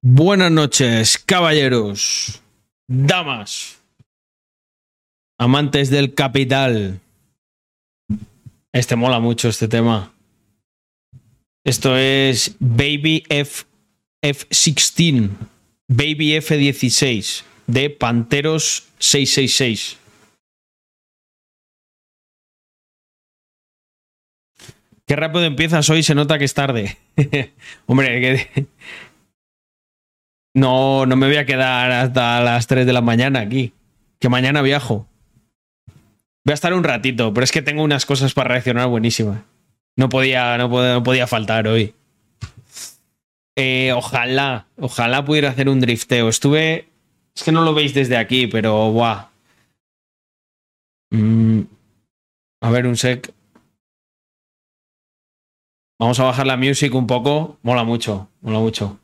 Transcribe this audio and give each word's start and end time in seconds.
Buenas 0.00 0.52
noches, 0.52 1.18
caballeros, 1.18 2.40
damas, 2.86 3.82
amantes 5.36 5.90
del 5.90 6.14
capital. 6.14 7.00
Este 8.72 8.94
mola 8.94 9.18
mucho 9.18 9.48
este 9.48 9.66
tema. 9.66 10.14
Esto 11.64 11.96
es 11.96 12.54
Baby 12.60 13.24
F 13.28 13.64
F16, 14.22 15.30
Baby 15.88 16.36
F16 16.36 17.42
de 17.66 17.90
Panteros 17.90 18.86
666. 19.00 19.98
Qué 25.08 25.16
rápido 25.16 25.44
empiezas 25.44 25.90
hoy, 25.90 26.04
se 26.04 26.14
nota 26.14 26.38
que 26.38 26.44
es 26.44 26.54
tarde. 26.54 26.98
Hombre, 27.86 28.20
que... 28.20 28.66
no, 30.58 31.06
no 31.06 31.16
me 31.16 31.26
voy 31.26 31.36
a 31.36 31.46
quedar 31.46 31.90
hasta 31.92 32.40
las 32.40 32.66
3 32.66 32.86
de 32.86 32.92
la 32.92 33.00
mañana 33.00 33.40
aquí. 33.40 33.72
Que 34.18 34.28
mañana 34.28 34.62
viajo. 34.62 35.06
Voy 36.44 36.52
a 36.52 36.54
estar 36.54 36.74
un 36.74 36.84
ratito, 36.84 37.32
pero 37.32 37.44
es 37.44 37.52
que 37.52 37.62
tengo 37.62 37.82
unas 37.82 38.06
cosas 38.06 38.34
para 38.34 38.48
reaccionar 38.48 38.88
buenísimas. 38.88 39.42
No 39.96 40.08
podía, 40.08 40.56
no 40.58 40.70
podía, 41.02 41.26
faltar 41.26 41.68
hoy. 41.68 41.94
Eh, 43.56 43.92
ojalá, 43.92 44.66
ojalá 44.78 45.24
pudiera 45.24 45.50
hacer 45.50 45.68
un 45.68 45.80
drifteo. 45.80 46.28
Estuve. 46.28 46.88
Es 47.34 47.42
que 47.42 47.52
no 47.52 47.62
lo 47.62 47.74
veis 47.74 47.94
desde 47.94 48.16
aquí, 48.16 48.46
pero 48.46 48.90
buah. 48.90 49.28
Mm, 51.10 51.62
a 52.62 52.70
ver, 52.70 52.86
un 52.86 52.96
sec. 52.96 53.32
Vamos 56.00 56.18
a 56.20 56.24
bajar 56.24 56.46
la 56.46 56.56
music 56.56 56.94
un 56.94 57.06
poco. 57.06 57.58
Mola 57.62 57.84
mucho, 57.84 58.28
mola 58.40 58.58
mucho. 58.58 58.98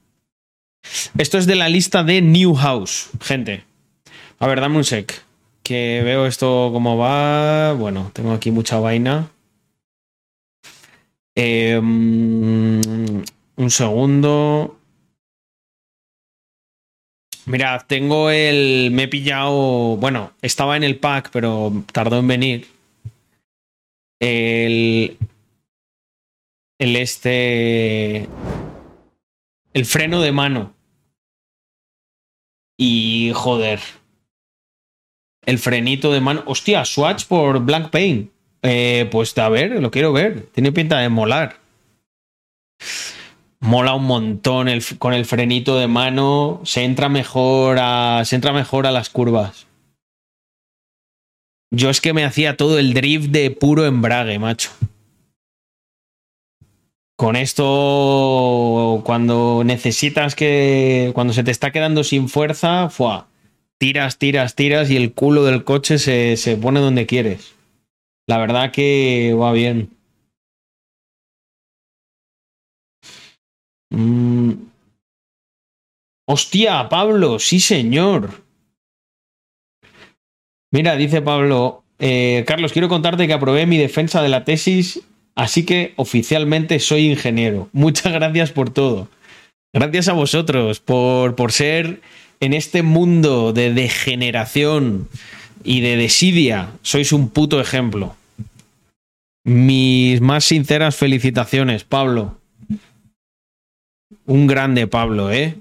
Esto 1.18 1.38
es 1.38 1.46
de 1.46 1.54
la 1.54 1.68
lista 1.68 2.04
de 2.04 2.22
New 2.22 2.54
House, 2.54 3.10
gente. 3.20 3.64
A 4.38 4.46
ver, 4.46 4.60
dame 4.60 4.76
un 4.76 4.84
sec. 4.84 5.22
Que 5.62 6.02
veo 6.04 6.26
esto 6.26 6.70
cómo 6.72 6.98
va. 6.98 7.72
Bueno, 7.72 8.10
tengo 8.12 8.32
aquí 8.32 8.50
mucha 8.50 8.78
vaina. 8.78 9.30
Eh, 11.34 11.78
un 11.78 13.24
segundo. 13.70 14.78
Mirad, 17.46 17.82
tengo 17.86 18.30
el. 18.30 18.90
Me 18.92 19.04
he 19.04 19.08
pillado. 19.08 19.96
Bueno, 19.96 20.32
estaba 20.40 20.76
en 20.76 20.84
el 20.84 20.96
pack, 20.96 21.30
pero 21.32 21.72
tardó 21.92 22.18
en 22.18 22.28
venir. 22.28 22.68
El. 24.18 25.18
El 26.78 26.96
este. 26.96 28.28
El 29.74 29.84
freno 29.84 30.22
de 30.22 30.32
mano. 30.32 30.72
Y 32.78 33.32
joder. 33.34 33.80
El 35.44 35.58
frenito 35.58 36.12
de 36.12 36.20
mano. 36.20 36.44
Hostia, 36.46 36.84
Swatch 36.84 37.26
por 37.26 37.58
Black 37.58 37.90
Paint. 37.90 38.30
Eh, 38.62 39.08
pues 39.10 39.36
a 39.36 39.48
ver, 39.48 39.72
lo 39.82 39.90
quiero 39.90 40.12
ver. 40.12 40.46
Tiene 40.52 40.72
pinta 40.72 40.98
de 41.00 41.08
molar. 41.08 41.58
Mola 43.60 43.94
un 43.94 44.04
montón 44.04 44.68
el, 44.68 44.82
con 44.98 45.12
el 45.12 45.26
frenito 45.26 45.76
de 45.76 45.88
mano. 45.88 46.60
Se 46.64 46.84
entra 46.84 47.08
mejor 47.08 47.78
a. 47.80 48.22
Se 48.24 48.36
entra 48.36 48.52
mejor 48.52 48.86
a 48.86 48.92
las 48.92 49.10
curvas. 49.10 49.66
Yo 51.72 51.90
es 51.90 52.00
que 52.00 52.12
me 52.12 52.24
hacía 52.24 52.56
todo 52.56 52.78
el 52.78 52.94
drift 52.94 53.30
de 53.30 53.50
puro 53.50 53.84
embrague, 53.84 54.38
macho. 54.38 54.70
Con 57.16 57.36
esto, 57.36 59.02
cuando 59.04 59.62
necesitas 59.64 60.34
que. 60.34 61.12
Cuando 61.14 61.32
se 61.32 61.44
te 61.44 61.50
está 61.50 61.70
quedando 61.70 62.04
sin 62.04 62.28
fuerza, 62.28 62.90
¡fua! 62.90 63.28
tiras, 63.78 64.18
tiras, 64.18 64.54
tiras 64.54 64.90
y 64.90 64.96
el 64.96 65.12
culo 65.12 65.44
del 65.44 65.64
coche 65.64 65.98
se, 65.98 66.36
se 66.36 66.56
pone 66.56 66.80
donde 66.80 67.06
quieres. 67.06 67.54
La 68.26 68.38
verdad 68.38 68.72
que 68.72 69.36
va 69.38 69.52
bien. 69.52 69.90
Mm. 73.90 74.52
Hostia, 76.26 76.88
Pablo, 76.88 77.38
sí 77.38 77.60
señor. 77.60 78.42
Mira, 80.72 80.96
dice 80.96 81.20
Pablo, 81.20 81.84
eh, 81.98 82.44
Carlos, 82.46 82.72
quiero 82.72 82.88
contarte 82.88 83.26
que 83.26 83.34
aprobé 83.34 83.66
mi 83.66 83.76
defensa 83.76 84.22
de 84.22 84.30
la 84.30 84.44
tesis, 84.44 85.02
así 85.34 85.64
que 85.64 85.94
oficialmente 85.96 86.78
soy 86.80 87.10
ingeniero. 87.10 87.68
Muchas 87.72 88.12
gracias 88.12 88.52
por 88.52 88.70
todo. 88.70 89.08
Gracias 89.72 90.08
a 90.08 90.12
vosotros 90.12 90.80
por, 90.80 91.34
por 91.34 91.52
ser 91.52 92.00
en 92.40 92.52
este 92.52 92.82
mundo 92.82 93.52
de 93.52 93.72
degeneración 93.72 95.08
y 95.64 95.80
de 95.80 95.96
desidia. 95.96 96.70
Sois 96.82 97.12
un 97.12 97.28
puto 97.28 97.60
ejemplo. 97.60 98.14
Mis 99.44 100.20
más 100.20 100.44
sinceras 100.44 100.96
felicitaciones, 100.96 101.84
Pablo. 101.84 102.38
Un 104.26 104.46
grande 104.46 104.86
Pablo, 104.86 105.32
¿eh? 105.32 105.56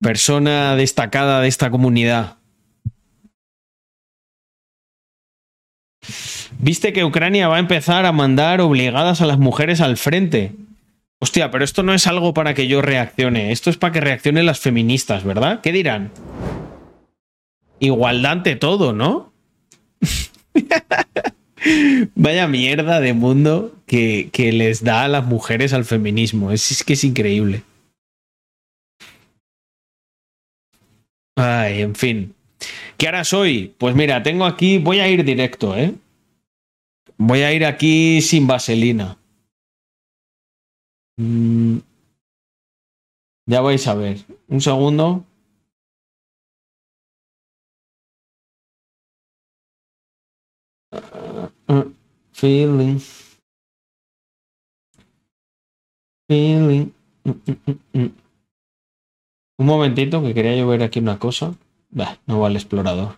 Persona 0.00 0.76
destacada 0.76 1.40
de 1.40 1.48
esta 1.48 1.70
comunidad. 1.70 2.36
Viste 6.58 6.92
que 6.92 7.04
Ucrania 7.04 7.48
va 7.48 7.56
a 7.56 7.60
empezar 7.60 8.06
a 8.06 8.12
mandar 8.12 8.60
obligadas 8.60 9.20
a 9.20 9.26
las 9.26 9.38
mujeres 9.38 9.80
al 9.80 9.96
frente. 9.96 10.52
Hostia, 11.20 11.50
pero 11.50 11.64
esto 11.64 11.82
no 11.82 11.94
es 11.94 12.06
algo 12.06 12.34
para 12.34 12.54
que 12.54 12.66
yo 12.66 12.82
reaccione. 12.82 13.52
Esto 13.52 13.70
es 13.70 13.76
para 13.76 13.92
que 13.92 14.00
reaccionen 14.00 14.46
las 14.46 14.58
feministas, 14.58 15.24
¿verdad? 15.24 15.60
¿Qué 15.60 15.72
dirán? 15.72 16.10
Igualdad 17.78 18.32
ante 18.32 18.56
todo, 18.56 18.92
¿no? 18.92 19.32
Vaya 22.16 22.48
mierda 22.48 23.00
de 23.00 23.12
mundo 23.12 23.76
que, 23.86 24.30
que, 24.32 24.52
les 24.52 24.82
da 24.82 25.04
a 25.04 25.08
las 25.08 25.24
mujeres 25.24 25.72
al 25.72 25.84
feminismo. 25.84 26.50
Es, 26.50 26.72
es 26.72 26.82
que 26.82 26.94
es 26.94 27.04
increíble. 27.04 27.62
Ay, 31.36 31.82
en 31.82 31.94
fin. 31.94 32.34
¿Qué 33.02 33.08
harás 33.08 33.32
hoy? 33.32 33.74
Pues 33.78 33.96
mira, 33.96 34.22
tengo 34.22 34.44
aquí. 34.44 34.78
Voy 34.78 35.00
a 35.00 35.08
ir 35.08 35.24
directo, 35.24 35.76
¿eh? 35.76 35.92
Voy 37.16 37.40
a 37.40 37.52
ir 37.52 37.64
aquí 37.64 38.20
sin 38.20 38.46
vaselina. 38.46 39.18
Mm. 41.16 41.78
Ya 43.46 43.60
vais 43.60 43.88
a 43.88 43.94
ver. 43.94 44.18
Un 44.46 44.60
segundo. 44.60 45.24
Uh, 51.68 51.90
feeling. 52.30 53.00
Feeling. 56.28 56.92
Mm, 57.24 57.98
mm, 57.98 58.12
un 59.58 59.66
momentito 59.66 60.22
que 60.22 60.34
quería 60.34 60.54
yo 60.54 60.68
ver 60.68 60.84
aquí 60.84 61.00
una 61.00 61.18
cosa. 61.18 61.56
No 61.92 62.40
va 62.40 62.48
el 62.48 62.56
explorador. 62.56 63.16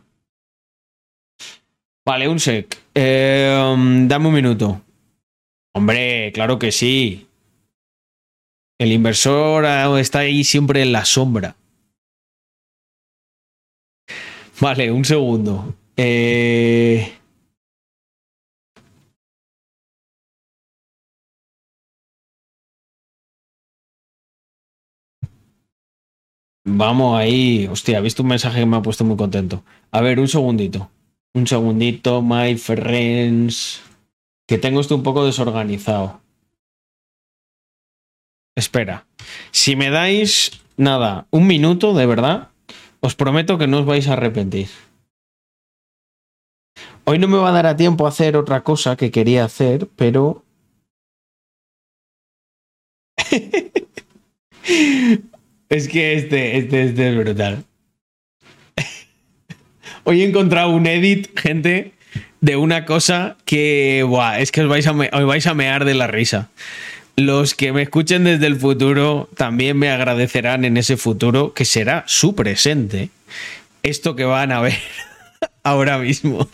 Vale, 2.04 2.28
un 2.28 2.38
sec. 2.38 2.76
Um, 2.94 4.08
dame 4.08 4.28
un 4.28 4.34
minuto. 4.34 4.82
Hombre, 5.74 6.32
claro 6.32 6.58
que 6.58 6.70
sí. 6.70 7.26
El 8.78 8.92
inversor 8.92 9.64
está 9.98 10.20
ahí 10.20 10.44
siempre 10.44 10.82
en 10.82 10.92
la 10.92 11.04
sombra. 11.04 11.56
Vale, 14.60 14.90
un 14.90 15.04
segundo. 15.04 15.74
Eh... 15.96 17.12
Vamos 26.64 27.18
ahí. 27.18 27.68
Hostia, 27.70 27.98
he 27.98 28.02
visto 28.02 28.22
un 28.22 28.28
mensaje 28.28 28.60
que 28.60 28.66
me 28.66 28.76
ha 28.76 28.82
puesto 28.82 29.04
muy 29.04 29.16
contento. 29.16 29.62
A 29.90 30.00
ver, 30.00 30.18
un 30.18 30.28
segundito. 30.28 30.90
Un 31.34 31.46
segundito, 31.46 32.22
my 32.22 32.56
friends. 32.56 33.82
Que 34.46 34.58
tengo 34.58 34.80
esto 34.80 34.94
un 34.94 35.02
poco 35.02 35.24
desorganizado. 35.24 36.20
Espera. 38.56 39.06
Si 39.50 39.76
me 39.76 39.90
dais, 39.90 40.62
nada, 40.76 41.26
un 41.30 41.46
minuto, 41.46 41.92
de 41.92 42.06
verdad, 42.06 42.50
os 43.00 43.14
prometo 43.14 43.58
que 43.58 43.66
no 43.66 43.80
os 43.80 43.86
vais 43.86 44.08
a 44.08 44.14
arrepentir. 44.14 44.68
Hoy 47.04 47.18
no 47.18 47.28
me 47.28 47.36
va 47.36 47.50
a 47.50 47.52
dar 47.52 47.66
a 47.66 47.76
tiempo 47.76 48.06
a 48.06 48.08
hacer 48.08 48.36
otra 48.36 48.62
cosa 48.62 48.96
que 48.96 49.10
quería 49.10 49.44
hacer, 49.44 49.88
pero... 49.96 50.44
Es 55.68 55.88
que 55.88 56.14
este, 56.14 56.58
este, 56.58 56.84
este 56.84 57.08
es 57.08 57.16
brutal. 57.16 57.64
Hoy 60.04 60.22
he 60.22 60.28
encontrado 60.28 60.70
un 60.70 60.86
edit, 60.86 61.38
gente, 61.38 61.92
de 62.40 62.56
una 62.56 62.84
cosa 62.84 63.36
que, 63.44 64.04
buah, 64.06 64.40
es 64.40 64.52
que 64.52 64.62
os 64.62 64.68
vais 64.68 64.86
a, 64.86 64.92
me, 64.92 65.08
os 65.12 65.24
vais 65.24 65.46
a 65.46 65.54
mear 65.54 65.84
de 65.84 65.94
la 65.94 66.06
risa. 66.06 66.50
los 67.16 67.54
que 67.54 67.72
me 67.72 67.82
escuchen 67.82 68.24
desde 68.24 68.46
el 68.46 68.56
futuro 68.56 69.28
también 69.36 69.78
me 69.78 69.88
agradecerán 69.90 70.64
en 70.64 70.76
ese 70.76 70.96
futuro, 70.96 71.54
que 71.54 71.64
será 71.64 72.04
su 72.06 72.34
presente, 72.34 73.10
esto 73.82 74.16
que 74.16 74.24
van 74.24 74.52
a 74.52 74.60
ver 74.60 74.78
ahora 75.62 75.98
mismo. 75.98 76.48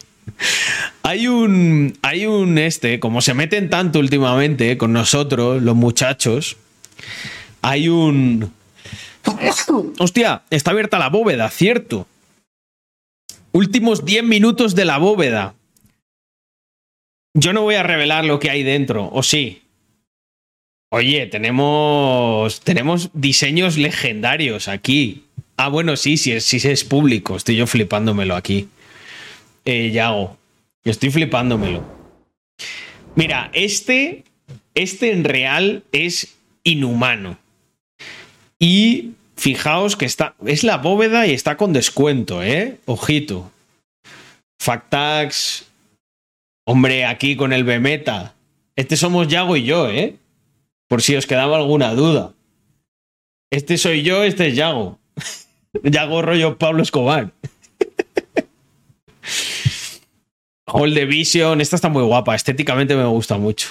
Hay 1.03 1.27
un, 1.27 1.99
hay 2.03 2.27
un 2.27 2.59
este, 2.59 3.01
como 3.01 3.21
se 3.21 3.35
meten 3.35 3.71
tanto 3.71 3.99
últimamente 3.99 4.77
con 4.79 4.93
nosotros, 4.93 5.63
los 5.63 5.77
muchachos, 5.77 6.57
hay 7.63 7.89
un... 7.89 8.53
Hostia, 9.99 10.43
está 10.51 10.71
abierta 10.71 10.99
la 10.99 11.09
bóveda, 11.09 11.49
cierto. 11.51 12.07
Últimos 13.53 14.05
10 14.05 14.25
minutos 14.25 14.75
de 14.75 14.85
la 14.85 14.99
bóveda. 14.99 15.55
Yo 17.35 17.53
no 17.53 17.63
voy 17.63 17.77
a 17.77 17.83
revelar 17.83 18.25
lo 18.25 18.39
que 18.39 18.51
hay 18.51 18.63
dentro, 18.63 19.09
¿o 19.13 19.23
sí? 19.23 19.63
Oye, 20.93 21.27
tenemos, 21.27 22.61
tenemos 22.61 23.11
diseños 23.13 23.77
legendarios 23.77 24.67
aquí. 24.67 25.25
Ah, 25.57 25.69
bueno, 25.69 25.97
sí, 25.97 26.17
sí, 26.17 26.41
sí, 26.41 26.57
es 26.69 26.85
público. 26.85 27.37
Estoy 27.37 27.57
yo 27.57 27.67
flipándomelo 27.67 28.35
aquí. 28.35 28.69
Eh, 29.65 29.91
Yago. 29.93 30.37
Estoy 30.83 31.11
flipándomelo. 31.11 31.85
Mira, 33.15 33.51
este, 33.53 34.25
este 34.75 35.13
en 35.13 35.25
real 35.25 35.85
es 35.93 36.35
inhumano. 36.65 37.39
Y 38.61 39.13
fijaos 39.37 39.97
que 39.97 40.05
está, 40.05 40.35
es 40.47 40.63
la 40.63 40.77
bóveda 40.77 41.27
y 41.27 41.33
está 41.33 41.57
con 41.57 41.73
descuento, 41.73 42.43
¿eh? 42.43 42.79
Ojito. 42.85 43.51
Factax. 44.61 45.67
Hombre, 46.67 47.07
aquí 47.07 47.37
con 47.37 47.55
el 47.55 47.65
Bemeta. 47.65 48.35
Este 48.77 48.97
somos 48.97 49.29
Yago 49.29 49.57
y 49.57 49.65
yo, 49.65 49.89
¿eh? 49.89 50.17
Por 50.89 51.01
si 51.01 51.17
os 51.17 51.27
quedaba 51.27 51.57
alguna 51.57 51.95
duda. 51.95 52.35
Este 53.51 53.79
soy 53.79 54.03
yo, 54.03 54.23
este 54.23 54.49
es 54.49 54.57
Yago. 54.57 54.99
Yago 55.83 56.21
rollo 56.21 56.59
Pablo 56.59 56.83
Escobar. 56.83 57.33
Hold 60.67 60.95
the 60.95 61.07
Vision, 61.07 61.61
esta 61.61 61.77
está 61.77 61.89
muy 61.89 62.03
guapa, 62.05 62.35
estéticamente 62.37 62.95
me 62.95 63.07
gusta 63.07 63.39
mucho. 63.39 63.69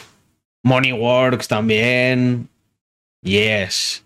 Money 0.64 0.92
Works 0.92 1.48
también. 1.48 2.50
Yes. 3.22 4.04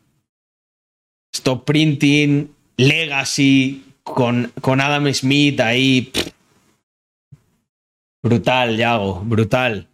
Stop 1.34 1.66
Printing, 1.66 2.50
Legacy, 2.78 3.84
con, 4.04 4.52
con 4.62 4.82
Adam 4.82 5.12
Smith 5.14 5.60
ahí. 5.60 6.12
Brutal, 8.22 8.78
Yago, 8.78 9.22
brutal. 9.26 9.88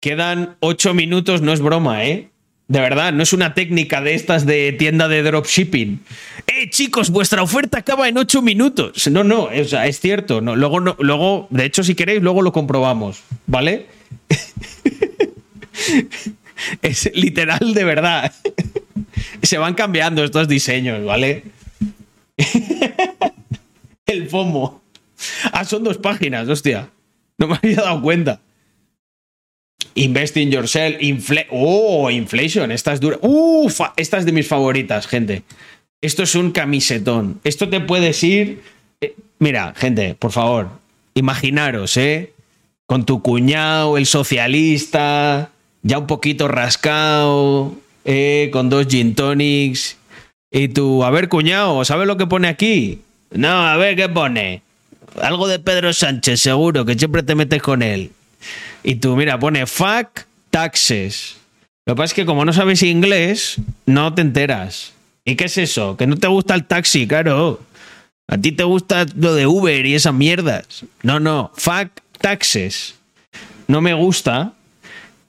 Quedan 0.00 0.56
ocho 0.60 0.94
minutos, 0.94 1.42
no 1.42 1.52
es 1.52 1.60
broma, 1.60 2.04
¿eh? 2.04 2.30
De 2.68 2.80
verdad, 2.80 3.12
no 3.12 3.22
es 3.22 3.32
una 3.32 3.54
técnica 3.54 4.00
de 4.00 4.14
estas 4.14 4.44
de 4.44 4.72
tienda 4.72 5.06
de 5.06 5.22
dropshipping. 5.22 6.00
¡Eh, 6.48 6.68
chicos, 6.70 7.10
vuestra 7.10 7.42
oferta 7.42 7.78
acaba 7.78 8.08
en 8.08 8.18
ocho 8.18 8.42
minutos! 8.42 9.06
No, 9.08 9.22
no, 9.22 9.44
o 9.44 9.64
sea, 9.64 9.86
es 9.86 10.00
cierto. 10.00 10.40
No, 10.40 10.56
luego, 10.56 10.80
no, 10.80 10.96
luego, 10.98 11.46
de 11.50 11.64
hecho, 11.64 11.84
si 11.84 11.94
queréis, 11.94 12.22
luego 12.22 12.42
lo 12.42 12.52
comprobamos, 12.52 13.22
¿vale? 13.46 13.86
es 16.82 17.10
literal 17.14 17.72
de 17.72 17.84
verdad. 17.84 18.32
Se 19.46 19.58
van 19.58 19.74
cambiando 19.74 20.24
estos 20.24 20.48
diseños, 20.48 21.04
¿vale? 21.04 21.44
El 24.06 24.28
FOMO. 24.28 24.82
Ah, 25.52 25.64
son 25.64 25.84
dos 25.84 25.98
páginas, 25.98 26.48
hostia. 26.48 26.90
No 27.38 27.46
me 27.46 27.56
había 27.56 27.76
dado 27.76 28.02
cuenta. 28.02 28.40
Invest 29.94 30.36
in 30.36 30.50
yourself. 30.50 30.96
oh, 31.50 32.10
inflation. 32.10 32.72
Esta 32.72 32.92
es 32.92 33.00
dura. 33.00 33.18
Uf, 33.22 33.80
esta 33.96 34.18
es 34.18 34.26
de 34.26 34.32
mis 34.32 34.48
favoritas, 34.48 35.06
gente. 35.06 35.42
Esto 36.00 36.24
es 36.24 36.34
un 36.34 36.50
camisetón. 36.50 37.40
Esto 37.44 37.68
te 37.68 37.80
puedes 37.80 38.22
ir. 38.22 38.62
Eh, 39.00 39.14
mira, 39.38 39.74
gente, 39.76 40.14
por 40.14 40.32
favor. 40.32 40.70
Imaginaros, 41.14 41.96
¿eh? 41.96 42.32
Con 42.86 43.06
tu 43.06 43.22
cuñado, 43.22 43.96
el 43.96 44.06
socialista, 44.06 45.50
ya 45.82 45.98
un 45.98 46.06
poquito 46.06 46.46
rascado, 46.46 47.74
¿eh? 48.06 48.48
Con 48.52 48.70
dos 48.70 48.86
gin 48.86 49.14
tonics. 49.14 49.98
Y 50.50 50.68
tú, 50.68 51.04
a 51.04 51.10
ver, 51.10 51.28
cuñado, 51.28 51.84
¿sabes 51.84 52.06
lo 52.06 52.16
que 52.16 52.26
pone 52.26 52.48
aquí? 52.48 53.00
No, 53.30 53.66
a 53.66 53.76
ver, 53.76 53.96
¿qué 53.96 54.08
pone? 54.08 54.62
Algo 55.20 55.48
de 55.48 55.58
Pedro 55.58 55.92
Sánchez, 55.92 56.40
seguro, 56.40 56.86
que 56.86 56.94
siempre 56.94 57.22
te 57.22 57.34
metes 57.34 57.60
con 57.60 57.82
él. 57.82 58.12
Y 58.82 58.94
tú, 58.96 59.16
mira, 59.16 59.38
pone 59.38 59.66
fuck 59.66 60.20
taxes. 60.50 61.36
Lo 61.84 61.94
que 61.94 61.98
pasa 61.98 62.12
es 62.12 62.14
que 62.14 62.26
como 62.26 62.44
no 62.44 62.52
sabes 62.52 62.82
inglés, 62.82 63.56
no 63.84 64.14
te 64.14 64.22
enteras. 64.22 64.92
¿Y 65.24 65.34
qué 65.34 65.44
es 65.44 65.58
eso? 65.58 65.96
Que 65.96 66.06
no 66.06 66.16
te 66.16 66.28
gusta 66.28 66.54
el 66.54 66.64
taxi, 66.64 67.06
claro. 67.06 67.60
A 68.28 68.38
ti 68.38 68.52
te 68.52 68.64
gusta 68.64 69.06
lo 69.16 69.34
de 69.34 69.46
Uber 69.46 69.84
y 69.84 69.94
esas 69.94 70.14
mierdas. 70.14 70.84
No, 71.02 71.20
no, 71.20 71.52
fuck 71.56 71.90
taxes. 72.20 72.94
No 73.66 73.80
me 73.80 73.94
gusta. 73.94 74.52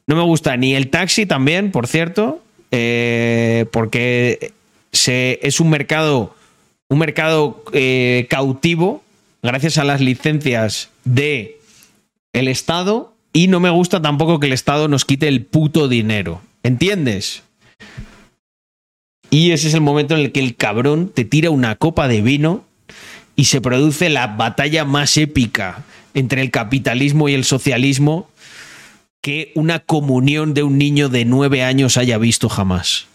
No 0.07 0.15
me 0.15 0.23
gusta 0.23 0.55
ni 0.55 0.75
el 0.75 0.89
taxi 0.89 1.25
también, 1.25 1.71
por 1.71 1.87
cierto, 1.87 2.41
eh, 2.71 3.65
porque 3.71 4.51
es 4.91 5.59
un 5.59 5.69
mercado, 5.69 6.35
un 6.89 6.99
mercado 6.99 7.63
eh, 7.73 8.27
cautivo 8.29 9.03
gracias 9.41 9.77
a 9.77 9.83
las 9.83 10.01
licencias 10.01 10.89
de 11.05 11.59
el 12.33 12.47
Estado 12.47 13.13
y 13.33 13.47
no 13.47 13.59
me 13.59 13.69
gusta 13.69 14.01
tampoco 14.01 14.39
que 14.39 14.47
el 14.47 14.53
Estado 14.53 14.87
nos 14.87 15.05
quite 15.05 15.27
el 15.27 15.45
puto 15.45 15.87
dinero. 15.87 16.41
¿Entiendes? 16.63 17.43
Y 19.29 19.51
ese 19.51 19.67
es 19.67 19.73
el 19.73 19.81
momento 19.81 20.15
en 20.15 20.21
el 20.21 20.31
que 20.31 20.39
el 20.39 20.55
cabrón 20.55 21.11
te 21.13 21.25
tira 21.25 21.49
una 21.49 21.75
copa 21.75 22.07
de 22.07 22.21
vino 22.21 22.63
y 23.35 23.45
se 23.45 23.61
produce 23.61 24.09
la 24.09 24.27
batalla 24.27 24.83
más 24.85 25.15
épica 25.17 25.85
entre 26.13 26.41
el 26.41 26.49
capitalismo 26.49 27.29
y 27.29 27.33
el 27.33 27.43
socialismo 27.43 28.29
que 29.21 29.51
una 29.55 29.79
comunión 29.79 30.53
de 30.53 30.63
un 30.63 30.77
niño 30.77 31.09
de 31.09 31.25
nueve 31.25 31.63
años 31.63 31.97
haya 31.97 32.17
visto 32.17 32.49
jamás. 32.49 33.07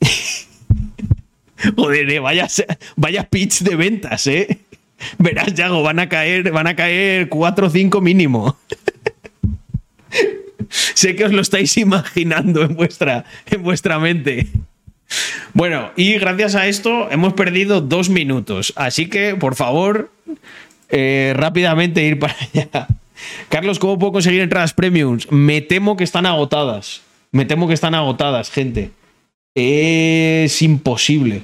Joder, 1.76 2.10
eh, 2.10 2.20
vaya, 2.20 3.28
pitch 3.28 3.60
de 3.60 3.76
ventas, 3.76 4.26
¿eh? 4.26 4.60
Verás, 5.18 5.54
Yago, 5.54 5.82
van 5.82 5.98
a 5.98 6.08
caer, 6.08 6.50
van 6.52 6.66
a 6.66 6.76
caer 6.76 7.28
cuatro 7.28 7.66
o 7.66 7.70
cinco 7.70 8.00
mínimo. 8.00 8.56
sé 10.68 11.16
que 11.16 11.24
os 11.24 11.32
lo 11.32 11.40
estáis 11.40 11.76
imaginando 11.76 12.62
en 12.62 12.74
vuestra, 12.74 13.24
en 13.50 13.62
vuestra 13.62 13.98
mente. 13.98 14.48
Bueno, 15.52 15.90
y 15.96 16.14
gracias 16.14 16.54
a 16.54 16.68
esto 16.68 17.10
hemos 17.10 17.32
perdido 17.34 17.80
dos 17.80 18.08
minutos. 18.08 18.72
Así 18.76 19.08
que, 19.08 19.34
por 19.34 19.56
favor, 19.56 20.10
eh, 20.88 21.32
rápidamente 21.36 22.04
ir 22.04 22.18
para 22.18 22.36
allá. 22.40 22.88
Carlos, 23.48 23.78
¿cómo 23.78 23.98
puedo 23.98 24.12
conseguir 24.12 24.40
entradas 24.40 24.74
premiums? 24.74 25.30
Me 25.30 25.60
temo 25.60 25.96
que 25.96 26.04
están 26.04 26.26
agotadas. 26.26 27.02
Me 27.32 27.44
temo 27.44 27.68
que 27.68 27.74
están 27.74 27.94
agotadas, 27.94 28.50
gente. 28.50 28.90
Es 29.54 30.62
imposible. 30.62 31.42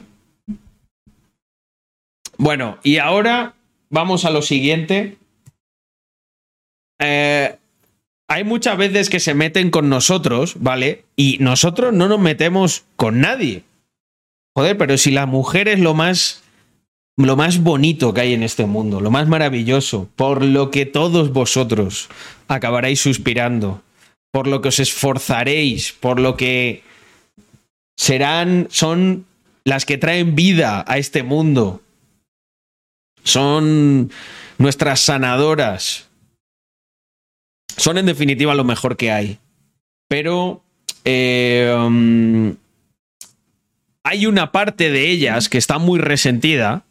Bueno, 2.38 2.78
y 2.82 2.98
ahora 2.98 3.54
vamos 3.90 4.24
a 4.24 4.30
lo 4.30 4.42
siguiente. 4.42 5.16
Eh, 6.98 7.56
hay 8.28 8.44
muchas 8.44 8.76
veces 8.76 9.08
que 9.08 9.20
se 9.20 9.34
meten 9.34 9.70
con 9.70 9.88
nosotros, 9.88 10.56
¿vale? 10.58 11.04
Y 11.14 11.38
nosotros 11.40 11.92
no 11.92 12.08
nos 12.08 12.20
metemos 12.20 12.84
con 12.96 13.20
nadie. 13.20 13.62
Joder, 14.54 14.76
pero 14.76 14.96
si 14.98 15.10
la 15.10 15.26
mujer 15.26 15.68
es 15.68 15.80
lo 15.80 15.94
más 15.94 16.42
lo 17.16 17.36
más 17.36 17.62
bonito 17.62 18.12
que 18.12 18.20
hay 18.20 18.34
en 18.34 18.42
este 18.42 18.66
mundo, 18.66 19.00
lo 19.00 19.10
más 19.10 19.26
maravilloso, 19.26 20.08
por 20.16 20.44
lo 20.44 20.70
que 20.70 20.84
todos 20.84 21.32
vosotros 21.32 22.08
acabaréis 22.48 23.00
suspirando, 23.00 23.82
por 24.30 24.46
lo 24.46 24.60
que 24.60 24.68
os 24.68 24.78
esforzaréis, 24.78 25.92
por 25.92 26.20
lo 26.20 26.36
que 26.36 26.82
serán, 27.96 28.68
son 28.70 29.24
las 29.64 29.86
que 29.86 29.98
traen 29.98 30.34
vida 30.34 30.84
a 30.86 30.98
este 30.98 31.22
mundo, 31.22 31.80
son 33.24 34.12
nuestras 34.58 35.00
sanadoras, 35.00 36.08
son 37.76 37.98
en 37.98 38.06
definitiva 38.06 38.54
lo 38.54 38.64
mejor 38.64 38.96
que 38.96 39.10
hay. 39.10 39.38
Pero 40.08 40.62
eh, 41.04 41.74
um, 41.76 42.54
hay 44.04 44.26
una 44.26 44.52
parte 44.52 44.90
de 44.90 45.10
ellas 45.10 45.48
que 45.48 45.58
está 45.58 45.78
muy 45.78 45.98
resentida, 45.98 46.85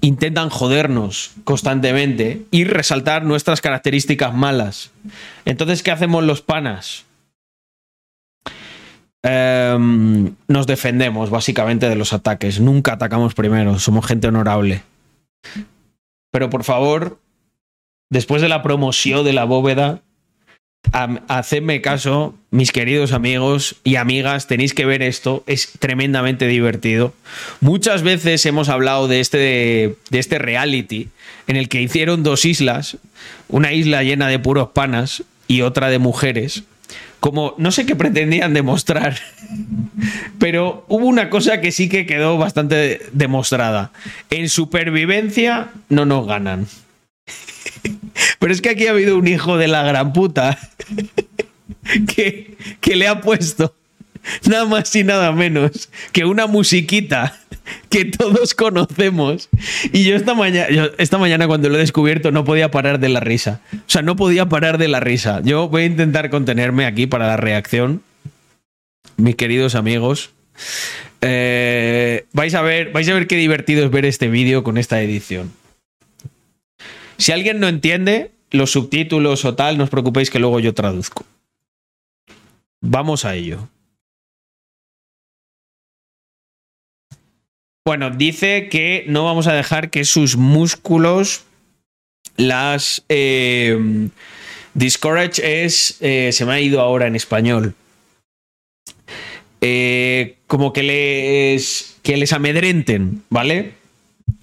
intentan 0.00 0.50
jodernos 0.50 1.32
constantemente 1.44 2.42
y 2.50 2.64
resaltar 2.64 3.24
nuestras 3.24 3.60
características 3.60 4.34
malas. 4.34 4.90
Entonces, 5.44 5.82
¿qué 5.82 5.90
hacemos 5.90 6.24
los 6.24 6.42
panas? 6.42 7.04
Em, 9.22 10.34
nos 10.48 10.66
defendemos 10.66 11.30
básicamente 11.30 11.88
de 11.88 11.96
los 11.96 12.12
ataques. 12.12 12.60
Nunca 12.60 12.94
atacamos 12.94 13.34
primero, 13.34 13.78
somos 13.78 14.06
gente 14.06 14.28
honorable. 14.28 14.82
Pero 16.30 16.48
por 16.48 16.64
favor, 16.64 17.18
después 18.10 18.40
de 18.40 18.48
la 18.48 18.62
promoción 18.62 19.24
de 19.24 19.32
la 19.32 19.44
bóveda, 19.44 20.02
hacedme 21.28 21.80
caso, 21.80 22.34
mis 22.50 22.72
queridos 22.72 23.12
amigos 23.12 23.76
y 23.84 23.96
amigas, 23.96 24.46
tenéis 24.46 24.74
que 24.74 24.86
ver 24.86 25.02
esto, 25.02 25.44
es 25.46 25.72
tremendamente 25.78 26.46
divertido. 26.46 27.14
Muchas 27.60 28.02
veces 28.02 28.44
hemos 28.46 28.68
hablado 28.68 29.06
de 29.06 29.20
este, 29.20 29.38
de, 29.38 30.18
este 30.18 30.38
reality 30.38 31.08
en 31.46 31.56
el 31.56 31.68
que 31.68 31.80
hicieron 31.80 32.22
dos 32.22 32.44
islas, 32.44 32.98
una 33.48 33.72
isla 33.72 34.02
llena 34.02 34.28
de 34.28 34.38
puros 34.38 34.70
panas 34.70 35.22
y 35.46 35.62
otra 35.62 35.90
de 35.90 35.98
mujeres, 35.98 36.64
como 37.20 37.54
no 37.58 37.70
sé 37.70 37.86
qué 37.86 37.94
pretendían 37.94 38.54
demostrar, 38.54 39.18
pero 40.38 40.84
hubo 40.88 41.06
una 41.06 41.30
cosa 41.30 41.60
que 41.60 41.70
sí 41.70 41.88
que 41.88 42.06
quedó 42.06 42.38
bastante 42.38 43.00
demostrada. 43.12 43.92
En 44.30 44.48
supervivencia 44.48 45.68
no 45.88 46.04
nos 46.04 46.26
ganan. 46.26 46.66
Pero 48.38 48.52
es 48.52 48.60
que 48.60 48.70
aquí 48.70 48.86
ha 48.86 48.90
habido 48.90 49.16
un 49.18 49.28
hijo 49.28 49.56
de 49.56 49.68
la 49.68 49.82
gran 49.82 50.12
puta 50.12 50.58
que, 52.14 52.56
que 52.80 52.96
le 52.96 53.08
ha 53.08 53.20
puesto 53.20 53.74
nada 54.48 54.64
más 54.64 54.94
y 54.94 55.04
nada 55.04 55.32
menos 55.32 55.88
que 56.12 56.24
una 56.24 56.46
musiquita 56.46 57.38
que 57.88 58.04
todos 58.04 58.54
conocemos. 58.54 59.48
Y 59.92 60.04
yo 60.04 60.16
esta 60.16 60.34
mañana, 60.34 60.90
esta 60.98 61.18
mañana 61.18 61.46
cuando 61.46 61.68
lo 61.68 61.76
he 61.76 61.80
descubierto 61.80 62.30
no 62.30 62.44
podía 62.44 62.70
parar 62.70 63.00
de 63.00 63.08
la 63.08 63.20
risa. 63.20 63.60
O 63.72 63.78
sea, 63.86 64.02
no 64.02 64.16
podía 64.16 64.48
parar 64.48 64.78
de 64.78 64.88
la 64.88 65.00
risa. 65.00 65.40
Yo 65.44 65.68
voy 65.68 65.82
a 65.82 65.86
intentar 65.86 66.30
contenerme 66.30 66.86
aquí 66.86 67.06
para 67.06 67.26
la 67.26 67.36
reacción. 67.36 68.02
Mis 69.16 69.36
queridos 69.36 69.74
amigos. 69.74 70.30
Eh, 71.20 72.24
vais, 72.32 72.54
a 72.54 72.62
ver, 72.62 72.92
vais 72.92 73.08
a 73.08 73.14
ver 73.14 73.26
qué 73.26 73.36
divertido 73.36 73.84
es 73.84 73.90
ver 73.90 74.04
este 74.04 74.28
vídeo 74.28 74.62
con 74.62 74.78
esta 74.78 75.00
edición. 75.02 75.52
Si 77.20 77.32
alguien 77.32 77.60
no 77.60 77.68
entiende 77.68 78.30
los 78.50 78.72
subtítulos 78.72 79.44
o 79.44 79.54
tal, 79.54 79.76
no 79.76 79.84
os 79.84 79.90
preocupéis 79.90 80.30
que 80.30 80.38
luego 80.38 80.58
yo 80.58 80.72
traduzco. 80.72 81.26
Vamos 82.80 83.26
a 83.26 83.34
ello. 83.34 83.68
Bueno, 87.84 88.08
dice 88.08 88.70
que 88.70 89.04
no 89.06 89.26
vamos 89.26 89.48
a 89.48 89.52
dejar 89.52 89.90
que 89.90 90.04
sus 90.04 90.38
músculos 90.38 91.44
las... 92.38 93.04
Eh, 93.10 94.08
discourage 94.72 95.64
es... 95.64 95.98
Eh, 96.00 96.30
se 96.32 96.46
me 96.46 96.54
ha 96.54 96.60
ido 96.60 96.80
ahora 96.80 97.06
en 97.06 97.16
español. 97.16 97.74
Eh, 99.60 100.38
como 100.46 100.72
que 100.72 100.82
les, 100.82 101.98
que 102.02 102.16
les 102.16 102.32
amedrenten, 102.32 103.24
¿vale? 103.28 103.74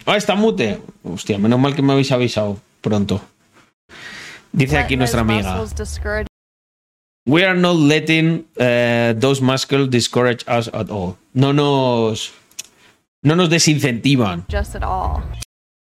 Ah, 0.05 0.15
está 0.15 0.35
mute. 0.35 0.77
Hostia, 1.01 1.39
menos 1.39 1.59
mal 1.59 1.75
que 1.75 1.81
me 1.81 1.93
habéis 1.93 2.11
avisado 2.11 2.66
pronto. 2.81 3.21
Dice 4.51 4.77
aquí 4.77 4.97
nuestra 4.97 5.21
amiga. 5.21 5.63
We 7.25 7.43
are 7.43 7.59
not 7.59 7.75
letting 7.75 8.45
uh, 8.57 9.13
those 9.19 9.41
muscles 9.41 9.89
discourage 9.89 10.45
us 10.47 10.69
at 10.73 10.89
all. 10.89 11.17
No 11.33 11.51
nos, 11.51 12.31
no 13.21 13.35
nos 13.35 13.49
desincentivan. 13.49 14.45
Just 14.49 14.75
at 14.75 14.83
all. 14.83 15.21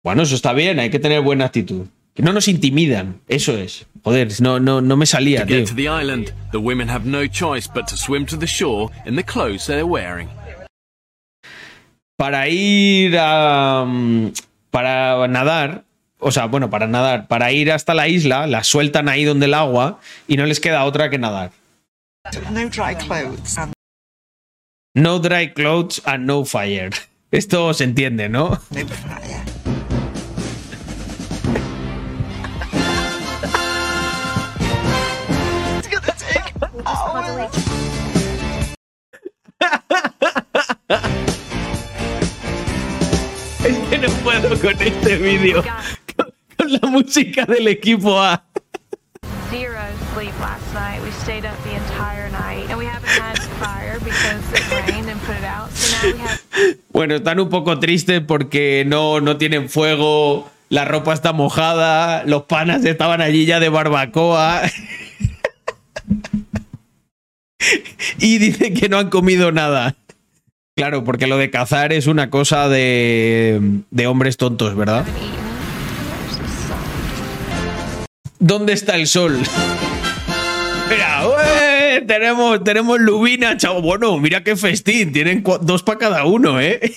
Bueno, 0.03 0.23
eso 0.23 0.35
está 0.35 0.53
bien, 0.53 0.79
hay 0.79 0.89
que 0.89 0.97
tener 0.97 1.21
buena 1.21 1.45
actitud. 1.45 1.85
Que 2.15 2.23
no 2.23 2.33
nos 2.33 2.47
intimidan, 2.47 3.21
eso 3.27 3.55
es. 3.55 3.85
Joder, 4.03 4.29
no, 4.41 4.59
no, 4.59 4.81
no 4.81 4.97
me 4.97 5.05
salía, 5.05 5.45
tío. 5.45 5.65
To 5.65 5.75
the 5.75 5.87
island, 5.87 6.33
the 6.51 6.57
women 6.57 6.89
have 6.89 7.05
no 7.05 7.27
choice 7.27 7.67
but 7.71 7.87
to 7.87 7.95
swim 7.95 8.25
to 8.25 8.35
the 8.35 8.47
shore 8.47 8.89
in 9.05 9.15
the 9.15 9.23
clothes 9.23 9.67
they're 9.67 9.85
wearing. 9.85 10.29
Para 12.17 12.49
ir 12.49 13.15
a, 13.17 13.85
mm, 13.85 14.33
para 14.71 15.27
nadar, 15.27 15.83
o 16.19 16.31
sea, 16.31 16.45
bueno, 16.45 16.69
para 16.69 16.87
nadar, 16.87 17.27
para 17.27 17.51
ir 17.51 17.71
hasta 17.71 17.93
la 17.93 18.07
isla, 18.07 18.45
la 18.45 18.63
sueltan 18.63 19.09
ahí 19.09 19.23
donde 19.23 19.45
el 19.45 19.53
agua 19.53 19.99
y 20.27 20.37
no 20.37 20.45
les 20.45 20.59
queda 20.59 20.83
otra 20.83 21.09
que 21.09 21.17
nadar. 21.17 21.51
No 22.51 22.69
dry 22.69 22.95
clothes 22.95 23.57
and 23.57 23.73
no, 24.95 25.19
dry 25.19 25.53
clothes 25.53 26.01
and 26.05 26.25
no 26.25 26.43
fire. 26.45 26.91
Esto 27.31 27.73
se 27.73 27.85
entiende, 27.85 28.27
¿no? 28.27 28.49
No 28.49 28.87
fire. 28.87 29.39
es 43.63 43.77
que 43.89 43.97
no 43.97 44.09
puedo 44.23 44.59
con 44.59 44.81
este 44.81 45.17
vídeo 45.17 45.63
la 46.81 46.87
música 46.89 47.45
del 47.45 47.67
equipo 47.67 48.19
A. 48.21 48.43
Bueno, 56.91 57.15
están 57.15 57.39
un 57.39 57.49
poco 57.49 57.79
tristes 57.79 58.21
porque 58.21 58.83
no, 58.85 59.21
no 59.21 59.37
tienen 59.37 59.69
fuego, 59.69 60.49
la 60.69 60.85
ropa 60.85 61.13
está 61.13 61.33
mojada, 61.33 62.23
los 62.25 62.43
panas 62.43 62.85
estaban 62.85 63.21
allí 63.21 63.45
ya 63.45 63.59
de 63.59 63.69
barbacoa. 63.69 64.61
y 68.19 68.37
dicen 68.37 68.75
que 68.75 68.89
no 68.89 68.99
han 68.99 69.09
comido 69.09 69.51
nada. 69.51 69.95
Claro, 70.75 71.03
porque 71.03 71.27
lo 71.27 71.37
de 71.37 71.49
cazar 71.49 71.91
es 71.91 72.07
una 72.07 72.29
cosa 72.29 72.69
de, 72.69 73.81
de 73.89 74.07
hombres 74.07 74.37
tontos, 74.37 74.75
¿verdad? 74.75 75.05
¿Dónde 78.39 78.73
está 78.73 78.95
el 78.95 79.07
sol? 79.07 79.37
Mira, 80.89 81.23
tenemos, 82.07 82.63
tenemos 82.63 82.99
lubina, 82.99 83.57
chavo. 83.57 83.81
Bueno, 83.81 84.17
mira 84.17 84.43
qué 84.43 84.55
festín. 84.55 85.11
Tienen 85.11 85.43
dos 85.61 85.83
para 85.83 85.99
cada 85.99 86.25
uno, 86.25 86.59
¿eh? 86.59 86.93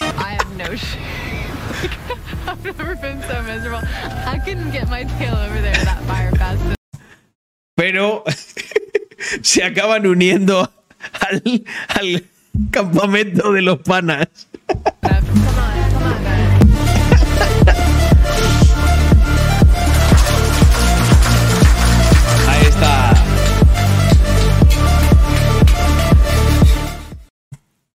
Pero 7.74 8.22
se 9.42 9.64
acaban 9.64 10.06
uniendo 10.06 10.70
al, 11.20 11.64
al 11.88 12.24
campamento 12.70 13.52
de 13.52 13.62
los 13.62 13.78
panas. 13.80 14.28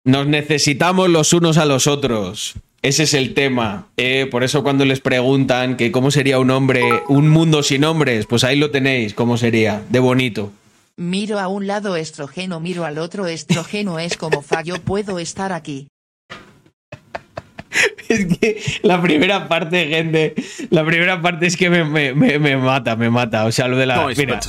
Nos 0.05 0.27
necesitamos 0.27 1.09
los 1.09 1.31
unos 1.31 1.57
a 1.57 1.63
los 1.63 1.87
otros. 1.87 2.55
Ese 2.81 3.03
es 3.03 3.13
el 3.13 3.33
tema. 3.33 3.87
Eh, 3.95 4.27
por 4.29 4.43
eso 4.43 4.61
cuando 4.61 4.83
les 4.83 4.99
preguntan 4.99 5.77
que 5.77 5.93
cómo 5.93 6.11
sería 6.11 6.39
un 6.39 6.51
hombre, 6.51 6.83
un 7.07 7.29
mundo 7.29 7.63
sin 7.63 7.85
hombres, 7.85 8.25
pues 8.25 8.43
ahí 8.43 8.57
lo 8.57 8.69
tenéis, 8.69 9.13
cómo 9.13 9.37
sería, 9.37 9.81
de 9.89 9.99
bonito. 9.99 10.51
Miro 10.97 11.39
a 11.39 11.47
un 11.47 11.67
lado 11.67 11.95
estrogeno, 11.95 12.59
miro 12.59 12.83
al 12.83 12.97
otro 12.97 13.27
estrogeno, 13.27 13.97
es 13.97 14.17
como 14.17 14.41
fallo, 14.41 14.75
puedo 14.81 15.19
estar 15.19 15.53
aquí. 15.53 15.87
es 18.09 18.25
que 18.25 18.61
la 18.83 19.01
primera 19.01 19.47
parte, 19.47 19.87
gente, 19.87 20.35
la 20.69 20.83
primera 20.83 21.21
parte 21.21 21.47
es 21.47 21.55
que 21.55 21.69
me, 21.69 21.85
me, 21.85 22.13
me, 22.13 22.57
mata, 22.57 22.97
me 22.97 23.09
mata. 23.09 23.45
O 23.45 23.53
sea, 23.53 23.69
lo 23.69 23.77
de 23.77 23.85
la... 23.85 24.05
Mira. 24.17 24.41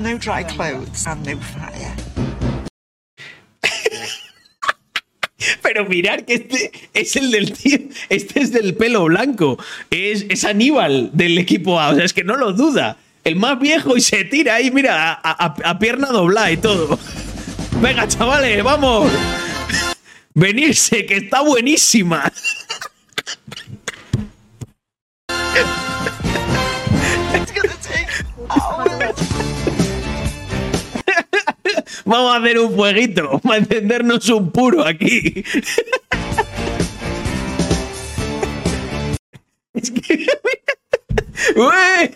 No 0.00 0.16
dry 0.16 0.42
clothes 0.42 1.06
and 1.06 1.26
no 1.26 1.36
fire. 1.36 2.15
Pero 5.66 5.84
mirar 5.84 6.24
que 6.24 6.34
este 6.34 6.70
es 6.94 7.16
el 7.16 7.32
del 7.32 7.52
tío, 7.52 7.80
este 8.08 8.40
es 8.40 8.52
del 8.52 8.76
pelo 8.76 9.06
blanco, 9.06 9.58
es, 9.90 10.24
es 10.28 10.44
Aníbal 10.44 11.10
del 11.12 11.36
equipo 11.38 11.80
A, 11.80 11.88
o 11.88 11.96
sea, 11.96 12.04
es 12.04 12.12
que 12.12 12.22
no 12.22 12.36
lo 12.36 12.52
duda. 12.52 12.98
El 13.24 13.34
más 13.34 13.58
viejo 13.58 13.96
y 13.96 14.00
se 14.00 14.22
tira 14.22 14.54
ahí, 14.54 14.70
mira, 14.70 15.14
a, 15.14 15.78
pierna 15.80 16.06
doblada 16.12 16.52
y 16.52 16.56
todo. 16.58 16.96
Venga, 17.82 18.06
chavales, 18.06 18.62
vamos. 18.62 19.10
Venirse, 20.34 21.04
que 21.04 21.16
está 21.16 21.40
buenísima. 21.40 22.32
Vamos 32.06 32.32
a 32.32 32.38
hacer 32.38 32.58
un 32.60 32.74
fueguito 32.74 33.38
para 33.42 33.58
encendernos 33.58 34.28
un 34.28 34.52
puro 34.52 34.86
aquí. 34.86 35.44
es 39.74 39.90
que. 39.90 40.26
¡Uy! 41.56 42.10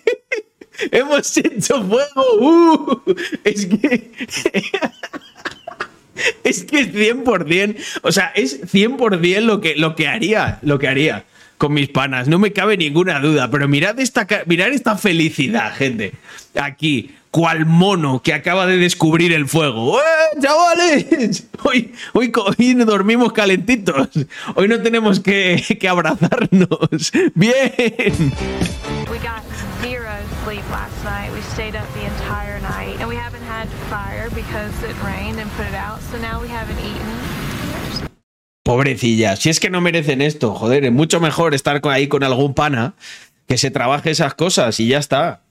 ¡Hemos 0.93 1.37
hecho 1.37 1.83
fuego! 1.83 2.25
¡Uh! 2.41 3.03
Es 3.43 3.67
que. 3.67 4.13
es 6.45 6.65
que 6.65 6.81
es 6.81 6.95
100%. 6.95 7.77
O 8.03 8.13
sea, 8.13 8.31
es 8.37 8.63
100% 8.63 9.41
lo 9.41 9.61
que, 9.61 9.75
lo 9.75 9.97
que 9.97 10.07
haría. 10.07 10.61
Lo 10.63 10.79
que 10.79 10.87
haría. 10.87 11.25
con 11.59 11.75
mis 11.75 11.89
panas, 11.89 12.29
no 12.29 12.39
me 12.39 12.53
cabe 12.53 12.77
ninguna 12.77 13.19
duda, 13.21 13.51
pero 13.51 13.67
mirad 13.69 13.99
esta, 13.99 14.27
mirad 14.47 14.69
esta 14.69 14.97
felicidad, 14.97 15.75
gente. 15.75 16.13
Aquí, 16.55 17.11
cual 17.31 17.67
mono 17.67 18.23
que 18.23 18.35
acaba 18.35 18.67
de 18.67 18.77
descubrir 18.77 19.33
el 19.33 19.49
fuego. 19.49 19.99
¡Eh, 20.01 20.41
chavales! 20.41 21.47
Hoy, 21.63 21.93
hoy, 22.15 22.33
hoy 22.35 22.75
dormimos 22.75 23.35
calentitos. 23.35 24.09
Hoy 24.55 24.67
no 24.67 24.81
tenemos 24.81 25.21
que, 25.21 25.63
que 25.79 25.89
abrazarnos. 25.89 27.13
¡Bien! 27.35 28.33
We 29.11 29.19
got 29.19 29.43
zero 29.83 30.11
sleep 30.45 30.65
last 30.71 31.05
night. 31.05 31.31
We 31.35 31.43
stayed 31.53 31.77
up 31.77 31.87
the 31.93 32.07
entire 32.07 32.61
night. 32.61 32.99
And 32.99 33.09
we 33.09 33.17
haven't 33.17 33.43
had 33.43 33.69
fire 33.91 34.31
because 34.31 34.73
it 34.89 34.97
rained 35.05 35.39
and 35.39 35.51
put 35.53 35.67
it 35.67 35.75
out. 35.75 36.01
So 36.11 36.17
now 36.19 36.41
we 36.41 36.49
haven't 36.49 36.79
eaten. 36.81 37.31
Pobrecillas, 38.65 39.41
si 39.41 39.51
es 39.51 39.61
que 39.61 39.69
no 39.69 39.81
merecen 39.81 40.23
esto, 40.23 40.55
joder, 40.55 40.85
es 40.85 40.93
mucho 40.93 41.21
mejor 41.21 41.55
estar 41.55 41.81
ahí 41.89 42.09
con 42.09 42.25
algún 42.25 42.55
pana 42.55 42.95
que 43.47 43.59
se 43.59 43.71
trabaje 43.71 44.11
esas 44.11 44.35
cosas 44.35 44.81
y 44.81 44.89
ya 44.89 44.99
está. 44.99 45.43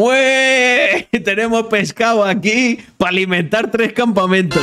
¡Ué! 0.00 1.08
Tenemos 1.24 1.66
pescado 1.66 2.22
aquí 2.22 2.78
para 2.98 3.10
alimentar 3.10 3.68
tres 3.68 3.92
campamentos. 3.92 4.62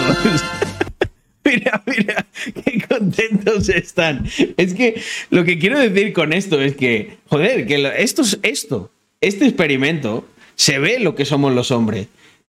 mira, 1.44 1.84
mira, 1.86 2.26
qué 2.64 2.82
contentos 2.88 3.68
están. 3.68 4.26
Es 4.56 4.74
que 4.74 5.02
lo 5.32 5.44
que 5.44 5.60
quiero 5.60 5.78
decir 5.78 6.14
con 6.14 6.32
esto 6.32 6.62
es 6.62 6.78
que, 6.78 7.18
joder, 7.28 7.68
que 7.68 7.92
esto 7.98 8.22
es 8.22 8.40
esto, 8.44 8.92
este 9.20 9.44
experimento 9.44 10.26
se 10.56 10.80
ve 10.80 11.02
lo 11.02 11.16
que 11.16 11.26
somos 11.26 11.54
los 11.54 11.70
hombres. 11.70 12.08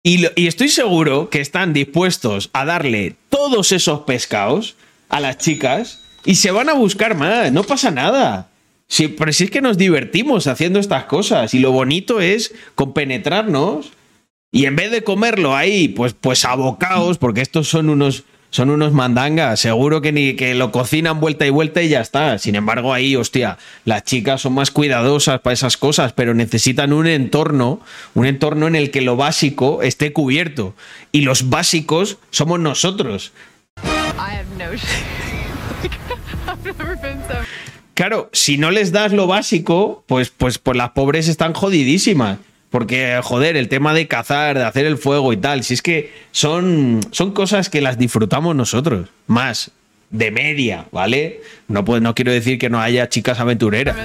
Y, 0.02 0.26
estoy 0.46 0.68
seguro 0.68 1.30
que 1.30 1.40
están 1.40 1.72
dispuestos 1.72 2.50
a 2.52 2.66
darle 2.66 3.16
todos 3.30 3.72
esos 3.72 4.00
pescados 4.00 4.76
a 5.08 5.20
las 5.20 5.38
chicas 5.38 6.02
y 6.26 6.34
se 6.34 6.50
van 6.50 6.68
a 6.68 6.74
buscar 6.74 7.14
más. 7.14 7.50
No 7.52 7.62
pasa 7.62 7.90
nada. 7.90 8.50
Si, 8.88 9.08
pero 9.08 9.32
si 9.32 9.44
es 9.44 9.50
que 9.50 9.60
nos 9.60 9.78
divertimos 9.78 10.46
haciendo 10.46 10.78
estas 10.78 11.04
cosas 11.04 11.54
y 11.54 11.58
lo 11.58 11.72
bonito 11.72 12.20
es 12.20 12.54
compenetrarnos 12.74 13.92
y 14.52 14.66
en 14.66 14.76
vez 14.76 14.90
de 14.90 15.02
comerlo 15.02 15.56
ahí, 15.56 15.88
pues, 15.88 16.14
pues 16.14 16.44
abocaos, 16.44 17.18
porque 17.18 17.40
estos 17.40 17.68
son 17.68 17.90
unos 17.90 18.24
son 18.50 18.70
unos 18.70 18.92
mandangas, 18.92 19.60
seguro 19.60 20.00
que 20.00 20.12
ni 20.12 20.34
que 20.34 20.54
lo 20.54 20.72
cocinan 20.72 21.20
vuelta 21.20 21.44
y 21.44 21.50
vuelta 21.50 21.82
y 21.82 21.90
ya 21.90 22.00
está. 22.00 22.38
Sin 22.38 22.54
embargo, 22.54 22.94
ahí, 22.94 23.14
hostia, 23.14 23.58
las 23.84 24.04
chicas 24.04 24.40
son 24.40 24.54
más 24.54 24.70
cuidadosas 24.70 25.40
para 25.40 25.52
esas 25.52 25.76
cosas, 25.76 26.14
pero 26.14 26.32
necesitan 26.32 26.94
un 26.94 27.06
entorno, 27.06 27.80
un 28.14 28.24
entorno 28.24 28.66
en 28.66 28.76
el 28.76 28.90
que 28.90 29.02
lo 29.02 29.16
básico 29.16 29.82
esté 29.82 30.14
cubierto. 30.14 30.74
Y 31.12 31.22
los 31.22 31.50
básicos 31.50 32.16
somos 32.30 32.58
nosotros. 32.58 33.32
Claro, 37.96 38.28
si 38.34 38.58
no 38.58 38.70
les 38.70 38.92
das 38.92 39.14
lo 39.14 39.26
básico, 39.26 40.04
pues, 40.06 40.28
pues, 40.28 40.58
pues 40.58 40.76
las 40.76 40.90
pobres 40.90 41.28
están 41.28 41.54
jodidísimas. 41.54 42.38
Porque, 42.68 43.18
joder, 43.22 43.56
el 43.56 43.68
tema 43.70 43.94
de 43.94 44.06
cazar, 44.06 44.58
de 44.58 44.64
hacer 44.64 44.84
el 44.84 44.98
fuego 44.98 45.32
y 45.32 45.38
tal, 45.38 45.64
si 45.64 45.72
es 45.72 45.80
que 45.80 46.12
son, 46.30 47.00
son 47.10 47.32
cosas 47.32 47.70
que 47.70 47.80
las 47.80 47.96
disfrutamos 47.96 48.54
nosotros, 48.54 49.08
más 49.28 49.70
de 50.10 50.30
media, 50.30 50.84
¿vale? 50.92 51.40
No, 51.68 51.86
pues, 51.86 52.02
no 52.02 52.14
quiero 52.14 52.32
decir 52.32 52.58
que 52.58 52.68
no 52.68 52.82
haya 52.82 53.08
chicas 53.08 53.40
aventureras. 53.40 53.96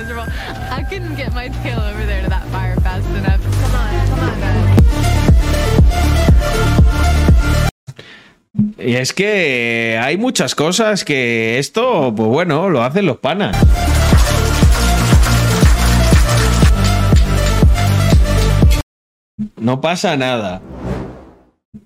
Y 8.77 8.96
es 8.96 9.13
que 9.13 10.00
hay 10.01 10.18
muchas 10.18 10.55
cosas 10.55 11.05
que 11.05 11.59
esto, 11.59 12.13
pues 12.15 12.27
bueno, 12.27 12.70
lo 12.70 12.83
hacen 12.83 13.05
los 13.05 13.18
panas. 13.18 13.55
No 19.57 19.81
pasa 19.81 20.17
nada. 20.17 20.61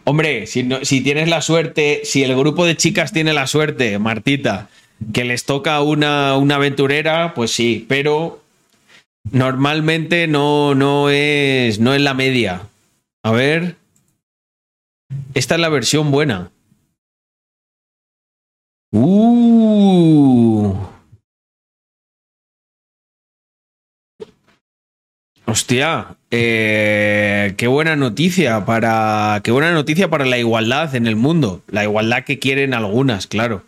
Hombre, 0.05 0.47
si, 0.47 0.63
tienes 1.01 1.27
la 1.27 1.41
suerte, 1.41 2.01
si 2.03 2.23
el 2.23 2.35
grupo 2.35 2.65
de 2.65 2.77
chicas 2.77 3.11
tiene 3.11 3.33
la 3.33 3.47
suerte, 3.47 3.99
Martita, 3.99 4.69
que 5.13 5.25
les 5.25 5.43
toca 5.45 5.81
una, 5.81 6.37
una 6.37 6.55
aventurera, 6.55 7.33
pues 7.33 7.51
sí, 7.51 7.85
pero 7.89 8.41
normalmente 9.31 10.27
no, 10.27 10.75
no, 10.75 11.09
es, 11.09 11.79
no 11.79 11.93
es 11.93 12.01
la 12.01 12.13
media. 12.13 12.61
A 13.23 13.31
ver. 13.31 13.75
Esta 15.33 15.55
es 15.55 15.61
la 15.61 15.69
versión 15.69 16.11
buena. 16.11 16.51
Uh. 18.91 20.75
Hostia, 25.49 26.17
eh, 26.29 27.53
qué 27.55 27.67
buena 27.67 27.95
noticia 27.95 28.65
para 28.65 29.39
qué 29.45 29.51
buena 29.51 29.71
noticia 29.71 30.09
para 30.09 30.25
la 30.25 30.37
igualdad 30.37 30.93
en 30.93 31.07
el 31.07 31.15
mundo, 31.15 31.63
la 31.67 31.83
igualdad 31.83 32.25
que 32.25 32.37
quieren 32.37 32.73
algunas, 32.73 33.27
claro. 33.27 33.63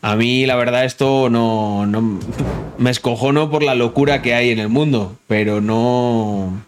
A 0.00 0.16
mí 0.16 0.46
la 0.46 0.56
verdad 0.56 0.84
esto 0.84 1.30
no, 1.30 1.86
no 1.86 2.18
me 2.76 2.90
escojono 2.90 3.52
por 3.52 3.62
la 3.62 3.76
locura 3.76 4.20
que 4.20 4.34
hay 4.34 4.50
en 4.50 4.58
el 4.58 4.68
mundo, 4.68 5.16
pero 5.28 5.60
no. 5.60 6.60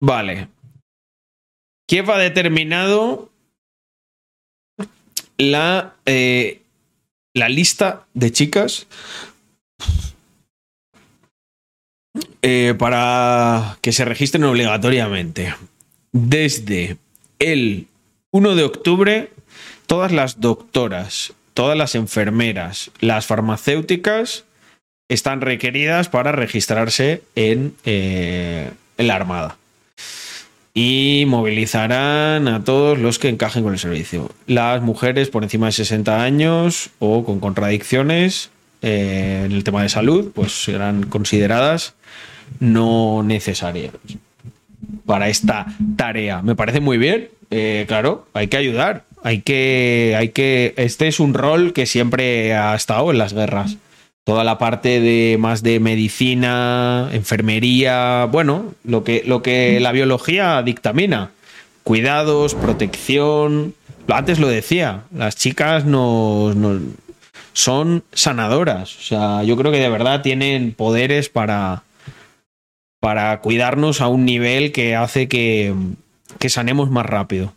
Vale. 0.00 0.48
Kiev 1.86 2.10
ha 2.10 2.16
determinado 2.16 3.30
la 5.36 5.96
eh, 6.06 6.62
la 7.34 7.50
lista 7.50 8.06
de 8.14 8.32
chicas 8.32 8.86
Eh, 12.42 12.74
para 12.78 13.78
que 13.80 13.92
se 13.92 14.04
registren 14.04 14.44
obligatoriamente. 14.44 15.54
Desde 16.12 16.96
el 17.38 17.86
1 18.32 18.54
de 18.54 18.64
octubre, 18.64 19.30
todas 19.86 20.12
las 20.12 20.40
doctoras, 20.40 21.32
todas 21.54 21.78
las 21.78 21.94
enfermeras, 21.94 22.90
las 23.00 23.26
farmacéuticas 23.26 24.44
están 25.08 25.40
requeridas 25.40 26.08
para 26.08 26.32
registrarse 26.32 27.22
en, 27.34 27.74
eh, 27.84 28.70
en 28.98 29.06
la 29.06 29.14
Armada. 29.14 29.56
Y 30.74 31.24
movilizarán 31.28 32.48
a 32.48 32.64
todos 32.64 32.98
los 32.98 33.18
que 33.18 33.28
encajen 33.28 33.62
con 33.62 33.74
el 33.74 33.78
servicio. 33.78 34.30
Las 34.46 34.82
mujeres 34.82 35.28
por 35.28 35.44
encima 35.44 35.66
de 35.66 35.72
60 35.72 36.22
años 36.22 36.90
o 36.98 37.24
con 37.24 37.40
contradicciones 37.40 38.50
eh, 38.82 39.42
en 39.46 39.52
el 39.52 39.64
tema 39.64 39.82
de 39.82 39.88
salud, 39.88 40.30
pues 40.34 40.64
serán 40.64 41.04
consideradas 41.04 41.94
no 42.60 43.22
necesarias 43.22 43.92
para 45.06 45.28
esta 45.28 45.66
tarea. 45.96 46.42
Me 46.42 46.54
parece 46.54 46.80
muy 46.80 46.98
bien. 46.98 47.28
Eh, 47.50 47.84
claro, 47.88 48.26
hay 48.32 48.48
que 48.48 48.56
ayudar. 48.56 49.04
Hay 49.22 49.42
que, 49.42 50.14
hay 50.18 50.30
que. 50.30 50.74
Este 50.76 51.08
es 51.08 51.20
un 51.20 51.34
rol 51.34 51.72
que 51.72 51.86
siempre 51.86 52.54
ha 52.54 52.74
estado 52.74 53.10
en 53.10 53.18
las 53.18 53.32
guerras. 53.32 53.76
Toda 54.24 54.44
la 54.44 54.58
parte 54.58 55.00
de 55.00 55.36
más 55.38 55.62
de 55.62 55.80
medicina, 55.80 57.08
enfermería, 57.12 58.26
bueno, 58.30 58.72
lo 58.84 59.02
que, 59.02 59.22
lo 59.26 59.42
que 59.42 59.80
la 59.80 59.92
biología 59.92 60.62
dictamina. 60.62 61.30
Cuidados, 61.82 62.54
protección. 62.54 63.74
Antes 64.08 64.38
lo 64.38 64.48
decía, 64.48 65.02
las 65.14 65.36
chicas 65.36 65.84
nos, 65.84 66.56
son 67.52 68.04
sanadoras. 68.12 68.96
O 68.96 69.02
sea, 69.02 69.42
yo 69.42 69.56
creo 69.56 69.72
que 69.72 69.80
de 69.80 69.88
verdad 69.88 70.22
tienen 70.22 70.72
poderes 70.72 71.28
para, 71.28 71.84
para 73.00 73.40
cuidarnos 73.40 74.00
a 74.00 74.08
un 74.08 74.24
nivel 74.24 74.72
que 74.72 74.96
hace 74.96 75.28
que, 75.28 75.74
que 76.38 76.48
sanemos 76.48 76.90
más 76.90 77.06
rápido. 77.06 77.54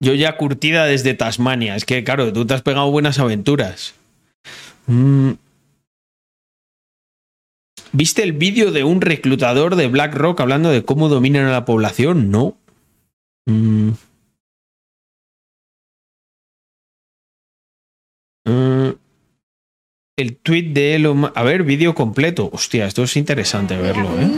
Yo 0.00 0.14
ya 0.14 0.36
curtida 0.36 0.86
desde 0.86 1.14
Tasmania. 1.14 1.74
Es 1.74 1.84
que, 1.84 2.04
claro, 2.04 2.32
tú 2.32 2.46
te 2.46 2.54
has 2.54 2.62
pegado 2.62 2.90
buenas 2.90 3.18
aventuras. 3.18 3.94
Mm. 4.86 5.32
¿Viste 7.92 8.22
el 8.22 8.32
vídeo 8.32 8.70
de 8.70 8.84
un 8.84 9.00
reclutador 9.00 9.74
de 9.74 9.88
BlackRock 9.88 10.40
hablando 10.40 10.70
de 10.70 10.84
cómo 10.84 11.08
dominan 11.08 11.46
a 11.46 11.52
la 11.52 11.64
población? 11.64 12.30
No. 12.30 12.56
Mm. 13.46 13.90
Mm 18.48 19.08
el 20.18 20.36
tweet 20.36 20.72
de 20.72 20.96
Elon 20.96 21.32
A 21.34 21.42
ver, 21.44 21.62
vídeo 21.62 21.94
completo. 21.94 22.50
Hostia, 22.52 22.86
esto 22.86 23.04
es 23.04 23.16
interesante 23.16 23.76
verlo, 23.76 24.10
¿eh? 24.18 24.28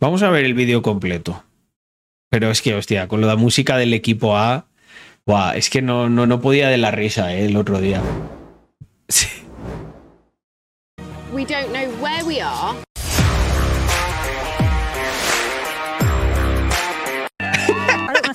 Vamos 0.00 0.22
a 0.22 0.30
ver 0.30 0.44
el 0.44 0.54
vídeo 0.54 0.82
completo. 0.82 1.44
Pero 2.28 2.50
es 2.50 2.60
que, 2.60 2.74
hostia, 2.74 3.06
con 3.06 3.20
lo 3.20 3.28
de 3.28 3.36
música 3.36 3.76
del 3.76 3.94
equipo 3.94 4.36
A. 4.36 4.66
Buah, 5.24 5.56
es 5.56 5.70
que 5.70 5.82
no, 5.82 6.10
no, 6.10 6.26
no 6.26 6.40
podía 6.40 6.68
de 6.68 6.78
la 6.78 6.90
risa 6.90 7.32
¿eh? 7.32 7.46
el 7.46 7.56
otro 7.56 7.80
día. 7.80 8.02
Sí. 9.08 9.28
We 11.30 11.44
don't 11.44 11.68
know 11.68 11.84
where 12.00 12.24
we 12.24 12.40
are. 12.40 12.74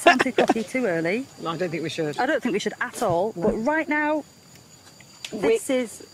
Sound 0.10 0.22
too 0.22 0.32
cocky 0.32 0.64
too 0.64 0.86
early. 0.86 1.26
No, 1.42 1.50
I 1.52 1.58
don't 1.58 1.70
think 1.70 1.84
we 1.84 1.90
should. 1.90 2.18
I 2.18 2.26
don't 2.26 2.42
think 2.42 2.54
we 2.54 2.60
should 2.60 2.74
at 2.82 3.02
all. 3.04 3.34
But 3.36 3.54
right 3.66 3.88
now, 3.88 4.24
this 5.32 5.70
is. 5.70 6.06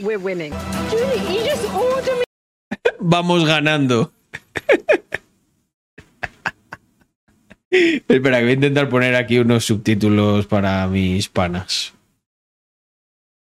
We're 0.00 0.18
winning. 0.18 0.52
Julie, 0.90 1.22
you 1.30 1.44
just 1.46 1.62
order 1.72 2.16
me. 2.16 2.24
Vamos 3.00 3.44
ganando. 3.44 4.10
Espera, 7.70 8.38
que 8.38 8.44
voy 8.44 8.50
a 8.50 8.54
intentar 8.54 8.88
poner 8.88 9.14
aquí 9.16 9.38
unos 9.38 9.64
subtítulos 9.64 10.46
para 10.46 10.86
mis 10.86 11.28
panas. 11.28 11.92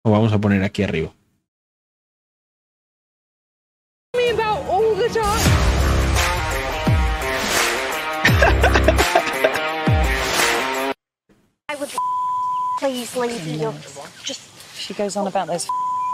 O 0.02 0.10
vamos 0.10 0.32
a 0.32 0.38
poner 0.38 0.62
aquí 0.62 0.82
arriba. 0.82 1.12
Please 12.86 13.16
leave 13.16 13.46
you. 13.46 13.74
Just 14.22 14.40
She 14.76 14.94
goes 14.94 15.16
on 15.16 15.26
about 15.26 15.48
those 15.48 15.66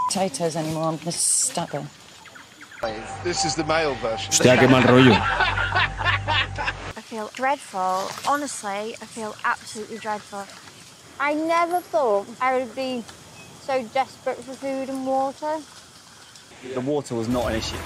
potatoes 0.09 0.57
anymore. 0.57 0.85
I'm 0.85 0.97
gonna 0.97 1.13
stab 1.13 1.69
her. 1.71 1.87
This 3.23 3.45
is 3.45 3.55
the 3.55 3.65
male 3.65 3.95
version. 3.97 4.33
Hostia, 4.33 4.57
qué 4.57 4.69
mal 4.71 4.83
rollo. 4.85 5.13
I 5.13 7.03
feel 7.03 7.31
dreadful. 7.35 8.09
Honestly, 8.27 8.97
I 9.03 9.07
feel 9.17 9.37
absolutely 9.45 9.99
dreadful. 9.99 10.47
I 11.21 11.35
never 11.35 11.81
thought 11.81 12.27
I 12.41 12.59
would 12.59 12.75
be 12.75 13.05
so 13.61 13.85
desperate 13.95 14.39
for 14.39 14.55
food 14.55 14.89
and 14.89 15.07
water. 15.07 15.59
the 16.75 16.81
water 16.81 17.15
was 17.15 17.29
not 17.29 17.51
an 17.51 17.57
issue. 17.57 17.77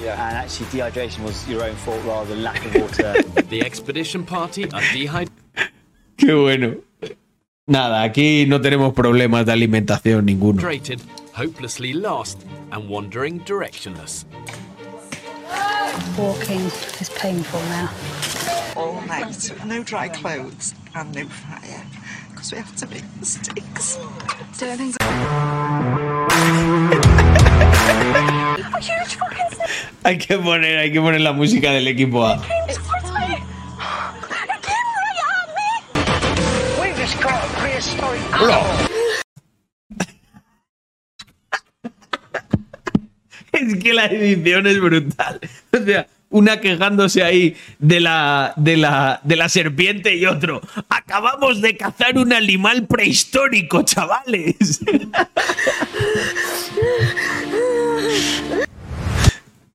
Yeah. 0.00 0.14
And 0.26 0.38
actually, 0.38 0.66
dehydration 0.66 1.22
was 1.22 1.46
your 1.48 1.62
own 1.64 1.76
fault 1.76 2.02
rather 2.04 2.34
than 2.34 2.42
lack 2.42 2.64
of 2.64 2.74
water. 2.74 3.22
The 3.50 3.60
expedition 3.60 4.24
party 4.24 4.64
are 4.72 4.80
dehydrated. 4.92 5.30
Qué 6.16 6.34
bueno. 6.34 6.82
Nada, 7.68 8.02
aquí 8.02 8.44
no 8.46 8.60
tenemos 8.60 8.92
problemas 8.92 9.46
de 9.46 9.52
alimentación 9.52 10.26
ninguno. 10.26 10.60
hopelessly 11.32 11.92
lost, 11.92 12.42
and 12.72 12.88
wandering 12.90 13.40
directionless. 13.44 14.24
Walking 16.18 16.60
is 17.00 17.08
painful 17.10 17.60
now. 17.70 17.88
all 18.76 19.00
night, 19.02 19.52
no 19.64 19.82
dry 19.84 20.08
clothes 20.08 20.74
and 20.96 21.14
no 21.14 21.24
fire, 21.26 21.84
because 22.30 22.52
we 22.52 22.58
have 22.58 22.74
to 22.76 22.86
make 22.88 23.04
mistakes. 23.20 23.96
Huge 28.80 29.14
fucking 29.16 29.58
Hay 30.04 30.18
que 30.18 30.36
poner, 30.38 30.78
hay 30.78 30.92
que 30.92 31.00
poner 31.00 31.20
la 31.20 31.32
música 31.32 31.70
del 31.70 31.86
equipo 31.86 32.26
A. 32.26 32.42
Es 43.52 43.76
que 43.76 43.92
la 43.92 44.06
edición 44.06 44.66
es 44.66 44.80
brutal. 44.80 45.38
O 45.72 45.84
sea, 45.84 46.06
una 46.30 46.60
quejándose 46.60 47.22
ahí 47.22 47.54
de 47.78 48.00
la, 48.00 48.54
de 48.56 48.78
la, 48.78 49.20
de 49.22 49.36
la 49.36 49.48
serpiente 49.50 50.16
y 50.16 50.24
otro. 50.26 50.62
Acabamos 50.88 51.60
de 51.60 51.76
cazar 51.76 52.16
un 52.18 52.32
animal 52.32 52.86
prehistórico, 52.86 53.82
chavales. 53.82 54.80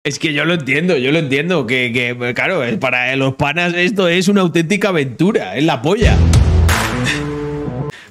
Es 0.03 0.19
que 0.19 0.31
yo 0.31 0.45
lo 0.45 0.53
entiendo, 0.53 0.95
yo 0.95 1.11
lo 1.11 1.19
entiendo. 1.19 1.67
Que, 1.67 1.91
que, 1.91 2.33
claro, 2.33 2.61
para 2.79 3.13
los 3.17 3.35
panas 3.35 3.73
esto 3.73 4.07
es 4.07 4.29
una 4.29 4.39
auténtica 4.39 4.87
aventura, 4.87 5.57
es 5.57 5.65
la 5.65 5.81
polla. 5.81 6.15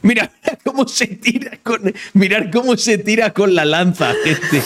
Mira, 0.06 0.30
cómo 0.62 0.86
se 0.86 1.08
tira 1.08 1.58
con. 1.64 1.92
Mirar 2.12 2.52
cómo 2.52 2.76
se 2.76 2.96
tira 2.96 3.32
con 3.32 3.56
la 3.56 3.64
lanza, 3.64 4.14
gente. 4.22 4.62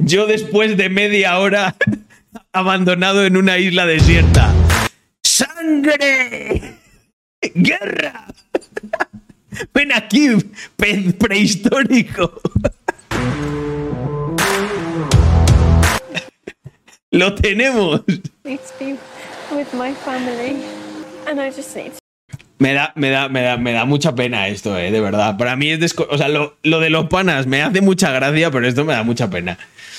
Yo 0.00 0.26
después 0.26 0.76
de 0.76 0.88
media 0.88 1.38
hora 1.38 1.76
abandonado 2.52 3.24
en 3.24 3.36
una 3.36 3.58
isla 3.58 3.86
desierta. 3.86 4.52
¡Sangre! 5.22 6.78
¡Guerra! 7.54 8.26
Ven 9.72 9.92
aquí, 9.92 10.30
pez 10.76 11.14
prehistórico. 11.14 12.40
Lo 17.12 17.34
tenemos. 17.36 18.02
Be 18.42 18.58
with 19.72 19.78
my 19.78 19.94
family. 19.94 20.64
And 21.26 21.40
I 21.40 21.50
just 21.50 21.74
need 21.76 21.92
to. 21.92 21.98
Me 22.58 22.72
da, 22.72 22.92
me 22.96 23.10
da, 23.10 23.28
me 23.28 23.42
da, 23.42 23.56
me 23.58 23.72
da 23.72 23.84
mucha 23.84 24.14
pena 24.14 24.48
esto, 24.48 24.78
eh, 24.78 24.90
de 24.90 25.00
verdad. 25.00 25.36
Para 25.36 25.56
mí 25.56 25.70
es 25.70 25.94
O 25.98 26.16
sea, 26.16 26.28
lo, 26.28 26.56
lo 26.62 26.80
de 26.80 26.88
los 26.88 27.06
panas 27.08 27.46
me 27.46 27.60
hace 27.60 27.82
mucha 27.82 28.10
gracia, 28.12 28.50
pero 28.50 28.66
esto 28.66 28.84
me 28.84 28.94
da 28.94 29.02
mucha 29.02 29.28
pena. 29.28 29.58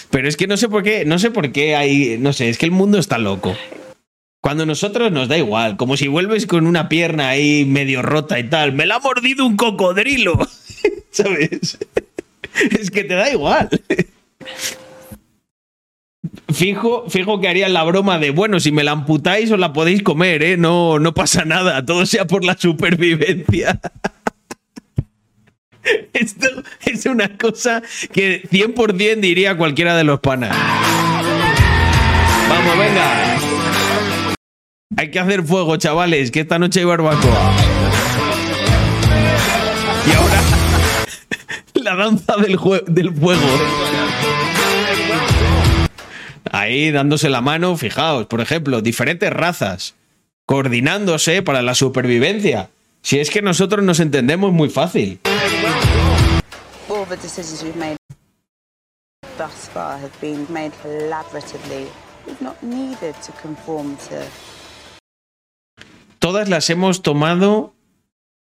Pero 0.10 0.28
es 0.28 0.38
que 0.38 0.48
no 0.48 0.58
sé 0.58 0.68
por 0.68 0.82
qué, 0.82 1.06
no 1.06 1.20
sé 1.20 1.30
por 1.30 1.52
qué 1.52 1.76
hay. 1.76 2.18
No 2.20 2.34
sé, 2.34 2.50
es 2.50 2.58
que 2.58 2.66
el 2.66 2.72
mundo 2.72 2.98
está 2.98 3.20
loco. 3.20 3.56
Cuando 4.42 4.66
nosotros 4.66 5.12
nos 5.12 5.28
da 5.28 5.38
igual, 5.38 5.78
como 5.78 5.98
si 5.98 6.08
vuelves 6.08 6.48
con 6.48 6.66
una 6.66 6.90
pierna 6.90 7.30
ahí 7.30 7.66
medio 7.66 8.02
rota 8.02 8.40
y 8.40 8.50
tal. 8.50 8.74
Me 8.74 8.86
la 8.88 8.96
ha 8.96 9.00
mordido 9.00 9.46
un 9.46 9.56
cocodrilo. 9.56 10.40
¿Sabes? 11.12 11.78
Es 12.72 12.90
que 12.90 13.04
te 13.04 13.14
da 13.14 13.32
igual. 13.32 13.70
Fijo, 16.54 17.10
fijo 17.10 17.40
que 17.40 17.48
harían 17.48 17.74
la 17.74 17.84
broma 17.84 18.18
de, 18.20 18.32
bueno, 18.32 18.60
si 18.60 18.72
me 18.72 18.84
la 18.84 18.92
amputáis 18.92 19.52
os 19.52 19.60
la 19.60 19.74
podéis 19.74 20.02
comer, 20.04 20.44
¿eh? 20.44 20.58
No, 20.58 21.00
no 21.00 21.14
pasa 21.14 21.46
nada, 21.46 21.86
todo 21.86 22.06
sea 22.06 22.26
por 22.26 22.44
la 22.44 22.58
supervivencia. 22.58 23.80
Esto 26.14 26.48
es 26.86 27.06
una 27.06 27.38
cosa 27.38 27.82
que 28.12 28.44
100% 28.50 29.20
diría 29.20 29.56
cualquiera 29.56 29.96
de 29.96 30.04
los 30.04 30.20
panas. 30.20 30.56
Vamos, 32.50 32.78
venga. 32.78 33.38
Hay 34.98 35.12
que 35.12 35.20
hacer 35.20 35.44
fuego, 35.44 35.78
chavales, 35.78 36.32
que 36.32 36.42
esta 36.42 36.60
noche 36.60 36.80
hay 36.80 36.86
barbacoa. 36.86 37.54
Y 40.08 40.12
ahora, 40.12 40.42
la 41.76 41.96
danza 41.96 42.36
del, 42.38 42.58
del 42.88 43.14
fuego. 43.14 43.48
Ahí 46.52 46.92
dándose 46.92 47.30
la 47.30 47.42
mano, 47.42 47.76
fijaos, 47.78 48.28
por 48.28 48.42
ejemplo, 48.42 48.82
diferentes 48.82 49.32
razas 49.32 49.96
coordinándose 50.46 51.42
para 51.44 51.62
la 51.62 51.76
supervivencia. 51.76 52.70
Si 53.02 53.20
es 53.20 53.30
que 53.30 53.42
nosotros 53.42 53.84
nos 53.84 54.00
entendemos 54.00 54.52
muy 54.52 54.70
fácil. 54.70 55.20
All 56.90 57.06
the 57.06 57.18
decisions 57.18 57.64
we've 57.64 57.78
made 57.78 57.98
thus 59.38 59.70
far 59.74 60.00
have 60.00 60.12
been 60.22 60.48
made 60.50 60.72
collaboratively. 60.82 61.88
We've 62.26 62.42
not 62.42 62.62
needed 62.64 63.16
to 63.26 63.32
conform 63.42 63.98
to 64.10 64.24
Todas 66.20 66.50
las 66.50 66.70
hemos 66.70 67.04
tomado 67.04 67.74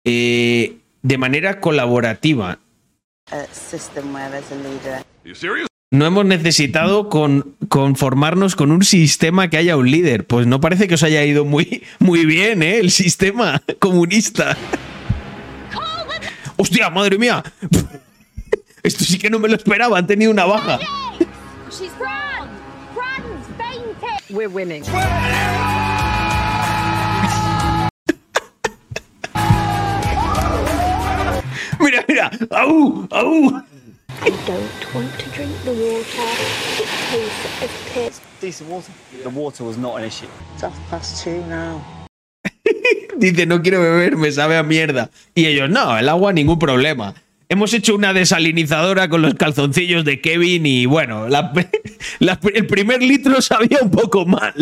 eh, 0.05 0.77
de 1.01 1.17
manera 1.17 1.59
colaborativa. 1.59 2.59
No 5.93 6.07
hemos 6.07 6.25
necesitado 6.25 7.07
con, 7.07 7.55
conformarnos 7.69 8.55
con 8.55 8.71
un 8.71 8.83
sistema 8.83 9.51
que 9.51 9.57
haya 9.57 9.77
un 9.77 9.91
líder. 9.91 10.25
Pues 10.25 10.47
no 10.47 10.59
parece 10.59 10.87
que 10.87 10.95
os 10.95 11.03
haya 11.03 11.23
ido 11.23 11.45
muy, 11.45 11.83
muy 11.99 12.25
bien, 12.25 12.63
¿eh? 12.63 12.79
El 12.79 12.89
sistema 12.89 13.61
comunista. 13.77 14.57
¡Hostia, 16.57 16.89
madre 16.89 17.19
mía! 17.19 17.43
Esto 18.81 19.03
sí 19.03 19.19
que 19.19 19.29
no 19.29 19.37
me 19.37 19.47
lo 19.47 19.55
esperaba, 19.55 19.99
han 19.99 20.07
tenido 20.07 20.31
una 20.31 20.45
baja. 20.45 20.79
We're 24.31 24.47
winning. 24.47 24.83
Mira, 31.79 32.03
mira. 32.07 32.31
¡Au! 32.49 33.07
¡Au! 33.11 33.72
I 34.25 34.29
don't 34.47 34.93
want 34.95 35.11
to 35.19 35.29
drink 35.31 35.51
the 35.65 35.71
water. 35.71 36.27
It 36.79 36.87
tastes 37.11 37.63
of 37.63 37.93
piss. 37.93 38.21
Decent 38.41 38.69
water. 38.69 38.91
The 39.23 39.29
water 39.29 39.63
was 39.65 39.77
not 39.77 39.97
an 39.99 40.05
issue. 40.05 40.27
It's 40.53 40.61
half 40.63 40.77
past 40.89 41.23
two 41.23 41.43
now. 41.49 41.81
Dice, 43.17 43.45
no 43.45 43.61
quiero 43.61 43.81
beber, 43.81 44.15
me 44.15 44.31
sabe 44.31 44.57
a 44.57 44.63
mierda. 44.63 45.09
Y 45.35 45.45
ellos, 45.45 45.69
no, 45.69 45.97
el 45.97 46.07
agua 46.09 46.31
ningún 46.33 46.57
problema. 46.59 47.13
Hemos 47.49 47.73
hecho 47.73 47.93
una 47.95 48.13
desalinizadora 48.13 49.09
con 49.09 49.21
los 49.21 49.35
calzoncillos 49.35 50.05
de 50.05 50.21
Kevin 50.21 50.65
y 50.65 50.85
bueno, 50.85 51.27
la- 51.27 51.53
la- 52.19 52.39
el 52.55 52.65
primer 52.65 53.03
litro 53.03 53.41
sabía 53.41 53.79
un 53.81 53.91
poco 53.91 54.25
mal, 54.25 54.53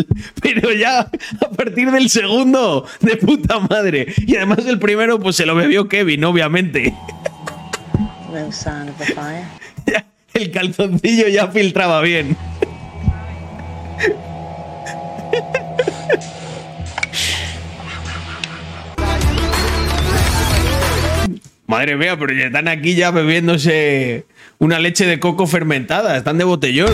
pero 0.42 0.72
ya 0.72 1.00
a 1.00 1.50
partir 1.56 1.90
del 1.90 2.10
segundo, 2.10 2.84
de 3.00 3.16
puta 3.16 3.60
madre. 3.60 4.12
Y 4.26 4.36
además 4.36 4.66
el 4.66 4.78
primero 4.78 5.18
pues 5.20 5.36
se 5.36 5.46
lo 5.46 5.54
bebió 5.54 5.88
Kevin, 5.88 6.24
obviamente. 6.24 6.92
El 10.34 10.50
calzoncillo 10.50 11.28
ya 11.28 11.48
filtraba 11.48 12.00
bien. 12.00 12.36
Madre 21.66 21.96
mía, 21.96 22.18
pero 22.18 22.34
ya 22.34 22.46
están 22.46 22.68
aquí 22.68 22.94
ya 22.94 23.10
bebiéndose 23.10 24.26
una 24.58 24.78
leche 24.78 25.06
de 25.06 25.18
coco 25.20 25.46
fermentada. 25.46 26.16
Están 26.16 26.38
de 26.38 26.44
botellón. 26.44 26.92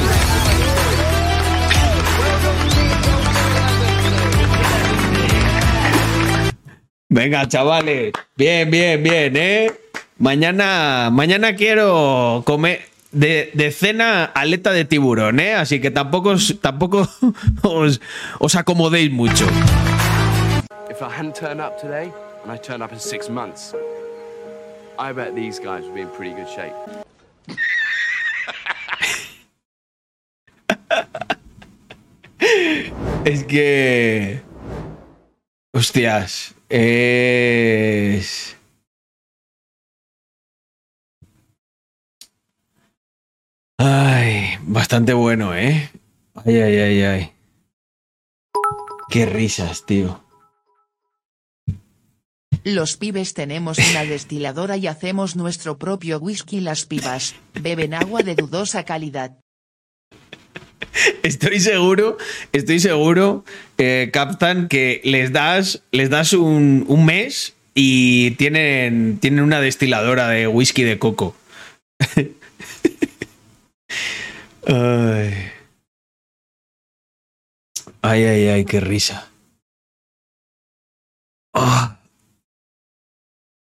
Venga, 7.09 7.49
chavales. 7.49 8.13
Bien, 8.37 8.71
bien, 8.71 9.03
bien, 9.03 9.37
¿eh? 9.37 9.73
Mañana, 10.19 11.11
mañana 11.13 11.55
quiero 11.55 12.43
comer 12.45 12.83
de, 13.13 13.51
de 13.55 13.71
cena 13.71 14.25
aleta 14.25 14.73
de 14.73 14.85
tiburón, 14.85 15.39
¿eh? 15.41 15.55
Así 15.55 15.81
que 15.81 15.91
tampoco, 15.93 16.31
os- 16.31 16.61
tampoco 16.61 17.09
os, 17.63 18.01
os 18.41 18.55
acomodéis 18.57 19.11
mucho. 19.13 19.47
If 20.91 21.01
I 21.03 21.09
hadn't 21.09 21.37
turned 21.37 21.61
up 21.61 21.79
today, 21.81 22.11
and 22.43 22.51
I 22.53 22.59
turned 22.59 22.83
up 22.83 22.93
in 22.93 22.99
six 22.99 23.29
months, 23.31 23.73
I 24.99 25.13
bet 25.13 25.35
these 25.37 25.61
guys 25.61 25.85
would 25.85 25.95
be 25.95 26.01
in 26.03 26.09
pretty 26.09 26.35
good 26.35 26.49
shape. 26.49 26.75
Es 33.25 33.45
que. 33.45 34.41
Hostias. 35.75 36.55
Es. 36.69 38.57
Ay, 43.79 44.59
bastante 44.63 45.13
bueno, 45.13 45.55
¿eh? 45.55 45.89
Ay, 46.45 46.57
ay, 46.57 46.77
ay, 46.79 47.03
ay. 47.03 47.33
Qué 49.09 49.25
risas, 49.25 49.87
tío. 49.87 50.21
Los 52.65 52.97
pibes 52.97 53.35
tenemos 53.35 53.79
una 53.79 54.05
destiladora 54.05 54.77
y 54.77 54.89
hacemos 54.89 55.37
nuestro 55.37 55.79
propio 55.79 56.19
whisky. 56.19 56.61
Las 56.61 56.87
pibas 56.87 57.37
beben 57.55 57.95
agua 57.95 58.23
de 58.23 58.35
dudosa 58.35 58.85
calidad. 58.85 59.39
Estoy 61.23 61.61
seguro, 61.61 62.19
estoy 62.53 62.81
seguro, 62.81 63.45
eh, 63.79 64.11
Captain, 64.13 64.67
que 64.67 65.01
les 65.05 65.33
das, 65.33 65.83
les 65.93 66.11
das 66.11 66.33
un, 66.33 66.85
un 66.89 67.07
mes 67.07 67.55
y 67.75 68.33
tienen, 68.33 69.19
tienen 69.21 69.45
una 69.45 69.61
destiladora 69.61 70.29
de 70.29 70.49
whisky 70.49 70.83
de 70.83 70.99
coco. 70.99 71.37
ay. 74.69 75.51
ay, 78.03 78.25
ay, 78.25 78.49
ay, 78.49 78.65
qué 78.65 78.81
risa. 78.81 79.29
Ah. 81.55 81.99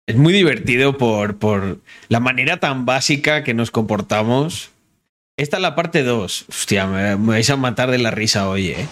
Es 0.07 0.17
muy 0.17 0.33
divertido 0.33 0.99
por, 0.99 1.39
por 1.39 1.79
la 2.09 2.21
manera 2.21 2.61
tan 2.61 2.85
básica 2.85 3.43
que 3.43 3.55
nos 3.55 3.71
comportamos. 3.71 4.71
Esta 5.37 5.57
es 5.57 5.63
la 5.63 5.75
parte 5.75 6.03
2. 6.03 6.47
Hostia, 6.49 6.87
me, 6.87 7.17
me 7.17 7.29
vais 7.29 7.51
a 7.51 7.57
matar 7.57 7.91
de 7.91 7.99
la 7.99 8.11
risa 8.11 8.49
hoy, 8.49 8.69
eh. 8.69 8.89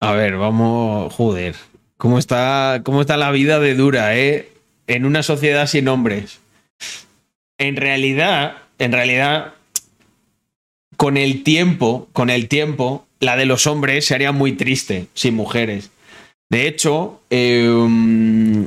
A 0.00 0.12
ver, 0.12 0.36
vamos. 0.36 1.12
Joder. 1.14 1.54
¿Cómo 1.96 2.18
está, 2.18 2.80
cómo 2.84 3.02
está 3.02 3.16
la 3.16 3.30
vida 3.30 3.60
de 3.60 3.74
dura, 3.74 4.16
eh? 4.16 4.50
En 4.86 5.04
una 5.04 5.22
sociedad 5.22 5.66
sin 5.66 5.86
hombres. 5.88 6.40
En 7.58 7.76
realidad, 7.76 8.56
en 8.78 8.92
realidad, 8.92 9.54
con 11.00 11.16
el 11.16 11.44
tiempo, 11.44 12.10
con 12.12 12.28
el 12.28 12.46
tiempo, 12.46 13.06
la 13.20 13.38
de 13.38 13.46
los 13.46 13.66
hombres 13.66 14.04
se 14.04 14.14
haría 14.14 14.32
muy 14.32 14.52
triste 14.52 15.06
sin 15.14 15.34
mujeres. 15.34 15.90
De 16.50 16.68
hecho, 16.68 17.22
mm, 17.30 18.64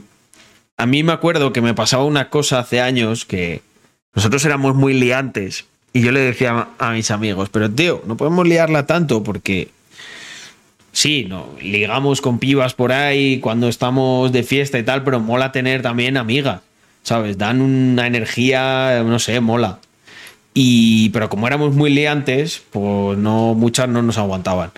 a 0.75 0.85
mí 0.87 1.03
me 1.03 1.11
acuerdo 1.11 1.53
que 1.53 1.61
me 1.61 1.75
pasaba 1.75 2.05
una 2.05 2.31
cosa 2.31 2.57
hace 2.57 2.81
años 2.81 3.25
que 3.25 3.61
nosotros 4.15 4.43
éramos 4.45 4.73
muy 4.73 4.95
liantes 4.95 5.65
y 5.93 6.01
yo 6.01 6.11
le 6.11 6.21
decía 6.21 6.69
a 6.79 6.91
mis 6.93 7.11
amigos, 7.11 7.49
pero 7.49 7.69
tío, 7.69 8.01
no 8.07 8.17
podemos 8.17 8.47
liarla 8.47 8.87
tanto 8.87 9.21
porque 9.21 9.69
sí, 10.91 11.27
no, 11.29 11.49
ligamos 11.61 12.19
con 12.19 12.39
pibas 12.39 12.73
por 12.73 12.93
ahí 12.93 13.41
cuando 13.41 13.67
estamos 13.67 14.31
de 14.31 14.41
fiesta 14.41 14.79
y 14.79 14.83
tal, 14.83 15.03
pero 15.03 15.19
mola 15.19 15.51
tener 15.51 15.83
también 15.83 16.17
amigas, 16.17 16.61
¿sabes? 17.03 17.37
Dan 17.37 17.61
una 17.61 18.07
energía, 18.07 19.03
no 19.05 19.19
sé, 19.19 19.39
mola. 19.39 19.77
Y 20.53 21.09
pero 21.09 21.29
como 21.29 21.47
éramos 21.47 21.73
muy 21.73 21.89
liantes, 21.89 22.63
pues 22.71 23.17
no 23.17 23.55
muchas 23.55 23.89
no 23.89 24.01
nos 24.01 24.17
aguantaban. 24.17 24.71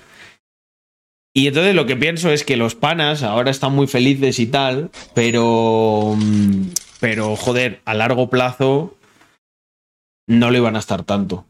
Y 1.33 1.47
entonces 1.47 1.75
lo 1.75 1.85
que 1.85 1.97
pienso 1.97 2.31
es 2.31 2.45
que 2.45 2.55
los 2.55 2.75
panas 2.75 3.21
ahora 3.21 3.51
están 3.51 3.73
muy 3.73 3.87
felices 3.87 4.39
y 4.39 4.47
tal, 4.47 4.89
pero 5.13 6.15
mm, 6.17 6.67
pero 7.01 7.35
joder, 7.35 7.81
a 7.83 7.93
largo 7.93 8.29
plazo 8.29 8.95
no 10.27 10.49
lo 10.49 10.57
iban 10.57 10.77
a 10.77 10.79
estar 10.79 11.03
tanto. 11.03 11.45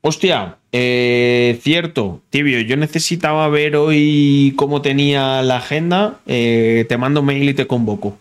Hostia, 0.00 0.58
eh, 0.72 1.60
cierto, 1.62 2.22
tibio, 2.30 2.60
yo 2.62 2.76
necesitaba 2.76 3.46
ver 3.48 3.76
hoy 3.76 4.54
cómo 4.56 4.80
tenía 4.82 5.42
la 5.42 5.58
agenda. 5.58 6.20
eh, 6.26 6.86
te 6.88 6.96
mando 6.96 7.22
mail 7.22 7.48
y 7.50 7.54
te 7.54 7.66
convoco. 7.66 8.18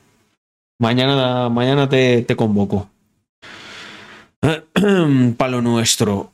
Mañana, 0.80 1.49
mañana 1.49 1.88
te 1.88 2.36
convoco. 2.36 2.90
Palo 5.38 5.62
nuestro. 5.62 6.32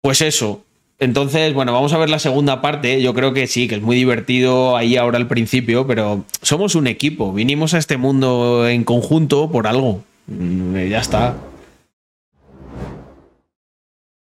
Pues 0.00 0.20
eso. 0.22 0.62
Entonces, 1.00 1.54
bueno, 1.54 1.72
vamos 1.72 1.92
a 1.92 1.98
ver 1.98 2.10
la 2.10 2.18
segunda 2.18 2.60
parte. 2.60 3.00
Yo 3.00 3.14
creo 3.14 3.32
que 3.32 3.46
sí, 3.46 3.68
que 3.68 3.76
es 3.76 3.82
muy 3.82 3.94
divertido 3.96 4.76
ahí 4.76 4.96
ahora 4.96 5.18
al 5.18 5.28
principio, 5.28 5.86
pero 5.86 6.24
somos 6.42 6.74
un 6.74 6.86
equipo. 6.88 7.32
Vinimos 7.32 7.74
a 7.74 7.78
este 7.78 7.96
mundo 7.96 8.68
en 8.68 8.82
conjunto 8.84 9.50
por 9.50 9.66
algo. 9.66 10.02
Mm, 10.26 10.76
Ya 10.88 10.98
está. 11.00 11.36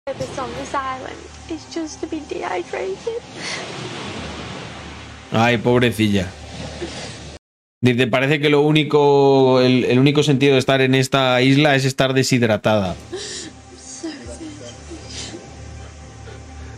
purpose 0.08 0.40
on 0.40 0.50
this 0.60 0.74
island 0.74 1.18
is 1.50 1.66
just 1.74 2.00
to 2.00 2.08
be 2.08 2.20
dehydrated. 2.30 3.22
Ay, 5.32 5.58
pobrecilla. 5.58 6.28
Dice, 7.86 8.08
parece 8.08 8.40
que 8.40 8.50
lo 8.50 8.62
único, 8.62 9.62
el, 9.62 9.84
el 9.84 10.00
único 10.00 10.24
sentido 10.24 10.54
de 10.54 10.60
estar 10.60 10.82
en 10.82 10.96
esta 10.96 11.40
isla 11.44 11.76
es 11.76 11.86
estar 11.86 12.16
deshidratada. 12.16 12.96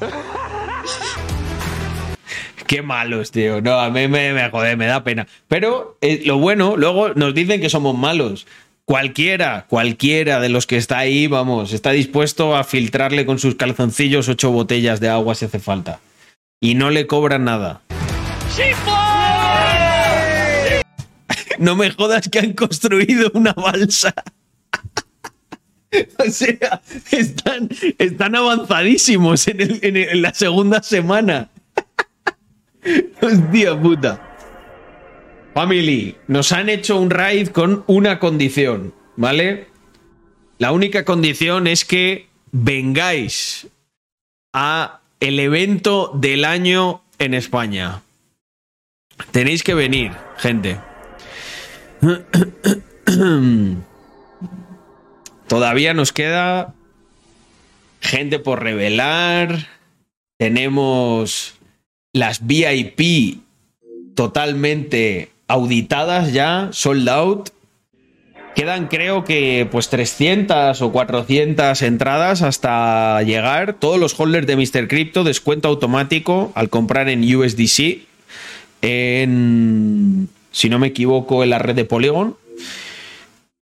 Qué 2.67 2.81
malos, 2.81 3.31
tío. 3.31 3.61
No, 3.61 3.79
a 3.79 3.89
mí 3.89 4.09
me, 4.09 4.33
me 4.33 4.49
joder, 4.49 4.75
me 4.75 4.85
da 4.85 5.05
pena. 5.05 5.27
Pero 5.47 5.97
eh, 6.01 6.23
lo 6.25 6.39
bueno, 6.39 6.75
luego 6.75 7.13
nos 7.13 7.33
dicen 7.33 7.61
que 7.61 7.69
somos 7.69 7.97
malos. 7.97 8.45
Cualquiera, 8.83 9.65
cualquiera 9.69 10.41
de 10.41 10.49
los 10.49 10.67
que 10.67 10.75
está 10.75 10.97
ahí, 10.97 11.27
vamos, 11.27 11.71
está 11.71 11.91
dispuesto 11.91 12.57
a 12.57 12.65
filtrarle 12.65 13.25
con 13.25 13.39
sus 13.39 13.55
calzoncillos 13.55 14.27
ocho 14.27 14.51
botellas 14.51 14.99
de 14.99 15.07
agua 15.07 15.35
si 15.35 15.45
hace 15.45 15.59
falta. 15.59 16.01
Y 16.59 16.75
no 16.75 16.89
le 16.89 17.07
cobran 17.07 17.45
nada. 17.45 17.79
No 21.57 21.75
me 21.75 21.91
jodas 21.91 22.29
que 22.29 22.39
han 22.39 22.53
construido 22.53 23.31
una 23.33 23.53
balsa. 23.53 24.13
O 26.19 26.29
sea, 26.29 26.81
están, 27.97 28.35
avanzadísimos 28.35 29.47
en 29.47 30.21
la 30.21 30.33
segunda 30.33 30.83
semana. 30.83 31.49
Hostia 33.21 33.79
puta. 33.79 34.21
Family, 35.53 36.15
nos 36.27 36.51
han 36.51 36.69
hecho 36.69 36.99
un 36.99 37.09
raid 37.09 37.47
con 37.47 37.83
una 37.87 38.19
condición, 38.19 38.93
¿vale? 39.15 39.67
La 40.59 40.71
única 40.71 41.03
condición 41.03 41.67
es 41.67 41.83
que 41.83 42.27
vengáis 42.51 43.67
a 44.53 45.01
el 45.19 45.39
evento 45.39 46.11
del 46.13 46.45
año 46.45 47.01
en 47.17 47.33
España. 47.33 48.01
Tenéis 49.31 49.63
que 49.63 49.73
venir, 49.73 50.11
gente. 50.37 50.77
Todavía 55.47 55.93
nos 55.93 56.11
queda 56.13 56.73
gente 58.01 58.39
por 58.39 58.63
revelar. 58.63 59.67
Tenemos 60.37 61.55
las 62.13 62.45
VIP 62.45 63.39
totalmente 64.15 65.29
auditadas 65.47 66.33
ya, 66.33 66.69
sold 66.71 67.09
out. 67.09 67.49
Quedan 68.55 68.87
creo 68.87 69.23
que 69.23 69.67
pues 69.71 69.89
300 69.89 70.81
o 70.81 70.91
400 70.91 71.79
entradas 71.83 72.41
hasta 72.41 73.21
llegar. 73.21 73.73
Todos 73.73 73.99
los 73.99 74.19
holders 74.19 74.47
de 74.47 74.55
Mr. 74.55 74.87
Crypto, 74.87 75.23
descuento 75.23 75.67
automático 75.67 76.51
al 76.55 76.69
comprar 76.69 77.07
en 77.09 77.23
USDC. 77.35 77.99
En, 78.81 80.29
si 80.57 80.69
no 80.69 80.79
me 80.79 80.87
equivoco, 80.87 81.43
en 81.43 81.51
la 81.51 81.59
red 81.59 81.75
de 81.75 81.85
Polygon. 81.85 82.35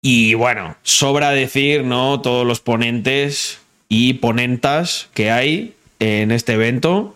Y 0.02 0.34
bueno, 0.34 0.76
sobra 0.84 1.32
decir, 1.32 1.86
¿no? 1.86 2.20
Todos 2.20 2.46
los 2.46 2.60
ponentes 2.60 3.62
y 3.88 4.16
ponentas 4.16 5.08
que 5.14 5.32
hay. 5.32 5.76
en 6.00 6.32
este 6.32 6.54
evento. 6.54 7.16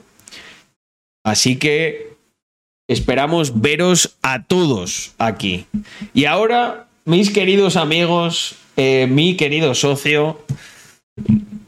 Así 1.25 1.57
que 1.57 2.13
esperamos 2.87 3.59
veros 3.59 4.15
a 4.21 4.43
todos 4.43 5.13
aquí. 5.17 5.65
Y 6.13 6.23
ahora, 6.23 6.87
mis 7.03 7.29
queridos 7.31 7.75
amigos, 7.75 8.55
eh, 8.77 9.07
mi 9.09 9.35
querido 9.35 9.75
socio, 9.75 10.39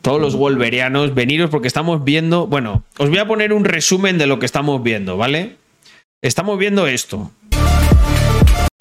todos 0.01 0.21
los 0.21 0.37
wolverianos, 0.37 1.13
veniros 1.13 1.49
porque 1.49 1.67
estamos 1.67 2.05
viendo, 2.05 2.47
bueno, 2.47 2.85
os 2.97 3.09
voy 3.09 3.17
a 3.17 3.27
poner 3.27 3.51
un 3.51 3.65
resumen 3.65 4.17
de 4.17 4.27
lo 4.27 4.39
que 4.39 4.45
estamos 4.45 4.81
viendo, 4.81 5.17
¿vale? 5.17 5.57
Estamos 6.21 6.57
viendo 6.57 6.87
esto. 6.87 7.29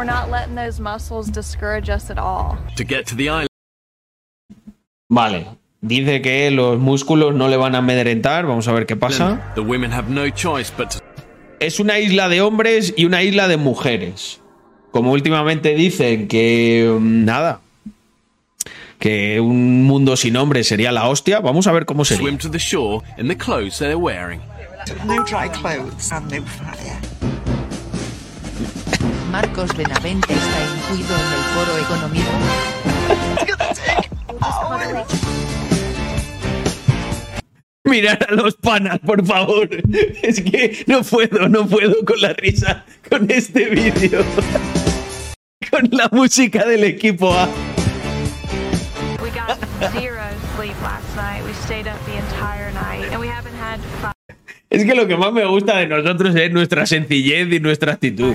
We're 0.01 0.05
not 0.05 0.31
letting 0.31 0.55
those 0.55 0.79
muscles 0.79 1.29
discourage 1.29 1.91
us 1.91 2.09
at 2.09 2.19
all. 2.19 2.57
To 2.77 2.85
get 2.85 3.05
to 3.09 3.17
the 3.17 3.31
island, 3.31 3.49
Vale. 5.11 5.45
Dice 5.81 6.23
que 6.23 6.53
los 6.53 6.79
músculos 6.79 7.35
no 7.35 7.49
le 7.49 7.57
van 7.57 7.75
a 7.75 7.79
amedrentar. 7.79 8.47
Vamos 8.47 8.69
a 8.69 8.73
ver 8.73 8.87
qué 8.87 8.95
pasa. 8.95 9.53
the 9.57 9.61
women 9.61 9.91
have 9.91 10.09
no 10.09 10.31
choice 10.31 10.71
but 10.71 10.91
to 10.91 11.01
Es 11.59 11.81
una 11.81 11.99
isla 11.99 12.29
de 12.29 12.41
hombres 12.41 12.95
y 12.97 13.07
una 13.07 13.25
isla 13.25 13.49
de 13.49 13.57
mujeres. 13.57 14.41
Como 14.93 15.11
últimamente 15.11 15.75
dicen 15.75 16.29
que 16.29 16.97
mm, 16.97 17.25
nada. 17.25 17.61
Que 19.01 19.41
un 19.41 19.83
mundo 19.83 20.17
sin 20.17 20.37
hombres 20.37 20.69
sería 20.69 20.93
la 20.93 21.09
hostia. 21.09 21.41
Vamos 21.41 21.67
a 21.67 21.73
ver 21.73 21.87
cómo 21.87 22.05
sería. 22.05 22.23
swim 22.23 22.39
to 22.39 22.49
the 22.49 22.59
shore 22.61 23.05
in 23.17 23.27
the 23.27 23.37
clothes 23.37 23.81
they're 23.81 23.97
wearing. 23.97 24.41
No 25.07 25.25
dry 25.25 25.49
clothes 25.49 26.13
and 26.13 26.31
no 26.31 26.41
fire. 26.43 27.08
Marcos 29.41 29.71
Benavente 29.77 30.35
está 30.35 30.59
incluido 30.75 31.15
en 31.15 31.23
el 31.33 31.45
foro 31.55 31.79
económico. 31.79 32.27
Mirar 37.85 38.27
a 38.29 38.35
los 38.35 38.57
panas, 38.57 38.99
por 38.99 39.25
favor. 39.25 39.69
Es 40.25 40.41
que 40.41 40.83
no 40.89 41.05
puedo, 41.05 41.49
no 41.49 41.69
puedo 41.69 42.05
con 42.05 42.21
la 42.21 42.33
risa 42.33 42.85
con 43.09 43.31
este 43.31 43.67
vídeo. 43.67 44.25
Con 45.71 45.89
la 45.93 46.09
música 46.11 46.67
del 46.67 46.83
equipo 46.83 47.33
A. 47.33 47.49
Es 54.71 54.85
que 54.85 54.95
lo 54.95 55.07
que 55.07 55.17
más 55.17 55.33
me 55.33 55.47
gusta 55.47 55.79
de 55.79 55.87
nosotros 55.87 56.35
es 56.37 56.53
nuestra 56.53 56.85
sencillez 56.87 57.51
y 57.51 57.61
nuestra 57.61 57.95
actitud. 57.95 58.35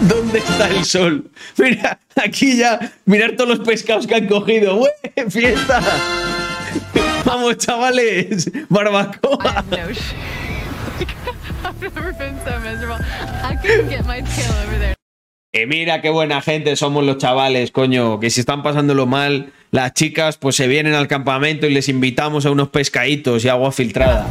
¿Dónde 0.00 0.38
está 0.38 0.68
el 0.70 0.84
sol? 0.84 1.30
Mira, 1.56 2.00
aquí 2.16 2.56
ya, 2.56 2.92
mirar 3.04 3.32
todos 3.36 3.58
los 3.58 3.66
pescados 3.66 4.06
que 4.06 4.16
han 4.16 4.26
cogido. 4.26 4.80
¡Ué, 4.80 4.90
¡Fiesta! 5.30 5.80
Vamos, 7.24 7.58
chavales, 7.58 8.50
barbacoa. 8.68 9.64
I've 11.64 11.80
never 11.82 12.12
been 12.12 12.38
so 12.44 12.58
miserable. 12.60 12.98
I 13.42 13.56
couldn't 13.56 13.88
get 13.88 14.06
my 14.06 14.20
tail 14.20 14.52
over 14.64 14.78
there. 14.78 14.97
Eh, 15.54 15.64
mira 15.64 16.02
qué 16.02 16.10
buena 16.10 16.42
gente 16.42 16.76
somos 16.76 17.04
los 17.04 17.16
chavales, 17.16 17.70
coño, 17.70 18.20
que 18.20 18.28
si 18.28 18.40
están 18.40 18.62
pasándolo 18.62 19.06
mal, 19.06 19.50
las 19.70 19.94
chicas 19.94 20.36
pues 20.36 20.56
se 20.56 20.68
vienen 20.68 20.92
al 20.92 21.08
campamento 21.08 21.66
y 21.66 21.72
les 21.72 21.88
invitamos 21.88 22.44
a 22.44 22.50
unos 22.50 22.68
pescaditos 22.68 23.46
y 23.46 23.48
agua 23.48 23.72
filtrada. 23.72 24.28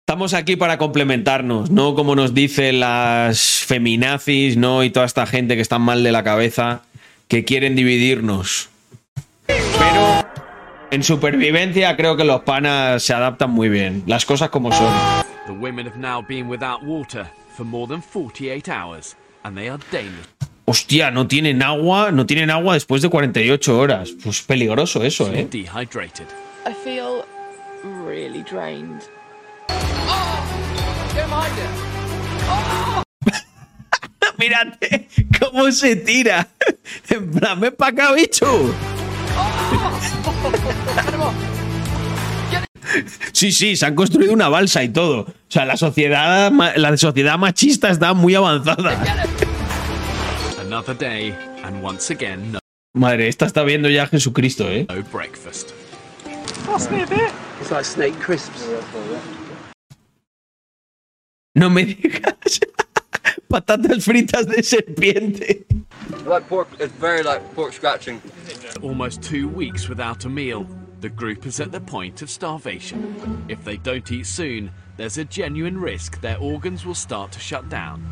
Estamos 0.00 0.32
aquí 0.32 0.56
para 0.56 0.78
complementarnos, 0.78 1.70
no 1.70 1.94
como 1.94 2.16
nos 2.16 2.32
dicen 2.32 2.80
las 2.80 3.64
feminazis, 3.66 4.56
¿no? 4.56 4.82
Y 4.82 4.88
toda 4.88 5.04
esta 5.04 5.26
gente 5.26 5.56
que 5.56 5.62
está 5.62 5.78
mal 5.78 6.02
de 6.02 6.12
la 6.12 6.24
cabeza, 6.24 6.84
que 7.28 7.44
quieren 7.44 7.76
dividirnos. 7.76 8.70
Pero 9.46 10.13
en 10.94 11.02
supervivencia 11.02 11.96
creo 11.96 12.16
que 12.16 12.24
los 12.24 12.42
panas 12.42 13.02
se 13.02 13.12
adaptan 13.12 13.50
muy 13.50 13.68
bien, 13.68 14.04
las 14.06 14.24
cosas 14.24 14.48
como 14.48 14.70
son. 14.70 14.92
The 15.46 15.52
women 15.52 15.86
have 15.86 15.98
now 15.98 16.24
been 16.26 16.48
without 16.48 16.82
water 16.84 17.26
for 17.56 17.66
more 17.66 17.86
than 17.86 18.00
48 18.00 18.68
hours, 18.68 19.16
and 19.42 19.56
they 19.56 19.68
are 19.68 19.82
dangerous. 19.90 20.28
Hostia, 20.66 21.10
no 21.10 21.26
tienen 21.26 21.62
agua, 21.62 22.12
no 22.12 22.24
tienen 22.24 22.50
agua 22.50 22.74
después 22.74 23.02
de 23.02 23.10
48 23.10 23.78
horas. 23.78 24.10
Pues 24.22 24.40
peligroso 24.42 25.02
eso, 25.02 25.30
¿eh? 25.32 25.46
Dehydrated. 25.50 26.26
I 26.64 26.72
feel 26.72 27.24
really 28.06 28.42
drained. 28.44 29.02
Mírate 34.38 35.08
cómo 35.40 35.70
se 35.72 35.96
tira. 35.96 36.48
En 37.10 37.30
plan, 37.30 37.60
ven 37.60 37.74
para 37.76 37.90
acá, 37.90 38.12
bicho. 38.12 38.46
Sí, 43.32 43.50
sí, 43.50 43.74
se 43.76 43.86
han 43.86 43.94
construido 43.96 44.32
una 44.32 44.48
balsa 44.48 44.84
y 44.84 44.88
todo. 44.88 45.22
O 45.22 45.34
sea, 45.48 45.64
la 45.64 45.76
sociedad, 45.76 46.52
la 46.76 46.96
sociedad 46.96 47.36
machista 47.38 47.90
está 47.90 48.14
muy 48.14 48.34
avanzada. 48.36 48.96
Another 50.60 50.96
day, 50.96 51.34
and 51.64 51.84
once 51.84 52.12
again, 52.12 52.52
no, 52.52 52.58
Madre, 52.94 53.26
esta 53.26 53.46
está 53.46 53.64
viendo 53.64 53.88
ya 53.88 54.04
a 54.04 54.06
Jesucristo, 54.06 54.70
¿eh? 54.70 54.86
no 54.88 55.02
breakfast. 55.12 55.70
No 61.54 61.70
me 61.70 61.84
digas. 61.84 62.60
Patatas 63.48 64.04
fritas 64.04 64.46
de 64.46 64.62
serpiente. 64.62 65.64
Like 66.26 66.48
pork, 66.48 66.68
it's 66.78 66.92
very 66.92 67.22
like 67.22 67.42
pork 67.54 67.72
scratching. 67.72 68.20
Almost 68.82 69.22
two 69.22 69.48
weeks 69.48 69.88
without 69.88 70.24
a 70.24 70.28
meal. 70.28 70.66
The 71.00 71.08
group 71.10 71.46
is 71.46 71.60
at 71.60 71.70
the 71.70 71.80
point 71.80 72.22
of 72.22 72.30
starvation. 72.30 73.44
If 73.48 73.62
they 73.62 73.76
don't 73.76 74.10
eat 74.10 74.26
soon, 74.26 74.70
there's 74.96 75.18
a 75.18 75.24
genuine 75.24 75.78
risk 75.78 76.20
their 76.20 76.38
organs 76.38 76.86
will 76.86 76.94
start 76.94 77.32
to 77.32 77.40
shut 77.40 77.68
down. 77.68 78.02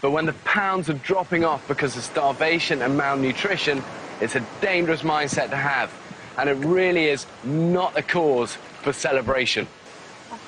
But 0.00 0.10
when 0.10 0.26
the 0.26 0.34
pounds 0.44 0.88
are 0.90 0.94
dropping 0.94 1.44
off 1.44 1.66
because 1.66 1.96
of 1.96 2.02
starvation 2.02 2.82
and 2.82 2.96
malnutrition, 2.96 3.82
it's 4.20 4.36
a 4.36 4.44
dangerous 4.60 5.02
mindset 5.02 5.50
to 5.50 5.56
have. 5.56 5.92
And 6.36 6.48
it 6.48 6.54
really 6.54 7.06
is 7.06 7.26
not 7.44 7.98
a 7.98 8.02
cause 8.02 8.54
for 8.82 8.92
celebration. 8.92 9.66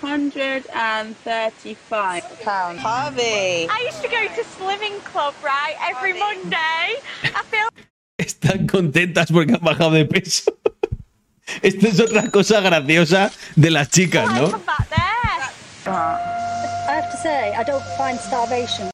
135 0.01 2.41
pounds. 2.43 2.81
Harvey! 2.81 3.69
I 3.69 3.83
used 3.87 4.03
to 4.03 4.09
go 4.09 4.27
to 4.27 4.43
slimming 4.57 4.99
club, 5.05 5.35
right, 5.43 5.77
every 5.89 6.13
Monday. 6.13 7.01
I 7.23 7.43
feel 7.51 7.69
Están 8.19 8.67
contentas 8.67 9.31
porque 9.31 9.53
han 9.53 9.61
bajado 9.61 9.93
de 9.93 10.07
peso. 10.07 10.51
Esta 11.63 11.89
es 11.89 12.01
otra 12.01 12.31
cosa 12.31 12.61
graciosa 12.61 13.31
de 13.55 13.71
las 13.71 13.91
chicas, 13.91 14.27
¿no? 14.33 14.51
back 14.67 14.89
there. 14.89 15.07
I 15.87 16.99
have 17.01 17.11
to 17.11 17.17
say, 17.19 17.55
I 17.55 17.63
don't 17.63 17.85
find 17.97 18.19
starvation. 18.19 18.91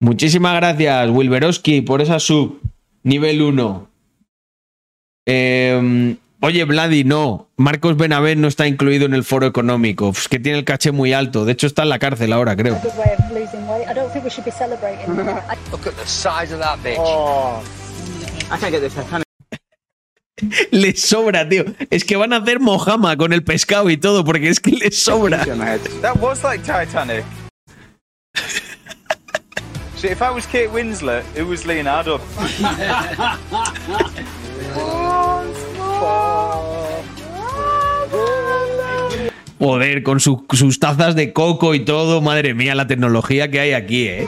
Muchísimas 0.00 0.56
gracias, 0.56 1.08
Wilberowski, 1.10 1.80
por 1.82 2.02
esa 2.02 2.18
sub. 2.18 2.60
Nivel 3.04 3.40
1. 3.40 3.88
Eh, 5.26 6.16
oye, 6.42 6.64
Vladi, 6.64 7.04
no. 7.04 7.48
Marcos 7.56 7.96
Benavent 7.96 8.40
no 8.40 8.48
está 8.48 8.66
incluido 8.66 9.06
en 9.06 9.14
el 9.14 9.24
foro 9.24 9.46
económico. 9.46 10.10
Es 10.10 10.28
que 10.28 10.38
tiene 10.38 10.58
el 10.58 10.64
caché 10.64 10.92
muy 10.92 11.12
alto. 11.12 11.44
De 11.44 11.52
hecho, 11.52 11.66
está 11.66 11.82
en 11.82 11.88
la 11.88 11.98
cárcel 11.98 12.32
ahora, 12.32 12.54
creo. 12.56 12.78
Les 20.70 21.00
sobra, 21.08 21.48
tío. 21.48 21.64
Es 21.90 22.04
que 22.04 22.16
van 22.16 22.32
a 22.32 22.38
hacer 22.38 22.60
mojama 22.60 23.16
con 23.16 23.32
el 23.32 23.44
pescado 23.44 23.90
y 23.90 23.96
todo, 23.96 24.24
porque 24.24 24.48
es 24.48 24.60
que 24.60 24.72
les 24.72 24.98
sobra. 24.98 25.44
That 26.00 26.16
was 26.20 26.42
like 26.42 26.64
Titanic. 26.64 27.24
See, 29.96 30.08
if 30.08 30.20
I 30.20 30.30
was 30.30 30.46
Kate 30.46 30.70
Winslet, 30.72 31.22
who 31.36 31.46
was 31.46 31.64
Leonardo? 31.64 32.20
Joder, 39.58 40.02
con 40.02 40.18
su- 40.20 40.44
sus 40.52 40.78
tazas 40.80 41.14
de 41.14 41.32
coco 41.32 41.74
y 41.74 41.80
todo. 41.84 42.20
Madre 42.20 42.52
mía, 42.54 42.74
la 42.74 42.86
tecnología 42.88 43.48
que 43.50 43.60
hay 43.60 43.72
aquí, 43.74 44.08
¿eh? 44.08 44.26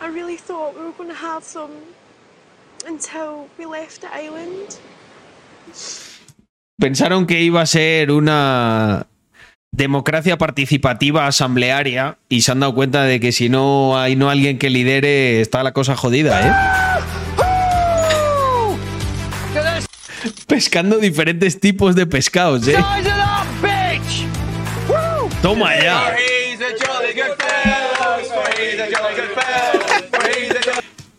I 0.00 0.06
really 0.12 0.36
thought 0.36 0.74
we 0.76 0.82
were 0.82 0.94
going 0.98 1.08
to 1.08 1.14
have 1.14 1.44
some 1.44 1.70
until 2.88 3.46
we 3.58 3.64
left 3.66 4.00
the 4.00 4.08
island. 4.08 4.74
pensaron 6.78 7.26
que 7.26 7.40
iba 7.42 7.60
a 7.62 7.66
ser 7.66 8.10
una 8.10 9.06
democracia 9.70 10.36
participativa 10.36 11.28
asamblearia 11.28 12.18
y 12.28 12.42
se 12.42 12.50
han 12.50 12.58
dado 12.60 12.74
cuenta 12.74 13.04
de 13.04 13.20
que 13.20 13.30
si 13.30 13.48
no 13.48 13.96
hay 13.96 14.16
no 14.16 14.28
alguien 14.30 14.58
que 14.58 14.68
lidere 14.68 15.40
está 15.40 15.62
la 15.62 15.72
cosa 15.72 15.94
jodida, 15.94 16.40
¿eh? 16.40 16.52
Pescando 20.46 20.98
diferentes 20.98 21.58
tipos 21.60 21.94
de 21.94 22.06
pescados, 22.06 22.66
¿eh? 22.68 22.76
Toma 25.42 25.74
ya. 25.80 26.14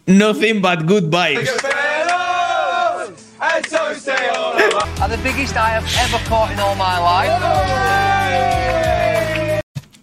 Nothing 0.08 0.62
but 0.62 0.86
good 0.86 1.10
vibes. 1.10 1.50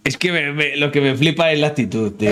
Es 0.04 0.16
que 0.16 0.32
me- 0.32 0.52
me- 0.52 0.76
lo 0.76 0.90
que 0.90 1.00
me 1.00 1.14
flipa 1.14 1.50
es 1.52 1.58
la 1.60 1.68
actitud, 1.68 2.12
tío. 2.12 2.30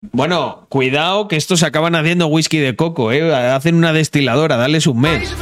Bueno, 0.00 0.66
cuidado 0.68 1.26
que 1.26 1.34
estos 1.36 1.64
acaban 1.64 1.96
haciendo 1.96 2.28
whisky 2.28 2.58
de 2.58 2.76
coco, 2.76 3.10
¿eh? 3.10 3.34
Hacen 3.34 3.74
una 3.74 3.92
destiladora, 3.92 4.56
dales 4.56 4.86
un 4.86 5.00
mes. 5.00 5.32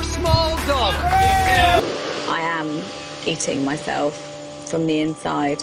I 2.26 2.40
am 2.40 2.80
eating 3.26 3.64
myself 3.66 4.14
from 4.66 4.86
the 4.86 5.02
inside. 5.02 5.58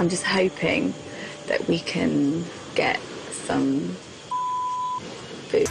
I'm 0.00 0.08
just 0.10 0.24
hoping 0.24 0.92
that 1.46 1.60
we 1.68 1.78
can 1.78 2.44
get 2.74 2.98
some 3.46 3.80
food. 5.48 5.68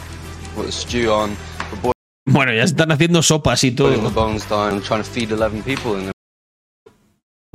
Put 0.54 0.66
the 0.66 0.72
stew 0.72 1.10
on, 1.12 1.36
the 1.70 1.76
boy 1.82 1.92
Bueno, 2.24 2.54
ya 2.54 2.62
están 2.62 2.92
haciendo 2.92 3.22
sopas 3.22 3.62
y 3.62 3.72
todo. 3.72 4.10
bones 4.10 4.48
down, 4.48 4.76
I'm 4.76 4.80
trying 4.80 5.02
to 5.02 5.10
feed 5.10 5.32
11 5.32 5.62
people 5.64 5.96
in 5.96 6.10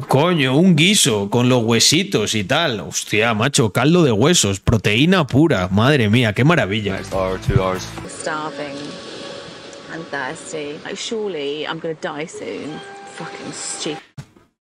Coño, 0.06 0.56
un 0.56 0.76
guiso 0.76 1.28
con 1.32 1.50
los 1.50 1.64
huesitos 1.64 2.36
y 2.36 2.44
tal. 2.44 2.82
Hostia, 2.82 3.34
macho, 3.34 3.74
caldo 3.74 4.04
de 4.04 4.12
huesos, 4.12 4.60
proteína 4.60 5.26
pura. 5.26 5.70
Madre 5.70 6.08
mía, 6.08 6.34
qué 6.34 6.44
maravilla. 6.44 7.00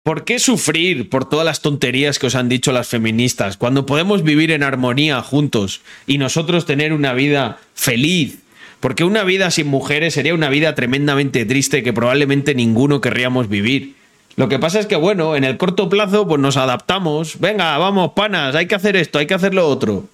¿Por 0.02 0.24
qué 0.24 0.38
sufrir 0.38 1.10
por 1.10 1.28
todas 1.28 1.44
las 1.44 1.60
tonterías 1.60 2.18
que 2.18 2.28
os 2.28 2.34
han 2.34 2.48
dicho 2.48 2.72
las 2.72 2.88
feministas 2.88 3.58
cuando 3.58 3.84
podemos 3.84 4.22
vivir 4.22 4.52
en 4.52 4.62
armonía 4.62 5.20
juntos 5.20 5.82
y 6.06 6.16
nosotros 6.16 6.64
tener 6.64 6.94
una 6.94 7.12
vida 7.12 7.58
feliz? 7.74 8.38
Porque 8.80 9.04
una 9.04 9.22
vida 9.22 9.50
sin 9.50 9.66
mujeres 9.66 10.14
sería 10.14 10.32
una 10.32 10.48
vida 10.48 10.74
tremendamente 10.74 11.44
triste 11.44 11.82
que 11.82 11.92
probablemente 11.92 12.54
ninguno 12.54 13.02
querríamos 13.02 13.50
vivir. 13.50 13.95
Lo 14.36 14.50
que 14.50 14.58
pasa 14.58 14.78
es 14.78 14.86
que, 14.86 14.96
bueno, 14.96 15.34
en 15.34 15.44
el 15.44 15.56
corto 15.56 15.88
plazo 15.88 16.28
pues 16.28 16.38
nos 16.40 16.58
adaptamos. 16.58 17.40
Venga, 17.40 17.78
vamos, 17.78 18.12
panas, 18.12 18.54
hay 18.54 18.66
que 18.66 18.74
hacer 18.74 18.94
esto, 18.94 19.18
hay 19.18 19.26
que 19.26 19.32
hacer 19.32 19.54
lo 19.54 19.66
otro. 19.66 20.04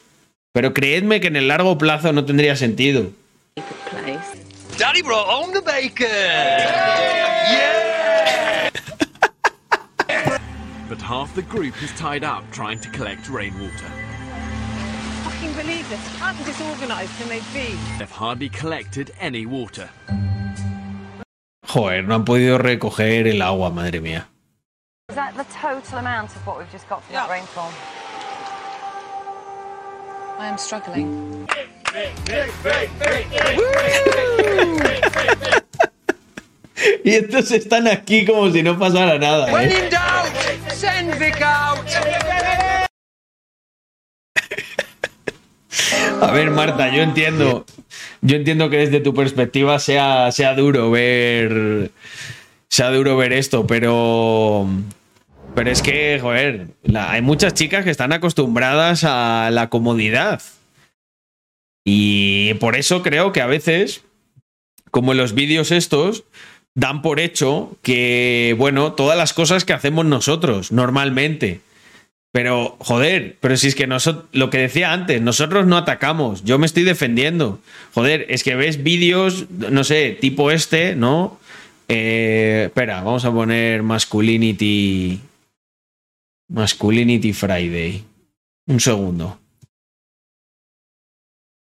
Pero 0.52 0.72
creedme 0.72 1.20
que 1.20 1.26
en 1.26 1.36
el 1.36 1.48
largo 1.48 1.76
plazo 1.76 2.12
no 2.12 2.24
tendría 2.24 2.54
sentido. 2.54 3.06
Daddy 4.78 5.02
brought 5.02 5.26
home 5.26 5.52
the 5.52 5.60
bacon! 5.60 6.08
But 10.88 11.00
half 11.00 11.34
the 11.34 11.42
group 11.42 11.74
is 11.82 11.90
tied 11.92 12.22
up 12.22 12.44
trying 12.52 12.78
to 12.80 12.90
collect 12.90 13.28
rainwater. 13.28 13.90
Fucking 15.24 15.52
believe 15.54 15.88
this. 15.88 16.00
How 16.18 16.32
disorganised 16.44 17.10
can 17.18 17.28
they 17.28 17.40
be? 17.52 17.76
They've 17.98 18.10
hardly 18.10 18.48
collected 18.50 19.12
any 19.20 19.46
water. 19.46 19.88
Joder, 21.66 22.04
no 22.04 22.14
han 22.14 22.24
podido 22.24 22.58
recoger 22.58 23.26
el 23.26 23.42
agua, 23.42 23.70
madre 23.70 24.00
mía. 24.00 24.26
Is 25.08 25.16
that 25.16 25.34
the 25.36 25.44
total 25.44 25.98
amount 25.98 26.30
of 26.34 26.46
what 26.46 26.58
we've 26.58 26.70
just 26.72 26.88
got 26.88 27.02
from 27.04 27.14
that 27.14 27.30
rainfall? 27.30 27.70
I 30.38 30.46
am 30.48 30.58
struggling. 30.58 31.46
Y 37.04 37.14
estos 37.14 37.50
están 37.52 37.86
aquí 37.86 38.24
como 38.24 38.50
si 38.50 38.62
no 38.62 38.76
pasara 38.78 39.18
nada. 39.18 39.48
¿eh? 39.48 39.52
When 39.52 39.70
in 39.70 39.90
doubt, 39.90 40.26
send 40.72 41.14
Vic 41.14 41.40
out! 41.40 41.78
A 46.20 46.30
ver, 46.32 46.50
Marta, 46.50 46.94
yo 46.94 47.02
entiendo. 47.02 47.64
Yo 48.20 48.36
entiendo 48.36 48.70
que 48.70 48.78
desde 48.78 49.00
tu 49.00 49.14
perspectiva 49.14 49.78
sea, 49.78 50.30
sea 50.32 50.54
duro 50.54 50.90
ver. 50.90 51.90
Sea 52.68 52.90
duro 52.90 53.16
ver 53.16 53.32
esto, 53.32 53.66
pero. 53.66 54.68
Pero 55.54 55.70
es 55.70 55.82
que, 55.82 56.18
joder, 56.20 56.68
hay 56.94 57.20
muchas 57.20 57.52
chicas 57.52 57.84
que 57.84 57.90
están 57.90 58.12
acostumbradas 58.12 59.04
a 59.04 59.50
la 59.52 59.68
comodidad. 59.68 60.40
Y 61.84 62.54
por 62.54 62.76
eso 62.76 63.02
creo 63.02 63.32
que 63.32 63.42
a 63.42 63.46
veces, 63.46 64.02
como 64.90 65.12
en 65.12 65.18
los 65.18 65.34
vídeos 65.34 65.70
estos, 65.70 66.24
dan 66.74 67.02
por 67.02 67.20
hecho 67.20 67.76
que, 67.82 68.54
bueno, 68.56 68.92
todas 68.94 69.18
las 69.18 69.34
cosas 69.34 69.66
que 69.66 69.74
hacemos 69.74 70.06
nosotros 70.06 70.72
normalmente. 70.72 71.60
Pero, 72.32 72.76
joder, 72.80 73.36
pero 73.40 73.58
si 73.58 73.68
es 73.68 73.74
que 73.74 73.86
nosotros, 73.86 74.24
lo 74.32 74.48
que 74.48 74.56
decía 74.56 74.94
antes, 74.94 75.20
nosotros 75.20 75.66
no 75.66 75.76
atacamos, 75.76 76.42
yo 76.44 76.58
me 76.58 76.64
estoy 76.64 76.82
defendiendo. 76.82 77.60
Joder, 77.92 78.24
es 78.30 78.42
que 78.42 78.54
ves 78.54 78.82
vídeos, 78.82 79.50
no 79.50 79.84
sé, 79.84 80.16
tipo 80.18 80.50
este, 80.50 80.96
¿no? 80.96 81.38
Eh, 81.88 82.64
espera, 82.66 83.02
vamos 83.02 83.26
a 83.26 83.32
poner 83.32 83.82
masculinity. 83.82 85.20
Masculinity 86.48 87.34
Friday. 87.34 88.02
Un 88.66 88.80
segundo. 88.80 89.38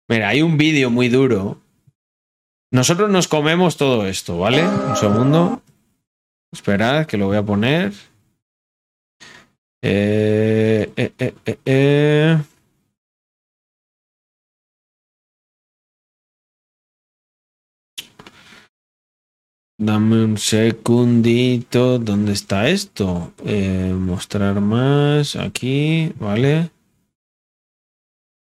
Mira, 0.08 0.30
hay 0.30 0.43
un 0.43 0.58
vídeo 0.58 0.91
muy 0.91 1.10
duro. 1.10 1.58
Nosotros 2.72 3.10
nos 3.10 3.28
comemos 3.28 3.78
todo 3.78 4.06
esto, 4.06 4.38
¿vale? 4.38 4.64
Un 4.64 4.95
segundo. 4.97 5.64
Esperad, 6.51 7.08
que 7.08 7.18
lo 7.18 7.28
voy 7.28 7.38
a 7.38 7.43
poner. 7.43 7.93
Eh, 9.86 10.94
eh, 10.96 11.12
eh, 11.20 11.34
eh, 11.46 11.60
eh. 11.66 12.38
Dame 19.78 20.24
un 20.24 20.38
segundito. 20.38 22.00
¿Dónde 22.00 22.32
está 22.32 22.70
esto? 22.70 23.34
Eh, 23.44 23.94
mostrar 23.94 24.62
más. 24.62 25.36
Aquí, 25.36 26.14
¿vale? 26.18 26.72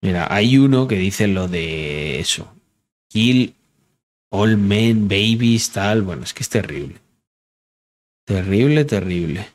Mira, 0.01 0.33
hay 0.33 0.57
uno 0.57 0.87
que 0.87 0.95
dice 0.95 1.27
lo 1.27 1.49
de 1.49 2.19
eso. 2.21 2.47
Kill 3.09 3.55
all 4.29 4.55
men, 4.55 5.09
babies, 5.09 5.71
tal. 5.71 6.03
Bueno, 6.03 6.23
es 6.23 6.33
que 6.33 6.43
es 6.43 6.49
terrible. 6.49 7.01
Terrible, 8.25 8.85
terrible. 8.85 9.47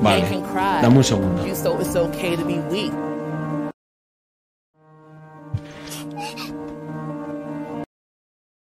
Vale, 0.00 0.26
dame 0.82 0.96
un 0.98 1.04
segundo. 1.04 1.42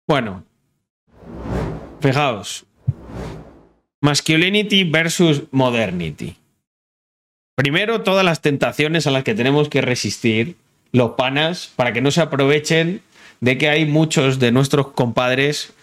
Bueno, 0.07 0.43
fijaos. 1.99 2.65
Masculinity 4.01 4.83
versus 4.85 5.43
modernity. 5.51 6.37
Primero, 7.55 8.01
todas 8.01 8.23
las 8.23 8.41
tentaciones 8.41 9.07
a 9.07 9.11
las 9.11 9.23
que 9.23 9.35
tenemos 9.35 9.67
que 9.69 9.81
resistir 9.81 10.55
los 10.91 11.11
panas 11.11 11.71
para 11.75 11.91
que 11.91 12.01
no 12.01 12.11
se 12.11 12.21
aprovechen 12.21 13.01
de 13.41 13.57
que 13.57 13.69
hay 13.69 13.85
muchos 13.85 14.39
de 14.39 14.51
nuestros 14.51 14.89
compadres 14.93 15.73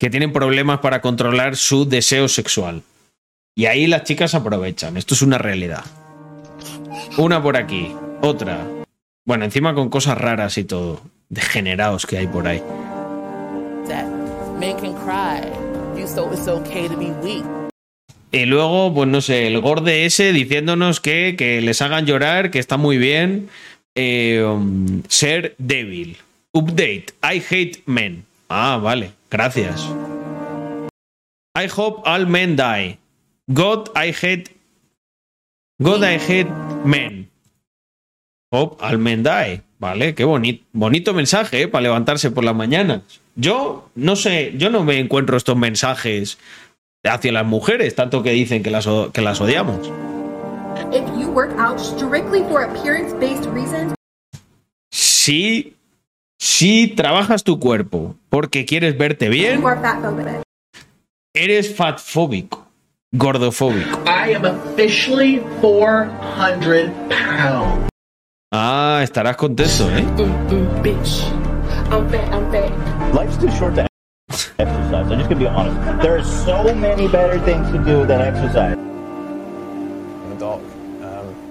que 0.00 0.08
tienen 0.08 0.32
problemas 0.32 0.80
para 0.80 1.02
controlar 1.02 1.56
su 1.56 1.86
deseo 1.86 2.26
sexual. 2.26 2.82
Y 3.54 3.66
ahí 3.66 3.86
las 3.86 4.04
chicas 4.04 4.34
aprovechan. 4.34 4.96
Esto 4.96 5.12
es 5.14 5.20
una 5.20 5.36
realidad. 5.36 5.84
Una 7.18 7.42
por 7.42 7.58
aquí, 7.58 7.94
otra. 8.22 8.66
Bueno, 9.26 9.44
encima 9.44 9.74
con 9.74 9.90
cosas 9.90 10.16
raras 10.16 10.56
y 10.56 10.64
todo. 10.64 11.02
Degenerados 11.28 12.06
que 12.06 12.16
hay 12.16 12.26
por 12.26 12.48
ahí. 12.48 12.62
Y 18.32 18.46
luego, 18.46 18.94
pues 18.94 19.08
no 19.08 19.20
sé, 19.20 19.48
el 19.48 19.60
gorde 19.60 20.06
ese 20.06 20.32
diciéndonos 20.32 21.00
que, 21.00 21.34
que 21.36 21.60
les 21.60 21.82
hagan 21.82 22.06
llorar, 22.06 22.50
que 22.50 22.58
está 22.58 22.78
muy 22.78 22.96
bien 22.96 23.50
eh, 23.94 24.42
um, 24.42 25.02
ser 25.08 25.54
débil. 25.58 26.16
Update. 26.52 27.06
I 27.22 27.42
hate 27.50 27.82
men. 27.84 28.24
Ah, 28.48 28.80
vale. 28.82 29.19
Gracias. 29.30 29.88
I 31.56 31.66
hope 31.66 32.02
all 32.04 32.26
men 32.26 32.56
die. 32.56 32.98
God, 33.52 33.90
I 33.96 34.12
hate. 34.12 34.50
God, 35.82 36.02
I 36.02 36.18
hate 36.18 36.50
men. 36.84 37.28
Hope 38.52 38.76
all 38.84 38.98
men 38.98 39.22
die. 39.22 39.62
Vale, 39.78 40.14
qué 40.14 40.24
bonito, 40.24 40.64
bonito 40.72 41.14
mensaje 41.14 41.62
eh, 41.62 41.68
para 41.68 41.82
levantarse 41.82 42.30
por 42.30 42.44
las 42.44 42.54
mañanas. 42.54 43.02
Yo 43.34 43.88
no 43.94 44.14
sé, 44.14 44.52
yo 44.58 44.68
no 44.68 44.84
me 44.84 44.98
encuentro 44.98 45.36
estos 45.36 45.56
mensajes 45.56 46.38
hacia 47.02 47.32
las 47.32 47.46
mujeres, 47.46 47.94
tanto 47.94 48.22
que 48.22 48.32
dicen 48.32 48.62
que 48.62 48.70
las, 48.70 48.86
que 49.12 49.22
las 49.22 49.40
odiamos. 49.40 49.90
If 50.92 51.04
you 51.18 51.28
work 51.28 51.52
out 51.58 51.78
strictly 51.80 52.42
for 52.50 52.62
appearance 52.62 53.14
based 53.14 53.48
reasons, 53.54 53.94
Si, 54.92 55.76
Si 56.42 56.88
trabajas 56.88 57.44
tu 57.44 57.60
cuerpo 57.60 58.14
porque 58.30 58.64
quieres 58.64 58.96
verte 58.96 59.28
bien, 59.28 59.62
eres 61.34 61.76
fatfóbico, 61.76 62.66
gordofóbico. 63.12 64.00
I 64.06 64.32
am 64.32 64.46
officially 64.46 65.42
400 65.60 66.90
pounds. 67.10 67.90
Ah, 68.54 69.00
estarás 69.02 69.36
contento, 69.36 69.90
¿eh? 69.90 70.02
Bitch. 70.82 71.22
I'm 71.90 72.08
fat, 72.08 72.32
I'm 72.32 72.50
fat. 72.50 72.72
Life's 73.14 73.36
too 73.36 73.50
short 73.50 73.74
to 73.74 73.86
exercise. 74.56 75.12
I'm 75.12 75.18
just 75.18 75.28
gonna 75.28 75.40
be 75.40 75.46
honest. 75.46 75.76
There 76.00 76.16
are 76.16 76.24
so 76.24 76.74
many 76.74 77.06
better 77.06 77.38
things 77.40 77.70
to 77.70 77.78
do 77.84 78.06
than 78.06 78.22
exercise. 78.22 78.89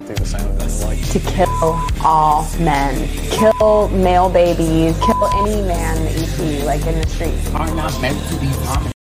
To 0.09 1.19
kill 1.19 1.77
all 2.03 2.47
men, 2.59 3.07
kill 3.29 3.89
male 3.89 4.27
babies, 4.27 4.97
kill 5.05 5.23
any 5.45 5.61
man 5.61 6.03
that 6.03 6.13
you 6.17 6.25
see 6.25 6.63
like 6.63 6.83
in 6.87 6.99
the 6.99 7.07
streets. 7.07 7.53
Are 7.53 7.69
not 7.75 7.93
meant 8.01 8.17
to 8.29 8.35
be 8.37 8.47
dominant. 8.65 8.95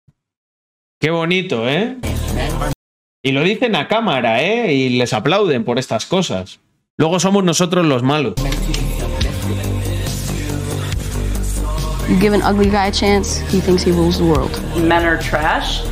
Qué 1.00 1.10
bonito, 1.10 1.66
¿eh? 1.66 1.96
Y 3.22 3.32
lo 3.32 3.42
dicen 3.42 3.74
a 3.74 3.88
cámara, 3.88 4.42
¿eh? 4.42 4.74
Y 4.74 4.98
les 4.98 5.14
aplauden 5.14 5.64
por 5.64 5.78
estas 5.78 6.04
cosas. 6.04 6.60
Luego 6.98 7.18
somos 7.20 7.42
nosotros 7.42 7.86
los 7.86 8.02
malos. 8.02 8.34
You 12.06 12.16
give 12.20 12.34
an 12.34 12.42
ugly 12.42 12.68
guy 12.68 12.88
a 12.88 12.92
chance, 12.92 13.38
he 13.50 13.62
thinks 13.62 13.82
he 13.82 13.92
rules 13.92 14.18
the 14.18 14.26
world. 14.26 14.52
Men 14.76 15.06
are 15.06 15.16
trash. 15.16 15.84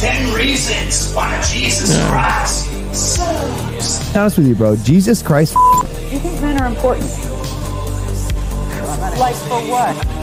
Ten 0.00 0.34
reasons 0.34 1.14
why 1.14 1.40
Jesus 1.42 1.96
Christ 2.08 2.73
honest 4.16 4.38
with 4.38 4.46
you, 4.46 4.54
bro. 4.54 4.76
Jesus 4.76 5.22
Christ. 5.22 5.54
You 6.10 6.18
think 6.20 6.40
men 6.40 6.60
are 6.60 6.68
important? 6.68 7.10
Like 9.18 9.34
for 9.34 9.60
what? 9.68 10.14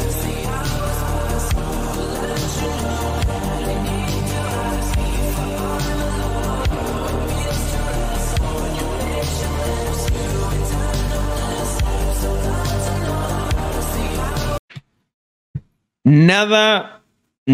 Nada, 16.03 17.00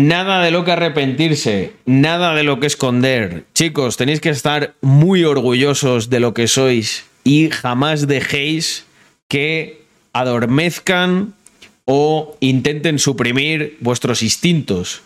nada 0.05 0.41
de 0.43 0.51
lo 0.51 0.63
que 0.63 0.71
arrepentirse, 0.71 1.73
nada 1.85 2.35
de 2.35 2.43
lo 2.43 2.59
que 2.59 2.67
esconder. 2.67 3.45
Chicos, 3.53 3.97
tenéis 3.97 4.21
que 4.21 4.29
estar 4.29 4.75
muy 4.81 5.23
orgullosos 5.23 6.09
de 6.09 6.19
lo 6.19 6.33
que 6.33 6.47
sois 6.47 7.05
y 7.23 7.49
jamás 7.49 8.07
dejéis 8.07 8.85
que 9.27 9.81
adormezcan 10.13 11.33
o 11.85 12.37
intenten 12.39 12.99
suprimir 12.99 13.77
vuestros 13.79 14.21
instintos. 14.21 15.01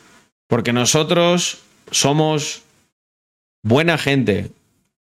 Porque 0.48 0.74
nosotros 0.74 1.60
somos 1.92 2.64
buena 3.64 3.98
gente. 3.98 4.52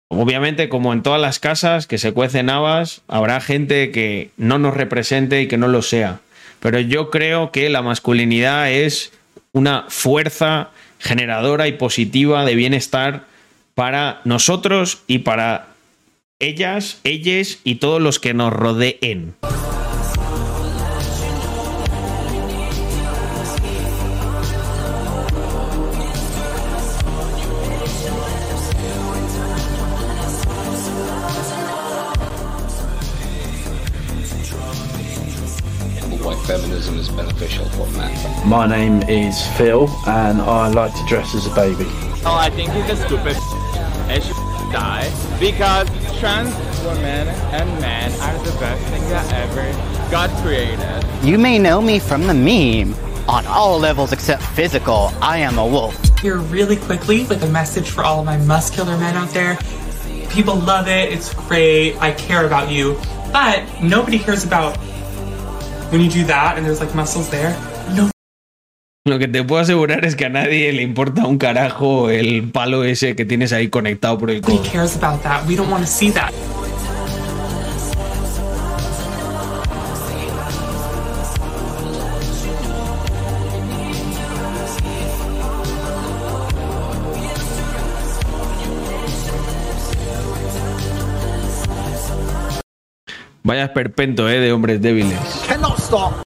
Obviamente, 0.09 0.69
como 0.69 0.93
en 0.93 1.03
todas 1.03 1.21
las 1.21 1.39
casas 1.39 1.87
que 1.87 1.97
se 1.97 2.13
cuecen 2.13 2.49
habas, 2.49 3.01
habrá 3.07 3.41
gente 3.41 3.91
que 3.91 4.31
no 4.37 4.59
nos 4.59 4.75
represente 4.75 5.41
y 5.41 5.47
que 5.47 5.57
no 5.57 5.67
lo 5.67 5.81
sea. 5.81 6.21
Pero 6.59 6.79
yo 6.79 7.09
creo 7.09 7.51
que 7.51 7.69
la 7.69 7.81
masculinidad 7.81 8.71
es 8.71 9.13
una 9.51 9.85
fuerza 9.89 10.71
generadora 10.99 11.67
y 11.67 11.73
positiva 11.73 12.45
de 12.45 12.55
bienestar 12.55 13.25
para 13.73 14.21
nosotros 14.25 15.03
y 15.07 15.19
para 15.19 15.67
ellas, 16.39 16.99
ellas 17.03 17.59
y 17.63 17.75
todos 17.75 18.01
los 18.01 18.19
que 18.19 18.33
nos 18.33 18.53
rodeen. 18.53 19.35
My 38.49 38.65
name 38.65 39.03
is 39.03 39.45
Phil, 39.57 39.87
and 40.07 40.41
I 40.41 40.69
like 40.69 40.91
to 40.95 41.05
dress 41.05 41.35
as 41.35 41.45
a 41.45 41.53
baby. 41.53 41.85
Oh, 42.25 42.35
I 42.35 42.49
think 42.49 42.71
he's 42.71 42.89
a 42.89 42.95
stupid 42.95 43.37
and 44.09 44.23
should 44.23 44.35
die 44.73 45.07
because 45.39 45.87
trans 46.19 46.49
women 46.83 47.27
and 47.53 47.79
men 47.79 48.11
are 48.19 48.43
the 48.43 48.59
best 48.59 48.83
thing 48.87 49.03
that 49.09 49.31
ever 49.33 50.09
God 50.09 50.31
created. 50.41 50.79
You 51.23 51.37
may 51.37 51.59
know 51.59 51.79
me 51.79 51.99
from 51.99 52.25
the 52.25 52.33
meme. 52.33 52.95
On 53.29 53.45
all 53.45 53.77
levels 53.77 54.13
except 54.13 54.41
physical, 54.41 55.11
I 55.21 55.37
am 55.37 55.59
a 55.59 55.67
wolf. 55.67 55.95
Here 56.19 56.39
really 56.39 56.77
quickly 56.77 57.25
with 57.25 57.43
a 57.43 57.49
message 57.49 57.91
for 57.91 58.03
all 58.03 58.21
of 58.21 58.25
my 58.25 58.37
muscular 58.37 58.97
men 58.97 59.15
out 59.15 59.29
there. 59.29 59.59
People 60.31 60.55
love 60.55 60.87
it, 60.87 61.13
it's 61.13 61.35
great, 61.35 61.95
I 61.97 62.13
care 62.13 62.47
about 62.47 62.71
you. 62.71 62.99
But 63.31 63.63
nobody 63.79 64.17
cares 64.17 64.43
about 64.43 64.75
when 65.91 66.01
you 66.01 66.09
do 66.09 66.25
that 66.25 66.57
and 66.57 66.65
there's 66.65 66.79
like 66.79 66.95
muscles 66.95 67.29
there. 67.29 67.55
Lo 69.05 69.17
que 69.17 69.27
te 69.27 69.43
puedo 69.43 69.61
asegurar 69.61 70.03
es 70.05 70.15
que 70.15 70.25
a 70.25 70.29
nadie 70.29 70.71
le 70.73 70.81
importa 70.81 71.25
un 71.25 71.37
carajo 71.37 72.09
el 72.09 72.51
palo 72.51 72.83
ese 72.83 73.15
que 73.15 73.25
tienes 73.25 73.53
ahí 73.53 73.69
conectado 73.69 74.17
por 74.17 74.29
el 74.29 74.41
codo. 74.41 74.61
Vaya 93.41 93.63
esperpento, 93.63 94.29
¿eh? 94.29 94.39
De 94.39 94.51
hombres 94.51 94.81
débiles. 94.81 95.17
Cannot 95.47 95.79
stop. 95.79 96.29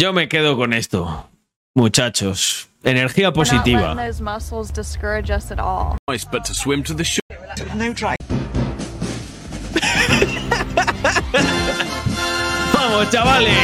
Yo 0.00 0.12
me 0.12 0.28
quedo 0.28 0.56
con 0.56 0.72
esto. 0.74 1.28
Muchachos, 1.74 2.68
energía 2.84 3.32
positiva. 3.32 3.96
¡Vamos, 12.72 13.10
chavales! 13.10 13.58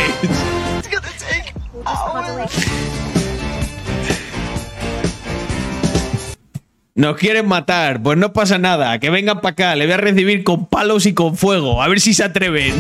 Nos 6.97 7.17
quieren 7.17 7.47
matar, 7.47 8.03
pues 8.03 8.19
no 8.19 8.33
pasa 8.33 8.59
nada. 8.59 8.99
Que 8.99 9.11
vengan 9.11 9.41
para 9.41 9.53
acá, 9.53 9.77
le 9.77 9.85
voy 9.85 9.95
a 9.95 9.99
recibir 9.99 10.43
con 10.43 10.67
palos 10.67 11.07
y 11.07 11.15
con 11.15 11.37
fuego. 11.37 11.81
A 11.81 11.87
ver 11.87 12.01
si 12.01 12.13
se 12.13 12.25
atreven. 12.25 12.75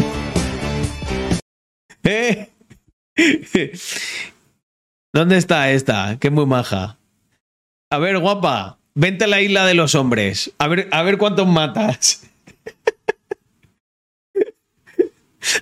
¿Eh? 2.02 2.48
¿Dónde 5.12 5.36
está 5.36 5.70
esta? 5.70 6.18
Que 6.18 6.28
es 6.28 6.32
muy 6.32 6.46
maja. 6.46 6.98
A 7.90 7.98
ver, 7.98 8.18
guapa, 8.18 8.78
vente 8.94 9.24
a 9.24 9.28
la 9.28 9.40
isla 9.40 9.66
de 9.66 9.74
los 9.74 9.94
hombres. 9.94 10.52
A 10.58 10.66
ver, 10.68 10.88
a 10.90 11.02
ver 11.02 11.18
cuántos 11.18 11.46
matas. 11.46 12.22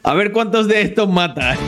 A 0.04 0.14
ver 0.14 0.30
cuántos 0.30 0.68
de 0.68 0.80
estos 0.82 1.08
matas. 1.08 1.58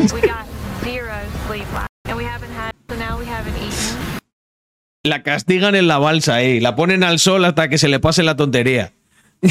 La 5.02 5.22
castigan 5.22 5.74
en 5.74 5.88
la 5.88 5.98
balsa, 5.98 6.40
eh. 6.42 6.60
La 6.60 6.76
ponen 6.76 7.02
al 7.02 7.18
sol 7.18 7.44
hasta 7.44 7.68
que 7.68 7.76
se 7.76 7.88
le 7.88 7.98
pase 7.98 8.22
la 8.22 8.36
tontería. 8.36 8.92
I 9.42 9.48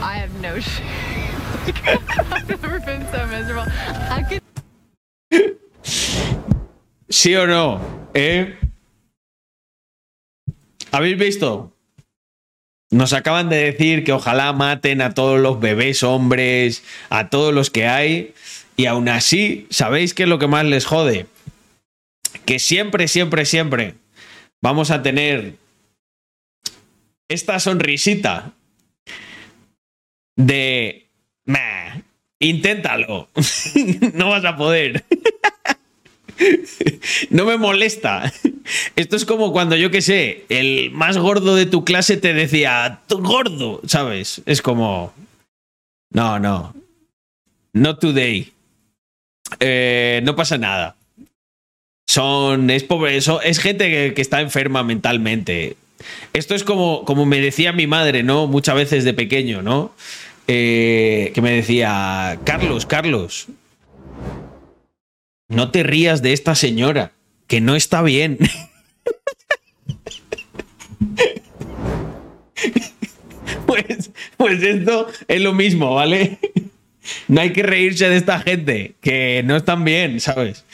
have 0.00 0.30
no 0.42 0.60
shame. 0.60 0.98
I've 2.30 2.48
never 2.48 2.78
been 2.80 3.04
so 3.10 3.26
miserable. 3.26 3.64
¿Sí 7.08 7.34
o 7.34 7.46
no? 7.46 7.80
¿Eh? 8.14 8.58
¿Habéis 10.92 11.18
visto? 11.18 11.74
Nos 12.90 13.12
acaban 13.12 13.48
de 13.48 13.56
decir 13.56 14.04
que 14.04 14.12
ojalá 14.12 14.52
maten 14.52 15.02
a 15.02 15.12
todos 15.14 15.38
los 15.40 15.60
bebés 15.60 16.02
hombres, 16.02 16.82
a 17.10 17.28
todos 17.28 17.52
los 17.52 17.70
que 17.70 17.86
hay, 17.86 18.34
y 18.76 18.86
aún 18.86 19.08
así, 19.08 19.66
¿sabéis 19.70 20.14
qué 20.14 20.22
es 20.22 20.28
lo 20.28 20.38
que 20.38 20.46
más 20.46 20.64
les 20.64 20.86
jode? 20.86 21.26
Que 22.46 22.58
siempre, 22.58 23.08
siempre, 23.08 23.44
siempre 23.44 23.94
vamos 24.62 24.90
a 24.90 25.02
tener 25.02 25.54
esta 27.28 27.60
sonrisita 27.60 28.52
de... 30.36 31.08
"Meh, 31.44 32.02
inténtalo, 32.38 33.28
no 34.14 34.30
vas 34.30 34.44
a 34.44 34.56
poder. 34.56 35.04
No 37.30 37.44
me 37.44 37.56
molesta. 37.56 38.32
Esto 38.96 39.16
es 39.16 39.24
como 39.24 39.52
cuando 39.52 39.76
yo 39.76 39.90
que 39.90 40.02
sé, 40.02 40.44
el 40.48 40.90
más 40.92 41.18
gordo 41.18 41.54
de 41.56 41.66
tu 41.66 41.84
clase 41.84 42.16
te 42.16 42.32
decía, 42.34 43.00
"Tú 43.08 43.18
gordo, 43.22 43.80
¿sabes? 43.86 44.42
Es 44.46 44.62
como... 44.62 45.12
No, 46.10 46.38
no. 46.38 46.74
Not 47.72 48.00
today. 48.00 48.52
Eh, 49.60 50.20
no 50.24 50.36
pasa 50.36 50.58
nada. 50.58 50.96
Son. 52.06 52.70
Es 52.70 52.84
pobre. 52.84 53.16
eso- 53.16 53.42
es 53.42 53.58
gente 53.58 53.88
que, 53.90 54.14
que 54.14 54.22
está 54.22 54.40
enferma 54.40 54.82
mentalmente. 54.82 55.76
Esto 56.32 56.54
es 56.54 56.64
como, 56.64 57.04
como 57.04 57.26
me 57.26 57.40
decía 57.40 57.72
mi 57.72 57.86
madre, 57.86 58.22
¿no? 58.22 58.46
Muchas 58.46 58.74
veces 58.76 59.04
de 59.04 59.14
pequeño, 59.14 59.62
¿no? 59.62 59.92
Eh, 60.46 61.32
que 61.34 61.42
me 61.42 61.50
decía, 61.52 62.38
Carlos, 62.44 62.86
Carlos, 62.86 63.46
no 65.48 65.70
te 65.70 65.82
rías 65.82 66.22
de 66.22 66.32
esta 66.32 66.54
señora, 66.54 67.12
que 67.46 67.60
no 67.60 67.76
está 67.76 68.02
bien. 68.02 68.38
Pues, 73.66 74.10
pues 74.38 74.62
esto 74.62 75.08
es 75.28 75.42
lo 75.42 75.52
mismo, 75.52 75.94
¿vale? 75.94 76.38
No 77.28 77.42
hay 77.42 77.52
que 77.52 77.62
reírse 77.62 78.08
de 78.08 78.16
esta 78.16 78.40
gente, 78.40 78.94
que 79.02 79.42
no 79.44 79.56
están 79.56 79.84
bien, 79.84 80.20
¿sabes? 80.20 80.64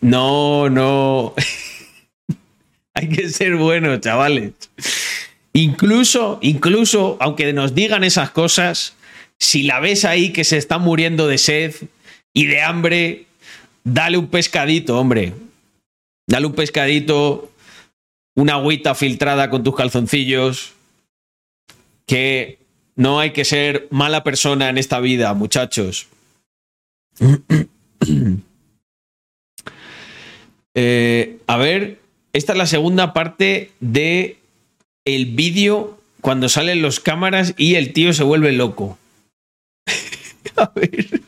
No, 0.00 0.70
no. 0.70 1.34
Hay 2.94 3.08
que 3.08 3.28
ser 3.30 3.56
buenos, 3.56 4.00
chavales. 4.00 4.52
Incluso, 5.52 6.38
incluso, 6.40 7.16
aunque 7.20 7.52
nos 7.52 7.74
digan 7.74 8.04
esas 8.04 8.30
cosas, 8.30 8.94
si 9.38 9.64
la 9.64 9.80
ves 9.80 10.04
ahí 10.04 10.32
que 10.32 10.44
se 10.44 10.56
está 10.56 10.78
muriendo 10.78 11.26
de 11.26 11.38
sed 11.38 11.74
y 12.32 12.46
de 12.46 12.62
hambre, 12.62 13.26
dale 13.86 14.18
un 14.18 14.26
pescadito, 14.26 14.98
hombre. 14.98 15.32
Dale 16.28 16.46
un 16.46 16.54
pescadito, 16.54 17.50
una 18.34 18.54
agüita 18.54 18.94
filtrada 18.94 19.48
con 19.48 19.62
tus 19.62 19.76
calzoncillos, 19.76 20.72
que 22.04 22.58
no 22.96 23.20
hay 23.20 23.30
que 23.30 23.44
ser 23.44 23.86
mala 23.90 24.24
persona 24.24 24.68
en 24.68 24.78
esta 24.78 25.00
vida, 25.00 25.32
muchachos. 25.34 26.08
Eh, 30.78 31.38
a 31.46 31.56
ver, 31.56 32.00
esta 32.34 32.52
es 32.52 32.58
la 32.58 32.66
segunda 32.66 33.14
parte 33.14 33.70
de 33.80 34.36
el 35.06 35.24
vídeo 35.24 35.98
cuando 36.20 36.50
salen 36.50 36.82
los 36.82 37.00
cámaras 37.00 37.54
y 37.56 37.76
el 37.76 37.94
tío 37.94 38.12
se 38.12 38.24
vuelve 38.24 38.52
loco. 38.52 38.98
a 40.56 40.70
ver. 40.74 41.22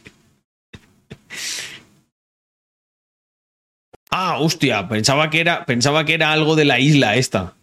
Ah, 4.11 4.39
hostia, 4.39 4.89
pensaba 4.89 5.31
que 5.31 5.41
era, 5.41 5.67
pensaba 5.67 6.05
que 6.05 6.15
era 6.15 6.33
algo 6.33 6.57
de 6.57 6.65
la 6.65 6.81
isla 6.81 7.17
esta. 7.17 7.55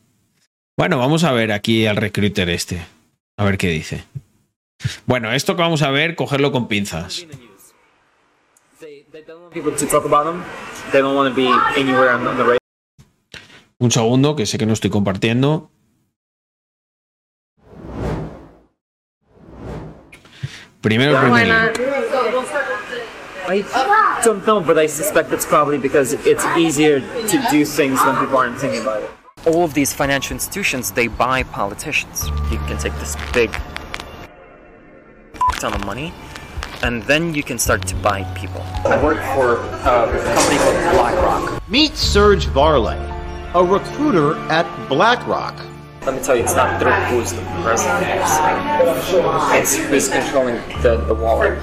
Bueno, 0.77 0.97
vamos 0.97 1.23
a 1.23 1.31
ver 1.31 1.51
aquí 1.51 1.87
al 1.87 1.95
recruiter 1.95 2.49
este. 2.49 2.85
A 3.37 3.45
ver 3.45 3.57
qué 3.57 3.69
dice. 3.69 4.03
Bueno, 5.05 5.31
esto 5.31 5.55
que 5.55 5.61
vamos 5.61 5.81
a 5.81 5.89
ver, 5.89 6.15
cogerlo 6.15 6.51
con 6.51 6.67
pinzas. 6.67 7.25
Un 13.77 13.91
segundo, 13.91 14.35
que 14.35 14.45
sé 14.45 14.57
que 14.57 14.65
no 14.65 14.73
estoy 14.73 14.89
compartiendo. 14.89 15.71
Primero, 20.81 21.19
primero. 21.19 21.55
I 23.47 24.21
don't 24.23 24.45
know, 24.47 24.59
but 24.61 24.77
I 24.77 24.87
suspect 24.87 25.31
it's 25.31 25.45
probably 25.45 25.77
because 25.77 26.13
it's 26.13 26.45
easier 26.57 26.99
to 26.99 27.47
do 27.51 27.65
things 27.65 27.99
when 28.01 28.15
people 28.19 28.37
aren't 28.37 28.57
thinking 28.59 28.81
about 28.81 29.03
it. 29.03 29.09
all 29.45 29.63
of 29.63 29.73
these 29.75 29.93
financial 29.93 30.33
institutions 30.33 30.91
they 30.91 31.07
buy 31.07 31.43
politicians 31.43 32.27
you 32.51 32.57
can 32.67 32.77
take 32.79 32.95
this 33.03 33.15
big 33.31 33.51
ton 35.61 35.71
of 35.71 35.85
money 35.85 36.11
and 36.81 37.03
then 37.03 37.23
you 37.35 37.43
can 37.43 37.59
start 37.59 37.85
to 37.85 37.95
buy 38.07 38.23
people 38.33 38.61
i 38.85 38.97
work 39.03 39.19
for 39.35 39.59
uh, 39.85 40.09
a 40.09 40.23
company 40.33 40.57
called 40.63 40.79
blackrock 40.95 41.61
Meet 41.67 41.95
Serge 41.95 42.45
Varley, 42.47 42.97
a 43.55 43.63
recruiter 43.63 44.35
at 44.51 44.65
BlackRock. 44.87 45.55
Let 46.05 46.15
me 46.15 46.21
tell 46.21 46.35
you 46.35 46.43
it's 46.43 46.55
not 46.55 46.79
through 46.79 46.91
who's 46.91 47.33
the 47.33 47.41
president 47.63 48.05
it's 49.57 49.75
who's 49.75 50.07
controlling 50.07 50.55
the, 50.81 50.97
the 51.07 51.13
wallet 51.13 51.59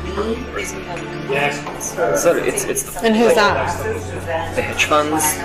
so 1.81 2.37
it's, 2.37 2.65
it's 2.65 2.83
the, 2.83 3.01
And 3.05 3.17
who's 3.17 3.35
that? 3.35 4.57
the 4.57 4.63
hedge 4.63 4.85
funds 4.85 5.37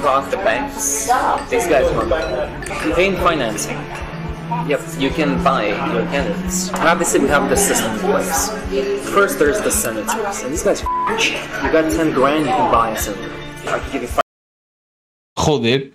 BlackRock 0.00 0.30
the 0.30 0.38
banks 0.38 1.04
these 1.50 1.66
guys 1.66 1.92
run 1.94 2.62
campaign 2.64 3.16
financing 3.16 3.78
Yep, 4.66 4.80
you 4.98 5.10
can 5.10 5.42
buy 5.44 5.68
your 5.92 6.04
candidates. 6.06 6.72
Obviously, 6.74 7.20
we 7.20 7.28
have 7.28 7.48
the 7.48 7.56
system 7.56 7.92
in 7.92 7.98
place. 8.00 8.50
First, 9.08 9.38
there's 9.38 9.60
the 9.60 9.70
senators, 9.70 10.42
and 10.42 10.52
these 10.52 10.64
guys. 10.64 10.82
You 10.82 11.70
got 11.70 11.90
10 11.90 12.12
grand, 12.12 12.46
you 12.46 12.50
can 12.50 12.72
buy 12.72 12.90
a 12.90 12.98
senator. 12.98 13.32
I 13.68 13.78
can 13.78 13.92
give 13.92 14.02
you 14.02 14.08
five 14.08 14.24
Joder, 15.38 15.90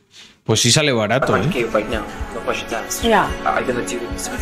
pues 0.46 0.62
sí 0.62 0.72
sale 0.72 0.94
barato, 0.94 1.36
¿eh? 1.36 1.50
K 1.52 1.66
right 1.74 1.90
now. 1.90 2.04
No 2.34 2.40
questions 2.42 2.72
asked. 2.72 3.04
Yeah. 3.04 3.30
Are 3.46 3.64
gonna 3.64 3.86
do 3.86 4.00
this? 4.00 4.30
Be. 4.30 4.38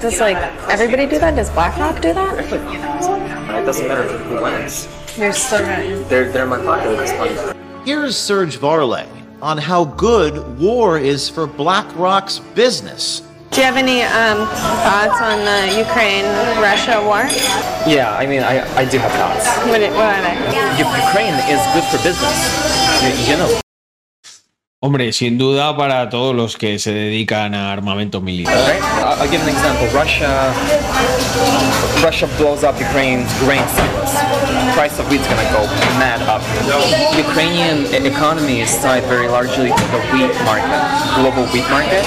Does 0.00 0.18
like 0.18 0.38
everybody 0.70 1.06
do 1.06 1.18
that? 1.18 1.36
Does 1.36 1.50
BlackRock 1.50 2.00
do 2.00 2.14
that? 2.14 2.38
It 2.40 3.66
doesn't 3.66 3.86
matter 3.86 4.04
who 4.04 4.42
wins. 4.42 4.88
You're 5.18 5.34
still 5.34 5.60
gonna. 5.60 6.02
They're 6.08 6.32
they're 6.32 6.46
my 6.46 6.58
pocket 6.58 6.88
at 6.88 6.98
this 6.98 7.12
point. 7.12 7.56
Here's 7.84 8.16
Serge 8.16 8.56
Varley 8.56 9.04
on 9.42 9.58
how 9.58 9.84
good 9.84 10.58
war 10.58 10.98
is 10.98 11.28
for 11.28 11.46
BlackRock's 11.46 12.38
business. 12.54 13.22
Do 13.50 13.60
you 13.60 13.66
have 13.66 13.76
any 13.76 14.02
um, 14.02 14.48
thoughts 14.84 15.20
on 15.20 15.44
the 15.44 15.78
Ukraine-Russia 15.78 17.00
war? 17.04 17.24
Yeah, 17.86 18.14
I 18.18 18.26
mean, 18.26 18.42
I, 18.42 18.60
I 18.76 18.84
do 18.84 18.98
have 18.98 19.12
thoughts. 19.12 19.46
What, 19.68 19.80
what 19.80 20.16
are 20.16 20.22
they? 20.22 20.34
Ukraine 20.78 21.36
is 21.48 21.60
good 21.72 21.84
for 21.84 22.02
business. 22.02 22.36
You, 23.02 23.32
you 23.32 23.38
know. 23.38 23.60
Hombre, 24.82 25.10
sin 25.14 25.38
duda 25.38 25.74
para 25.74 26.10
todos 26.10 26.34
los 26.36 26.54
que 26.58 26.78
se 26.78 26.92
dedican 26.92 27.54
a 27.54 27.72
armamento 27.72 28.20
militar. 28.20 28.54
I'll 29.18 29.26
give 29.30 29.40
an 29.40 29.48
example. 29.48 29.88
Russia, 29.98 30.52
Russia 32.04 32.28
blows 32.36 32.62
up 32.62 32.76
Ukraine's 32.78 33.32
grain 33.40 33.64
silos. 33.72 34.12
Price 34.76 34.98
of 35.00 35.08
wheat's 35.08 35.26
gonna 35.28 35.48
go 35.50 35.64
mad 35.98 36.20
up. 36.28 36.42
Ukrainian 37.16 37.86
e- 37.86 38.06
economy 38.06 38.60
is 38.60 38.76
tied 38.82 39.04
very 39.04 39.28
largely 39.28 39.70
to 39.72 39.84
the 39.96 40.00
wheat 40.12 40.34
market, 40.44 40.82
global 41.16 41.46
wheat 41.54 41.64
market. 41.70 42.04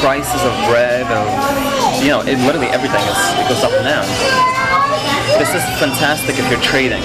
Prices 0.00 0.40
of 0.46 0.54
bread, 0.70 1.02
of 1.10 1.26
you 2.00 2.10
know, 2.10 2.20
it, 2.22 2.38
literally 2.46 2.68
everything 2.68 3.02
is 3.02 3.18
it 3.34 3.48
goes 3.48 3.64
up 3.64 3.72
and 3.72 3.82
down. 3.84 4.06
This 5.38 5.52
is 5.54 5.62
fantastic 5.78 6.38
if 6.38 6.50
you're 6.50 6.60
trading. 6.62 7.02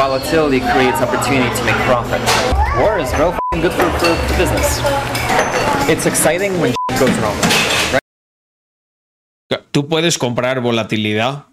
Volatility 0.00 0.60
creates 0.60 1.02
opportunity 1.02 1.54
to 1.54 1.64
make 1.64 1.76
profit. 1.84 2.22
War 2.80 2.98
is 2.98 3.12
real 3.18 3.36
good 3.60 3.70
for, 3.72 3.84
for, 4.00 4.16
business. 4.38 4.80
It's 5.92 6.06
exciting 6.06 6.58
when 6.58 6.72
goes 6.98 7.12
wrong. 7.20 7.36
Tú 9.72 9.88
puedes 9.88 10.16
comprar 10.16 10.60
volatilidad 10.60 11.44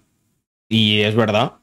y 0.70 1.01
es 1.01 1.16
verdad. 1.16 1.55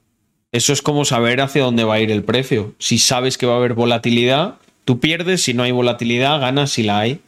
Eso 0.53 0.75
es 0.75 0.83
como 0.83 1.07
saber 1.07 1.41
hacia 1.41 1.63
dónde 1.63 1.85
va 1.85 1.95
a 1.95 2.01
ir 2.01 2.11
el 2.11 2.23
precio. 2.23 2.75
Si 2.79 2.99
sabes 2.99 3.39
que 3.39 3.47
va 3.47 3.55
a 3.55 3.57
haber 3.57 3.73
volatilidad, 3.73 4.57
tú 4.85 5.01
pierdes. 5.01 5.43
Si 5.43 5.55
no 5.55 5.63
hay 5.63 5.73
volatilidad, 5.73 6.39
ganas 6.41 6.71
si 6.71 6.83
la 6.83 6.99
hay. 6.99 7.21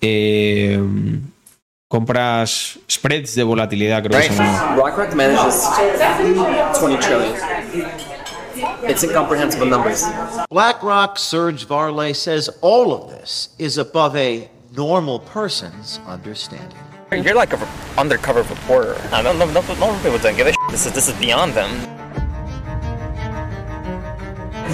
Eh, 0.00 0.80
compras 1.92 2.78
spreads 2.86 3.34
de 3.34 3.42
volatilidad, 3.42 4.02
creo 4.02 4.18
Right. 4.18 4.30
se 4.32 4.38
llama. 4.38 4.76
BlackRock 4.76 5.14
manages 5.14 5.68
20 6.78 6.96
trillion. 6.96 7.36
It's 8.88 9.04
incomprehensible 9.04 9.66
numbers. 9.66 10.02
BlackRock 10.50 11.18
Serge 11.18 11.66
Varley 11.66 12.14
says 12.14 12.48
all 12.62 12.94
of 12.94 13.10
this 13.10 13.50
is 13.58 13.76
above 13.76 14.16
a 14.16 14.48
normal 14.74 15.18
person's 15.18 16.00
understanding. 16.08 16.78
You're 17.10 17.34
like 17.34 17.52
an 17.52 17.60
undercover 17.98 18.40
reporter. 18.42 18.96
I 19.12 19.20
don't 19.22 19.38
know. 19.38 19.44
No, 19.44 19.60
no 19.60 19.94
people 20.00 20.18
don't 20.18 20.34
give 20.34 20.46
a 20.46 20.52
shit. 20.52 20.70
This 20.70 20.86
is 20.86 20.92
this 20.92 21.08
is 21.08 21.14
beyond 21.20 21.52
them. 21.52 21.70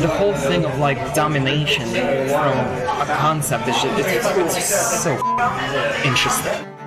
the 0.01 0.07
whole 0.07 0.35
thing 0.35 0.65
of 0.65 0.79
like 0.79 0.99
domination 1.13 1.83
from 2.29 2.55
a 3.03 3.07
concept 3.19 3.67
is 3.67 3.75
just, 3.83 3.99
it's, 3.99 4.27
it's 4.39 4.55
just 4.55 5.03
so 5.03 5.11
interesting. 6.05 6.78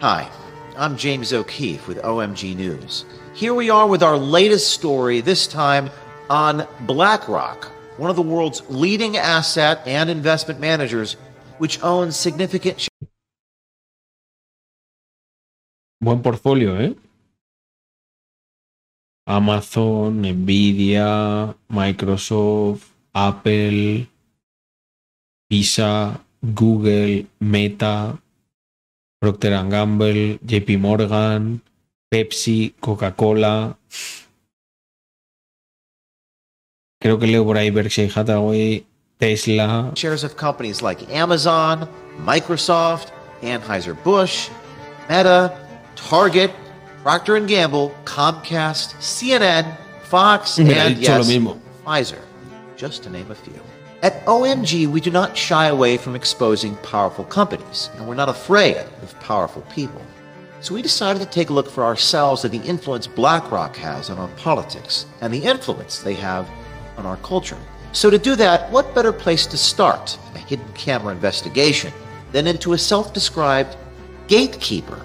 Hi, 0.00 0.30
I'm 0.76 0.96
James 0.96 1.32
O'Keefe 1.32 1.88
with 1.88 1.98
OMG 2.02 2.54
News. 2.54 3.04
Here 3.34 3.52
we 3.52 3.68
are 3.68 3.88
with 3.88 4.00
our 4.00 4.16
latest 4.16 4.70
story, 4.70 5.20
this 5.20 5.48
time 5.48 5.90
on 6.30 6.68
BlackRock, 6.86 7.64
one 7.96 8.08
of 8.08 8.14
the 8.14 8.22
world's 8.22 8.62
leading 8.70 9.16
asset 9.16 9.82
and 9.86 10.08
investment 10.08 10.60
managers, 10.60 11.16
which 11.58 11.82
owns 11.82 12.14
significant 12.14 12.86
Buen 16.00 16.22
portfolio, 16.22 16.76
¿eh? 16.78 16.94
Amazon, 19.26 20.22
Nvidia, 20.22 21.56
Microsoft, 21.72 22.84
Apple, 23.12 24.06
Visa, 25.50 26.20
Google, 26.54 27.26
Meta. 27.40 28.16
Procter 29.20 29.50
Gamble, 29.68 30.38
JP 30.38 30.78
Morgan, 30.78 31.60
Pepsi, 32.10 32.74
Coca-Cola. 32.80 33.76
Creo 37.00 37.18
que 37.18 37.26
leo 37.26 37.44
por 37.44 37.56
ahí 37.56 37.70
Berkshire 37.70 38.10
Hathaway, 38.14 38.84
Tesla. 39.18 39.92
Shares 39.94 40.24
of 40.24 40.36
companies 40.36 40.82
like 40.82 41.02
Amazon, 41.12 41.88
Microsoft, 42.24 43.08
Anheuser-Busch, 43.42 44.50
Meta, 45.08 45.52
Target, 45.96 46.52
Procter 47.02 47.38
& 47.40 47.46
Gamble, 47.46 47.92
Comcast, 48.04 48.94
CNN, 49.00 49.76
Fox, 50.02 50.58
Mira, 50.58 50.86
and 50.86 50.98
yes. 50.98 51.28
Pfizer, 51.84 52.20
just 52.76 53.02
to 53.04 53.10
name 53.10 53.30
a 53.30 53.34
few. 53.34 53.60
At 54.00 54.24
OMG, 54.26 54.86
we 54.86 55.00
do 55.00 55.10
not 55.10 55.36
shy 55.36 55.66
away 55.66 55.96
from 55.96 56.14
exposing 56.14 56.76
powerful 56.76 57.24
companies, 57.24 57.90
and 57.96 58.06
we're 58.06 58.14
not 58.14 58.28
afraid 58.28 58.76
of 58.76 59.18
powerful 59.18 59.62
people. 59.62 60.00
So 60.60 60.74
we 60.74 60.82
decided 60.82 61.20
to 61.20 61.26
take 61.26 61.50
a 61.50 61.52
look 61.52 61.68
for 61.68 61.82
ourselves 61.82 62.44
at 62.44 62.52
the 62.52 62.58
influence 62.58 63.08
BlackRock 63.08 63.74
has 63.74 64.08
on 64.08 64.18
our 64.18 64.28
politics 64.36 65.06
and 65.20 65.34
the 65.34 65.42
influence 65.42 65.98
they 65.98 66.14
have 66.14 66.48
on 66.96 67.06
our 67.06 67.16
culture. 67.18 67.58
So 67.90 68.08
to 68.08 68.18
do 68.18 68.36
that, 68.36 68.70
what 68.70 68.94
better 68.94 69.12
place 69.12 69.46
to 69.46 69.58
start 69.58 70.16
a 70.36 70.38
hidden 70.38 70.72
camera 70.74 71.12
investigation 71.12 71.92
than 72.30 72.46
into 72.46 72.74
a 72.74 72.78
self-described 72.78 73.76
gatekeeper 74.28 75.02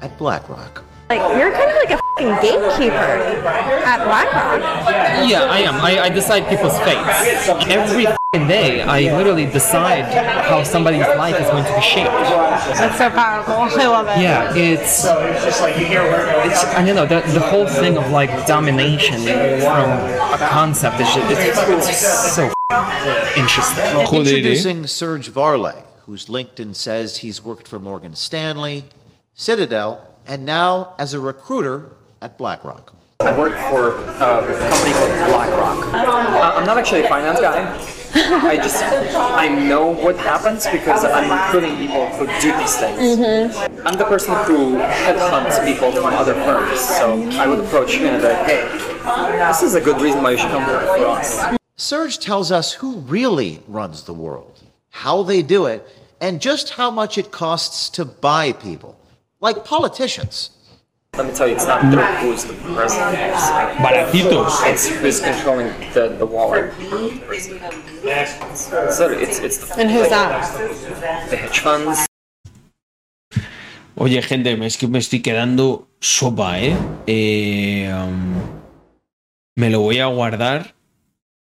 at 0.00 0.16
BlackRock? 0.16 0.84
Like, 1.10 1.20
you're 1.36 1.50
kind 1.50 1.70
of 1.70 1.76
like 1.76 1.90
a 1.90 1.96
fucking 1.96 2.50
gatekeeper 2.50 2.94
at 2.94 4.04
BlackRock. 4.04 4.88
Yeah, 5.28 5.42
I 5.42 5.58
am. 5.60 5.74
I, 5.74 6.02
I 6.02 6.08
decide 6.08 6.48
people's 6.48 6.78
fates. 6.80 7.48
Every 7.68 8.06
f***ing 8.34 8.46
day, 8.46 8.82
I 8.82 9.16
literally 9.16 9.46
decide 9.46 10.04
how 10.44 10.62
somebody's 10.62 11.06
life 11.16 11.40
is 11.40 11.48
going 11.48 11.64
to 11.64 11.74
be 11.74 11.80
shaped. 11.80 12.10
That's 12.10 12.98
so 12.98 13.08
powerful. 13.08 13.54
I 13.80 13.86
love 13.86 14.06
it. 14.08 14.20
Yeah, 14.20 14.54
it's 14.54 15.04
it's 15.06 15.62
I 15.62 16.84
don't 16.84 16.94
know 16.94 17.06
the, 17.06 17.20
the 17.32 17.40
whole 17.40 17.66
thing 17.66 17.96
of 17.96 18.10
like 18.10 18.46
domination 18.46 19.22
from 19.22 19.90
a 19.90 20.48
concept 20.50 21.00
is 21.00 21.08
just, 21.14 21.30
it's, 21.30 21.88
it's 21.88 22.34
so 22.34 22.50
f***ing 22.70 23.42
interesting. 23.42 24.00
Introducing 24.00 24.86
Serge 24.86 25.28
Varley, 25.28 25.82
whose 26.04 26.26
LinkedIn 26.26 26.74
says 26.74 27.18
he's 27.18 27.42
worked 27.42 27.66
for 27.66 27.78
Morgan 27.78 28.14
Stanley, 28.14 28.84
Citadel, 29.34 30.06
and 30.26 30.44
now 30.44 30.94
as 30.98 31.14
a 31.14 31.20
recruiter 31.20 31.92
at 32.20 32.36
BlackRock. 32.36 32.94
I 33.20 33.36
work 33.36 33.54
for 33.70 33.96
uh, 33.96 34.44
a 34.44 34.58
company 34.58 34.92
called 34.92 35.30
BlackRock. 35.30 35.94
Uh, 35.94 36.58
I'm 36.58 36.66
not 36.66 36.76
actually 36.76 37.04
a 37.04 37.08
finance 37.08 37.40
guy. 37.40 37.97
I 38.20 38.56
just 38.56 38.82
I 38.82 39.48
know 39.48 39.88
what 39.88 40.16
happens 40.16 40.66
because 40.66 41.04
I'm 41.04 41.30
recruiting 41.30 41.76
people 41.78 42.06
who 42.10 42.26
do 42.40 42.56
these 42.58 42.76
things. 42.76 42.98
Mm-hmm. 42.98 43.86
I'm 43.86 43.96
the 43.96 44.04
person 44.04 44.34
who 44.44 44.76
headhunts 44.76 45.64
people 45.64 45.92
from 45.92 46.06
other 46.14 46.34
firms. 46.34 46.80
So 46.80 47.22
I 47.38 47.46
would 47.46 47.60
approach 47.60 47.94
you 47.94 48.06
and 48.06 48.20
be 48.20 48.28
like, 48.28 48.46
hey, 48.46 49.38
this 49.38 49.62
is 49.62 49.74
a 49.74 49.80
good 49.80 50.00
reason 50.00 50.22
why 50.22 50.32
you 50.32 50.38
should 50.38 50.50
come 50.50 50.66
work 50.66 50.84
for 50.84 51.06
us. 51.06 51.56
Serge 51.76 52.18
tells 52.18 52.50
us 52.50 52.72
who 52.72 52.98
really 53.00 53.62
runs 53.68 54.02
the 54.02 54.14
world, 54.14 54.60
how 54.90 55.22
they 55.22 55.42
do 55.42 55.66
it, 55.66 55.86
and 56.20 56.40
just 56.40 56.70
how 56.70 56.90
much 56.90 57.18
it 57.18 57.30
costs 57.30 57.88
to 57.90 58.04
buy 58.04 58.52
people, 58.52 58.98
like 59.40 59.64
politicians. 59.64 60.50
Let 61.16 61.26
me 61.26 61.32
tell 61.32 61.48
you, 61.48 61.54
it's 61.54 61.66
not 61.66 61.80
the 61.90 62.04
who's 62.20 62.44
the 62.44 62.54
president. 62.54 63.18
It's, 63.18 63.50
Baratitos. 63.82 64.70
it's 64.70 64.88
who's 64.88 65.20
controlling 65.20 65.68
the, 65.92 66.14
the 66.16 66.26
wallet. 66.26 66.72
So 68.54 69.08
it's, 69.10 69.38
it's 69.40 69.58
the, 69.58 69.80
And 69.80 69.90
who's 69.90 70.08
that? 70.10 71.30
the 71.30 71.36
hedge 71.36 71.58
funds, 71.60 72.06
Oye, 74.00 74.22
gente, 74.22 74.64
es 74.64 74.78
que 74.78 74.86
me 74.86 75.00
estoy 75.00 75.22
quedando 75.22 75.88
sopa, 75.98 76.60
¿eh? 76.60 76.76
Eh, 77.08 77.92
um, 77.92 78.34
me 79.56 79.70
lo 79.70 79.80
voy 79.80 79.98
a 79.98 80.06
guardar. 80.06 80.76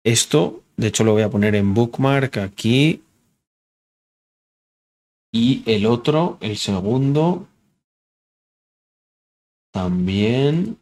Esto, 0.03 0.62
de 0.79 0.87
hecho, 0.87 1.05
lo 1.05 1.12
voy 1.12 1.21
a 1.21 1.29
poner 1.29 1.55
en 1.55 1.75
bookmark 1.75 2.39
aquí. 2.39 3.03
Y 5.35 5.62
el 5.67 5.85
otro, 5.85 6.39
el 6.41 6.57
segundo. 6.57 7.47
También. 9.77 10.79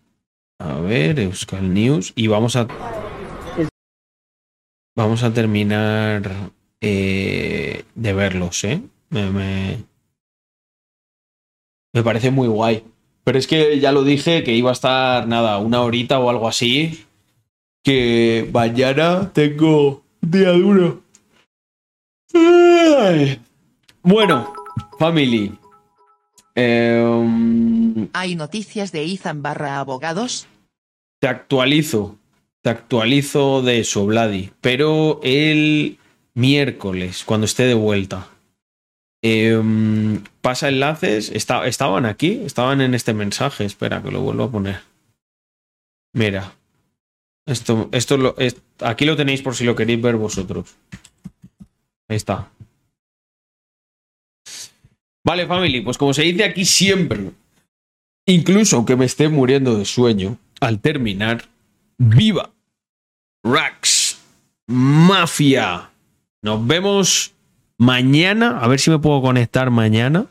A 0.61 0.79
ver, 0.79 1.19
Euskal 1.19 1.75
News. 1.75 2.13
Y 2.15 2.29
vamos 2.29 2.55
a. 2.55 2.69
Vamos 4.97 5.25
a 5.25 5.35
terminar 5.35 6.31
eh, 6.81 7.85
de 7.97 8.13
verlos, 8.13 8.63
¿eh? 8.63 8.81
Me, 9.11 9.31
me- 9.33 9.83
me 11.93 12.03
parece 12.05 12.31
muy 12.31 12.47
guay. 12.47 12.85
Pero 13.25 13.37
es 13.37 13.49
que 13.49 13.81
ya 13.81 13.91
lo 13.91 14.05
dije 14.05 14.45
que 14.45 14.53
iba 14.55 14.71
a 14.71 14.75
estar, 14.75 15.27
nada, 15.27 15.59
una 15.59 15.83
horita 15.83 16.21
o 16.21 16.31
algo 16.31 16.47
así. 16.47 17.05
Que 17.83 18.49
mañana 18.53 19.33
tengo 19.33 20.05
día 20.21 20.51
duro. 20.53 21.03
Bueno, 24.05 24.53
family. 25.01 25.59
Em, 26.55 28.09
¿Hay 28.13 28.37
noticias 28.37 28.93
de 28.93 29.05
Ethan 29.13 29.43
barra 29.43 29.79
abogados? 29.81 30.47
te 31.21 31.29
actualizo. 31.29 32.19
Te 32.63 32.71
actualizo 32.71 33.63
de 33.63 33.81
eso, 33.81 34.05
Vladi. 34.07 34.51
Pero 34.61 35.21
el 35.23 35.99
miércoles, 36.35 37.25
cuando 37.25 37.45
esté 37.47 37.65
de 37.65 37.75
vuelta. 37.75 38.29
Em, 39.23 40.23
pasa 40.43 40.69
enlaces. 40.69 41.31
Está- 41.31 41.67
estaban 41.67 42.05
aquí, 42.07 42.43
estaban 42.45 42.81
en 42.83 42.95
este 42.95 43.15
mensaje. 43.15 43.65
Espera, 43.65 44.03
que 44.03 44.11
lo 44.11 44.21
vuelvo 44.21 44.45
a 44.45 44.51
poner. 44.51 44.81
Mira. 46.13 46.53
Esto, 47.47 47.89
esto 47.93 48.17
lo, 48.17 48.37
es- 48.39 48.57
aquí 48.81 49.05
lo 49.05 49.17
tenéis 49.17 49.43
por 49.43 49.55
si 49.55 49.65
lo 49.65 49.75
queréis 49.77 50.01
ver 50.01 50.17
vosotros. 50.17 50.75
Ahí 52.09 52.17
está. 52.17 52.51
Vale, 55.25 55.47
family, 55.47 55.81
pues 55.81 55.97
como 55.97 56.13
se 56.13 56.23
dice 56.23 56.45
aquí 56.45 56.65
siempre, 56.67 57.31
incluso 58.27 58.77
aunque 58.77 58.95
me 58.95 59.07
esté 59.07 59.29
muriendo 59.29 59.79
de 59.79 59.87
sueño, 59.87 60.37
al 60.61 60.81
terminar, 60.81 61.45
¡viva! 61.99 62.51
Rax 63.43 64.19
Mafia. 64.67 65.91
Nos 66.43 66.67
vemos 66.67 67.33
mañana, 67.79 68.59
a 68.61 68.69
ver 68.69 68.81
si 68.81 68.91
me 68.91 68.99
puedo 68.99 69.23
conectar 69.23 69.71
mañana, 69.71 70.27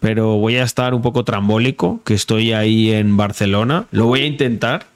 pero 0.00 0.36
voy 0.36 0.56
a 0.56 0.62
estar 0.62 0.94
un 0.94 1.02
poco 1.02 1.24
trambólico, 1.24 2.00
que 2.04 2.14
estoy 2.14 2.52
ahí 2.52 2.92
en 2.92 3.16
Barcelona. 3.16 3.86
Lo 3.90 4.06
voy 4.06 4.20
a 4.20 4.26
intentar. 4.26 4.86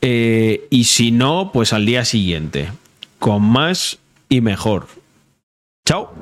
Eh, 0.00 0.66
y 0.70 0.84
si 0.84 1.12
no, 1.12 1.50
pues 1.52 1.72
al 1.72 1.86
día 1.86 2.04
siguiente, 2.04 2.70
con 3.18 3.42
más 3.42 3.98
y 4.28 4.40
mejor. 4.40 4.88
Chao. 5.86 6.12